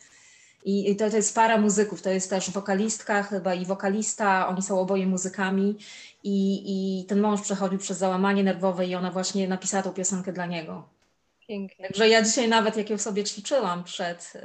I 0.64 0.96
to, 0.96 1.10
to 1.10 1.16
jest 1.16 1.34
para 1.34 1.58
muzyków, 1.58 2.02
to 2.02 2.10
jest 2.10 2.30
też 2.30 2.50
wokalistka 2.50 3.22
chyba 3.22 3.54
i 3.54 3.66
wokalista, 3.66 4.48
oni 4.48 4.62
są 4.62 4.80
oboje 4.80 5.06
muzykami 5.06 5.78
i, 6.24 6.62
i 6.66 7.04
ten 7.04 7.20
mąż 7.20 7.40
przechodził 7.40 7.78
przez 7.78 7.98
załamanie 7.98 8.44
nerwowe 8.44 8.86
i 8.86 8.94
ona 8.94 9.10
właśnie 9.10 9.48
napisała 9.48 9.82
tą 9.82 9.92
piosenkę 9.92 10.32
dla 10.32 10.46
niego. 10.46 10.95
Pięknie. 11.48 11.86
Także 11.86 12.08
ja 12.08 12.22
dzisiaj 12.22 12.48
nawet 12.48 12.76
jak 12.76 12.90
ją 12.90 12.98
sobie 12.98 13.24
ćwiczyłam 13.24 13.84
przed, 13.84 14.32
y, 14.36 14.40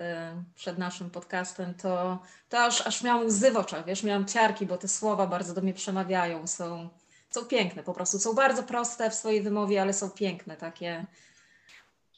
przed 0.56 0.78
naszym 0.78 1.10
podcastem, 1.10 1.74
to, 1.74 2.20
to 2.49 2.60
aż, 2.60 2.88
aż 2.88 3.04
miałam 3.04 3.26
łzy 3.26 3.52
w 3.52 3.58
oczach, 3.58 3.86
wiesz, 3.86 4.04
miałam 4.04 4.26
ciarki, 4.26 4.66
bo 4.66 4.78
te 4.78 4.88
słowa 4.88 5.28
bardzo 5.28 5.54
do 5.54 5.62
mnie 5.62 5.74
przemawiają, 5.74 6.47
są, 6.47 6.89
są 7.30 7.45
piękne 7.45 7.84
po 7.84 7.93
prostu, 7.93 8.20
są 8.20 8.34
bardzo 8.34 8.64
proste 8.64 9.10
w 9.10 9.14
swojej 9.14 9.41
wymowie, 9.41 9.82
ale 9.82 9.93
są 9.93 10.10
piękne, 10.10 10.58
takie... 10.58 11.06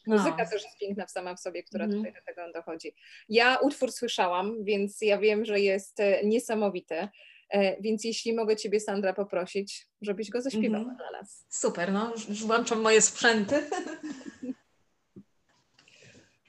No. 0.07 0.17
Muzyka 0.17 0.45
też 0.45 0.63
jest 0.63 0.79
piękna 0.79 1.07
sama 1.07 1.35
w 1.35 1.39
sobie, 1.39 1.63
która 1.63 1.85
mm. 1.85 1.97
tutaj 1.97 2.13
do 2.13 2.21
tego 2.25 2.53
dochodzi. 2.53 2.95
Ja 3.29 3.57
utwór 3.57 3.91
słyszałam, 3.91 4.63
więc 4.63 5.01
ja 5.01 5.17
wiem, 5.17 5.45
że 5.45 5.59
jest 5.59 5.99
e, 5.99 6.25
niesamowity. 6.25 7.07
E, 7.49 7.81
więc 7.81 8.03
jeśli 8.03 8.33
mogę 8.33 8.55
Ciebie, 8.55 8.79
Sandra, 8.79 9.13
poprosić, 9.13 9.87
żebyś 10.01 10.29
go 10.29 10.41
zaśpiewała 10.41 10.83
mm 10.83 10.95
-hmm. 10.95 10.97
dla 10.97 11.19
nas. 11.19 11.45
Super, 11.49 11.91
no 11.91 12.13
już 12.29 12.43
włączam 12.43 12.81
moje 12.81 13.01
sprzęty. 13.01 13.55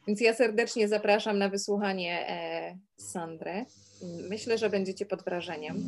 Więc 0.07 0.21
ja 0.21 0.35
serdecznie 0.35 0.89
zapraszam 0.89 1.39
na 1.39 1.49
wysłuchanie 1.49 2.29
e, 2.29 2.79
Sandrę. 2.97 3.65
Myślę, 4.29 4.59
że 4.59 4.71
będziecie 4.71 5.07
pod 5.07 5.25
wrażeniem. 5.25 5.85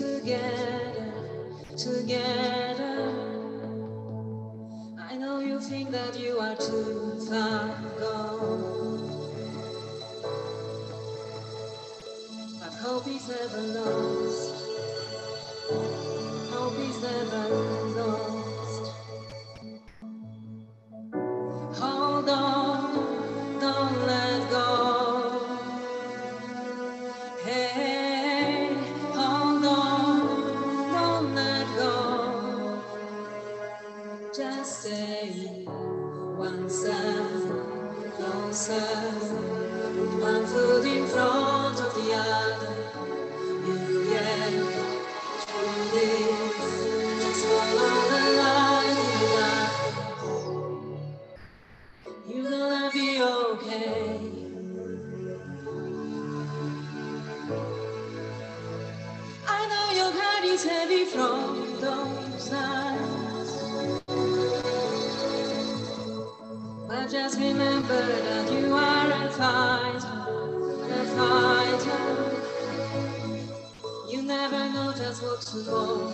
together, 0.00 1.12
together. 1.76 2.96
I 4.98 5.14
know 5.16 5.40
you 5.40 5.60
think 5.60 5.90
that 5.90 6.18
you 6.18 6.38
are 6.38 6.56
too 6.56 7.20
far 7.28 7.68
gone, 7.98 9.28
but 12.58 12.72
hope 12.80 13.08
is 13.08 13.28
never 13.28 13.60
lost. 13.60 14.54
Hope 16.50 16.78
is 16.78 17.02
never 17.02 17.48
lost. 17.54 17.79
Just 67.30 67.42
remember 67.42 68.06
that 68.24 68.50
you 68.52 68.74
are 68.74 69.12
a 69.12 69.30
fighter, 69.30 70.26
a 70.90 71.04
fighter. 71.14 72.02
You 74.10 74.22
never 74.22 74.68
know 74.72 74.92
just 74.96 75.22
what 75.22 75.40
tomorrow 75.40 76.10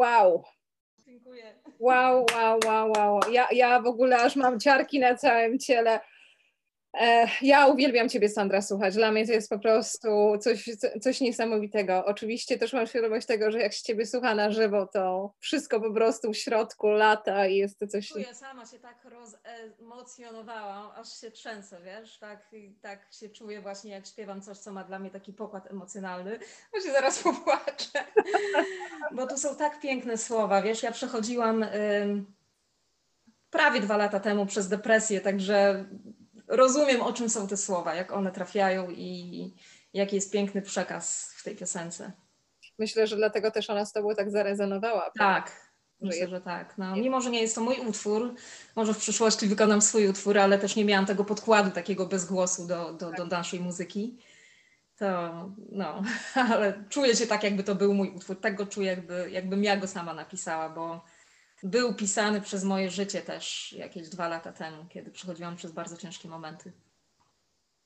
Wow. 0.00 0.44
Dziękuję. 1.06 1.54
Wow, 1.78 2.26
wow, 2.34 2.60
wow, 2.66 2.92
wow. 2.96 3.20
Ja, 3.30 3.48
ja 3.52 3.80
w 3.80 3.86
ogóle 3.86 4.22
aż 4.22 4.36
mam 4.36 4.60
ciarki 4.60 4.98
na 4.98 5.14
całym 5.14 5.58
ciele. 5.58 6.00
E, 7.00 7.28
ja 7.42 7.66
uwielbiam 7.66 8.08
Ciebie, 8.08 8.28
Sandra, 8.28 8.62
słuchać. 8.62 8.94
Dla 8.94 9.12
mnie 9.12 9.26
to 9.26 9.32
jest 9.32 9.50
po 9.50 9.58
prostu 9.58 10.08
coś, 10.40 10.70
coś 11.00 11.20
niesamowitego. 11.20 12.04
Oczywiście 12.04 12.58
też 12.58 12.72
mam 12.72 12.86
świadomość 12.86 13.26
tego, 13.26 13.50
że 13.50 13.58
jak 13.58 13.72
się 13.72 13.82
Ciebie 13.82 14.06
słucha 14.06 14.34
na 14.34 14.50
żywo, 14.50 14.86
to 14.86 15.34
wszystko 15.38 15.80
po 15.80 15.92
prostu 15.92 16.32
w 16.32 16.36
środku 16.36 16.88
lata 16.88 17.46
i 17.46 17.56
jest 17.56 17.78
to 17.78 17.86
coś... 17.86 18.16
Ja 18.16 18.34
sama 18.34 18.66
się 18.66 18.78
tak 18.78 19.04
rozemocjonowałam, 19.04 20.90
aż 20.96 21.20
się 21.20 21.30
trzęsę, 21.30 21.78
wiesz? 21.84 22.18
Tak, 22.18 22.50
tak 22.82 23.12
się 23.12 23.28
czuję 23.28 23.60
właśnie, 23.60 23.90
jak 23.90 24.06
śpiewam 24.06 24.42
coś, 24.42 24.58
co 24.58 24.72
ma 24.72 24.84
dla 24.84 24.98
mnie 24.98 25.10
taki 25.10 25.32
pokład 25.32 25.70
emocjonalny. 25.70 26.38
Bo 26.72 26.80
się 26.80 26.92
zaraz 26.92 27.22
popłaczę. 27.22 28.04
Bo 29.12 29.26
tu 29.26 29.38
są 29.38 29.56
tak 29.56 29.80
piękne 29.80 30.18
słowa, 30.18 30.62
wiesz? 30.62 30.82
Ja 30.82 30.92
przechodziłam... 30.92 31.66
prawie 33.50 33.80
dwa 33.80 33.96
lata 33.96 34.20
temu 34.20 34.46
przez 34.46 34.68
depresję, 34.68 35.20
także 35.20 35.84
rozumiem, 36.50 37.02
o 37.02 37.12
czym 37.12 37.30
są 37.30 37.48
te 37.48 37.56
słowa, 37.56 37.94
jak 37.94 38.12
one 38.12 38.32
trafiają 38.32 38.90
i 38.90 39.54
jaki 39.94 40.16
jest 40.16 40.32
piękny 40.32 40.62
przekaz 40.62 41.34
w 41.36 41.44
tej 41.44 41.56
piosence. 41.56 42.12
Myślę, 42.78 43.06
że 43.06 43.16
dlatego 43.16 43.50
też 43.50 43.70
ona 43.70 43.84
z 43.84 43.92
Tobą 43.92 44.14
tak 44.14 44.30
zarezonowała. 44.30 45.10
Tak, 45.18 45.72
myślę, 46.00 46.28
że 46.28 46.40
tak. 46.40 46.78
No, 46.78 46.96
mimo, 46.96 47.20
że 47.20 47.30
nie 47.30 47.42
jest 47.42 47.54
to 47.54 47.60
mój 47.60 47.76
utwór, 47.88 48.34
może 48.76 48.94
w 48.94 48.98
przyszłości 48.98 49.46
wykonam 49.46 49.82
swój 49.82 50.08
utwór, 50.08 50.38
ale 50.38 50.58
też 50.58 50.76
nie 50.76 50.84
miałam 50.84 51.06
tego 51.06 51.24
podkładu 51.24 51.70
takiego 51.70 52.06
bezgłosu 52.06 52.66
do, 52.66 52.92
do, 52.92 53.12
do 53.12 53.26
naszej 53.26 53.60
muzyki. 53.60 54.18
To 54.96 55.06
no, 55.72 56.02
ale 56.54 56.84
czuję 56.88 57.16
się 57.16 57.26
tak, 57.26 57.44
jakby 57.44 57.64
to 57.64 57.74
był 57.74 57.94
mój 57.94 58.10
utwór. 58.10 58.40
Tak 58.40 58.56
go 58.56 58.66
czuję, 58.66 58.90
jakby, 58.90 59.30
jakbym 59.30 59.64
ja 59.64 59.76
go 59.76 59.86
sama 59.86 60.14
napisała, 60.14 60.68
bo 60.68 61.04
był 61.62 61.94
pisany 61.94 62.40
przez 62.40 62.64
moje 62.64 62.90
życie 62.90 63.20
też 63.20 63.72
jakieś 63.72 64.08
dwa 64.08 64.28
lata 64.28 64.52
temu, 64.52 64.86
kiedy 64.88 65.10
przechodziłam 65.10 65.56
przez 65.56 65.72
bardzo 65.72 65.96
ciężkie 65.96 66.28
momenty. 66.28 66.72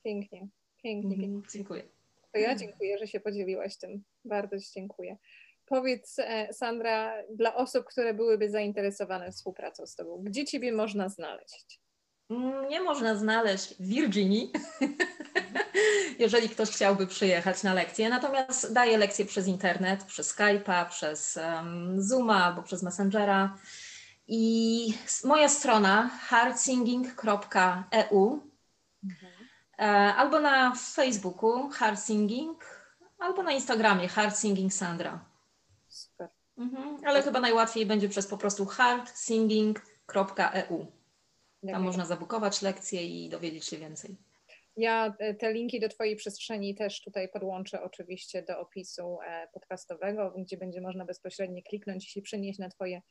Pięknie, 0.03 0.47
pięknie. 0.83 1.15
Mm, 1.15 1.43
dziękuję. 1.51 1.83
To 2.31 2.39
ja 2.39 2.55
dziękuję, 2.55 2.97
że 2.97 3.07
się 3.07 3.19
podzieliłaś 3.19 3.77
tym. 3.77 4.03
Bardzo 4.25 4.59
Ci 4.59 4.71
dziękuję. 4.75 5.17
Powiedz, 5.65 6.19
e, 6.19 6.53
Sandra, 6.53 7.13
dla 7.29 7.55
osób, 7.55 7.85
które 7.85 8.13
byłyby 8.13 8.49
zainteresowane 8.49 9.31
współpracą 9.31 9.87
z 9.87 9.95
Tobą, 9.95 10.21
gdzie 10.23 10.45
Ciebie 10.45 10.71
można 10.71 11.09
znaleźć? 11.09 11.79
Nie 12.69 12.81
można 12.81 13.15
znaleźć 13.15 13.75
w 13.75 13.87
Virginii, 13.87 14.51
jeżeli 16.19 16.49
ktoś 16.49 16.69
chciałby 16.69 17.07
przyjechać 17.07 17.63
na 17.63 17.73
lekcję. 17.73 18.09
Natomiast 18.09 18.73
daję 18.73 18.97
lekcje 18.97 19.25
przez 19.25 19.47
internet, 19.47 20.03
przez 20.03 20.35
Skype'a, 20.35 20.89
przez 20.89 21.37
um, 21.37 22.01
Zooma 22.01 22.45
albo 22.45 22.63
przez 22.63 22.83
Messengera. 22.83 23.57
I 24.27 24.93
moja 25.23 25.49
strona 25.49 26.09
heartsinging.eu 26.29 28.39
mhm. 29.03 29.35
E, 29.79 30.15
albo 30.15 30.39
na 30.39 30.75
Facebooku 30.75 31.69
heartsinging, 31.69 32.65
albo 33.19 33.43
na 33.43 33.51
Instagramie 33.51 34.07
heartsinging 34.07 34.73
Sandra. 34.73 35.25
Super. 35.87 36.29
Mhm. 36.57 36.97
Ale 37.05 37.23
chyba 37.23 37.39
najłatwiej 37.39 37.85
będzie 37.85 38.09
przez 38.09 38.27
po 38.27 38.37
prostu 38.37 38.65
heartsinging.eu. 38.65 40.87
Tam 41.71 41.83
można 41.83 42.05
zabukować 42.05 42.61
lekcje 42.61 43.07
i 43.07 43.29
dowiedzieć 43.29 43.65
się 43.65 43.77
więcej. 43.77 44.15
Ja 44.77 45.15
e, 45.19 45.33
te 45.33 45.53
linki 45.53 45.79
do 45.79 45.89
Twojej 45.89 46.15
przestrzeni 46.15 46.75
też 46.75 47.01
tutaj 47.01 47.29
podłączę 47.29 47.83
oczywiście 47.83 48.43
do 48.43 48.59
opisu 48.59 49.17
e, 49.27 49.47
podcastowego, 49.53 50.33
gdzie 50.37 50.57
będzie 50.57 50.81
można 50.81 51.05
bezpośrednio 51.05 51.61
kliknąć 51.69 52.05
i 52.05 52.09
się 52.11 52.21
przenieść 52.21 52.59
na 52.59 52.69
Twoje 52.69 53.01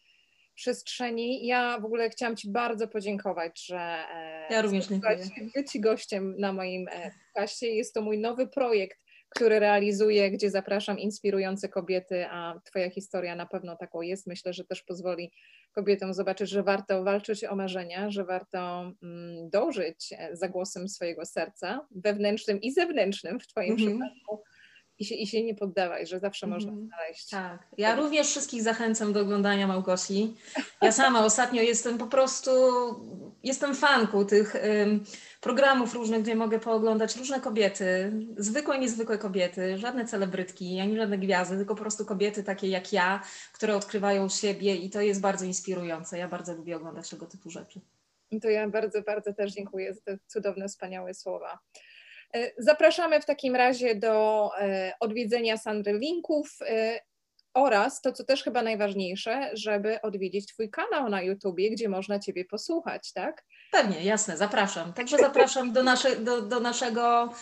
przestrzeni. 0.55 1.47
Ja 1.47 1.79
w 1.81 1.85
ogóle 1.85 2.11
chciałam 2.11 2.37
Ci 2.37 2.51
bardzo 2.51 2.89
podziękować, 2.89 3.67
że 3.67 3.79
e, 3.79 4.47
ja 4.51 4.63
również 4.63 4.87
dziękuję. 4.87 5.19
być 5.55 5.79
gościem 5.79 6.35
na 6.39 6.53
moim 6.53 6.87
podcaście. 7.25 7.75
Jest 7.75 7.95
to 7.95 8.03
mój 8.03 8.19
nowy 8.19 8.47
projekt, 8.47 9.04
który 9.35 9.59
realizuję, 9.59 10.31
gdzie 10.31 10.51
zapraszam 10.51 10.99
inspirujące 10.99 11.69
kobiety, 11.69 12.27
a 12.31 12.61
Twoja 12.65 12.91
historia 12.91 13.37
na 13.37 13.47
pewno 13.47 13.77
taką 13.77 14.03
jest. 14.03 14.27
Myślę, 14.27 14.53
że 14.53 14.65
też 14.65 14.83
pozwoli 14.83 15.33
kobietom 15.73 16.15
zobaczyć, 16.15 16.51
że 16.51 16.63
warto 16.63 17.05
walczyć 17.05 17.45
o 17.45 17.57
marzenia, 17.57 18.11
że 18.11 18.25
warto 18.25 18.93
mm, 19.03 19.51
dążyć 19.51 20.15
za 20.33 20.49
głosem 20.49 20.89
swojego 20.89 21.27
serca, 21.27 21.87
wewnętrznym 21.91 22.61
i 22.61 22.73
zewnętrznym 22.73 23.41
w 23.41 23.47
Twoim 23.47 23.73
mm 23.73 23.79
-hmm. 23.79 23.91
przypadku 23.91 24.43
i 24.99 25.05
się, 25.05 25.15
i 25.15 25.27
się 25.27 25.43
nie 25.43 25.55
poddawaj, 25.55 26.07
że 26.07 26.21
zawsze 26.21 26.47
można 26.47 26.71
mhm. 26.71 26.89
znaleźć. 26.89 27.31
Tak. 27.31 27.67
Ja 27.79 27.97
również 27.97 28.27
wszystkich 28.27 28.63
zachęcam 28.63 29.13
do 29.13 29.21
oglądania 29.21 29.67
Małgosi. 29.67 30.35
Ja 30.83 30.93
sama 30.93 31.25
ostatnio 31.25 31.63
jestem 31.63 31.99
po 31.99 32.07
prostu, 32.07 32.51
jestem 33.45 33.75
fanką 33.75 34.27
tych 34.27 34.57
programów 35.41 35.95
różnych, 35.95 36.23
gdzie 36.23 36.35
mogę 36.35 36.61
pooglądać 36.61 37.17
różne 37.17 37.41
kobiety, 37.41 38.13
zwykłe, 38.37 38.79
niezwykłe 38.79 39.19
kobiety, 39.19 39.79
żadne 39.79 40.05
celebrytki, 40.05 40.81
ani 40.81 40.97
żadne 40.97 41.19
gwiazdy, 41.19 41.57
tylko 41.57 41.75
po 41.75 41.81
prostu 41.81 42.05
kobiety 42.05 42.43
takie 42.43 42.69
jak 42.69 42.93
ja, 42.93 43.23
które 43.53 43.77
odkrywają 43.77 44.29
siebie 44.29 44.75
i 44.75 44.91
to 44.91 45.01
jest 45.01 45.21
bardzo 45.21 45.45
inspirujące. 45.45 46.19
Ja 46.19 46.29
bardzo 46.29 46.55
lubię 46.55 46.77
oglądać 46.77 47.11
tego 47.11 47.27
typu 47.27 47.51
rzeczy. 47.51 47.81
To 48.43 48.49
ja 48.49 48.69
bardzo, 48.69 49.03
bardzo 49.03 49.33
też 49.33 49.53
dziękuję 49.53 49.95
za 49.95 50.01
te 50.01 50.19
cudowne, 50.27 50.69
wspaniałe 50.69 51.15
słowa. 51.15 51.59
E, 52.35 52.53
zapraszamy 52.59 53.21
w 53.21 53.25
takim 53.25 53.57
razie 53.57 53.95
do 53.95 54.51
e, 54.61 54.93
odwiedzenia 55.01 55.57
Sandry 55.57 55.99
linków 55.99 56.59
e, 56.61 57.01
oraz 57.55 58.01
to, 58.01 58.13
co 58.13 58.25
też 58.25 58.43
chyba 58.43 58.63
najważniejsze, 58.63 59.51
żeby 59.53 60.03
odwiedzić 60.03 60.47
Twój 60.47 60.71
kanał 60.71 61.09
na 61.09 61.23
YouTubie, 61.23 61.71
gdzie 61.71 61.89
można 61.89 62.19
Ciebie 62.19 62.45
posłuchać, 62.45 63.13
tak? 63.13 63.45
Pewnie, 63.73 64.05
jasne, 64.05 64.37
zapraszam. 64.37 64.93
Także 64.93 65.19
zapraszam 65.19 65.73
do, 65.73 65.83
nasze, 65.83 66.17
do, 66.17 66.43
do 66.43 66.61
naszego 66.61 67.33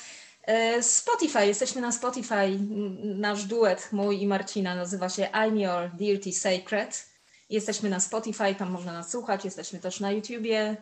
Spotify. 0.80 1.46
Jesteśmy 1.46 1.80
na 1.80 1.92
Spotify. 1.92 2.58
Nasz 3.04 3.44
duet, 3.44 3.88
mój 3.92 4.22
i 4.22 4.26
Marcina, 4.26 4.74
nazywa 4.74 5.08
się 5.08 5.22
I'm 5.22 5.56
Your 5.56 5.90
Dirty 5.90 6.32
Sacred. 6.32 7.06
Jesteśmy 7.50 7.90
na 7.90 8.00
Spotify, 8.00 8.54
tam 8.54 8.70
można 8.70 8.92
nas 8.92 9.10
słuchać. 9.10 9.44
Jesteśmy 9.44 9.78
też 9.78 10.00
na 10.00 10.12
YouTubie. 10.12 10.76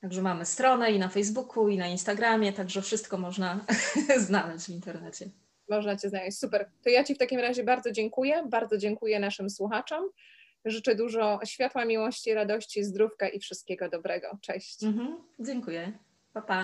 Także 0.00 0.22
mamy 0.22 0.46
stronę 0.46 0.92
i 0.92 0.98
na 0.98 1.08
Facebooku, 1.08 1.68
i 1.68 1.78
na 1.78 1.86
Instagramie, 1.86 2.52
także 2.52 2.82
wszystko 2.82 3.18
można 3.18 3.60
znaleźć 4.26 4.66
w 4.66 4.68
internecie. 4.68 5.28
Można 5.72 5.96
Cię 5.96 6.08
znaleźć, 6.08 6.38
super. 6.38 6.70
To 6.82 6.90
ja 6.90 7.04
Ci 7.04 7.14
w 7.14 7.18
takim 7.18 7.40
razie 7.40 7.64
bardzo 7.64 7.92
dziękuję, 7.92 8.44
bardzo 8.48 8.78
dziękuję 8.78 9.20
naszym 9.20 9.50
słuchaczom. 9.50 10.04
Życzę 10.64 10.94
dużo 10.94 11.40
światła, 11.44 11.84
miłości, 11.84 12.34
radości, 12.34 12.84
zdrówka 12.84 13.28
i 13.28 13.38
wszystkiego 13.38 13.88
dobrego. 13.88 14.38
Cześć. 14.40 14.84
Mhm, 14.84 15.16
dziękuję. 15.40 15.92
Pa, 16.32 16.42
pa. 16.42 16.60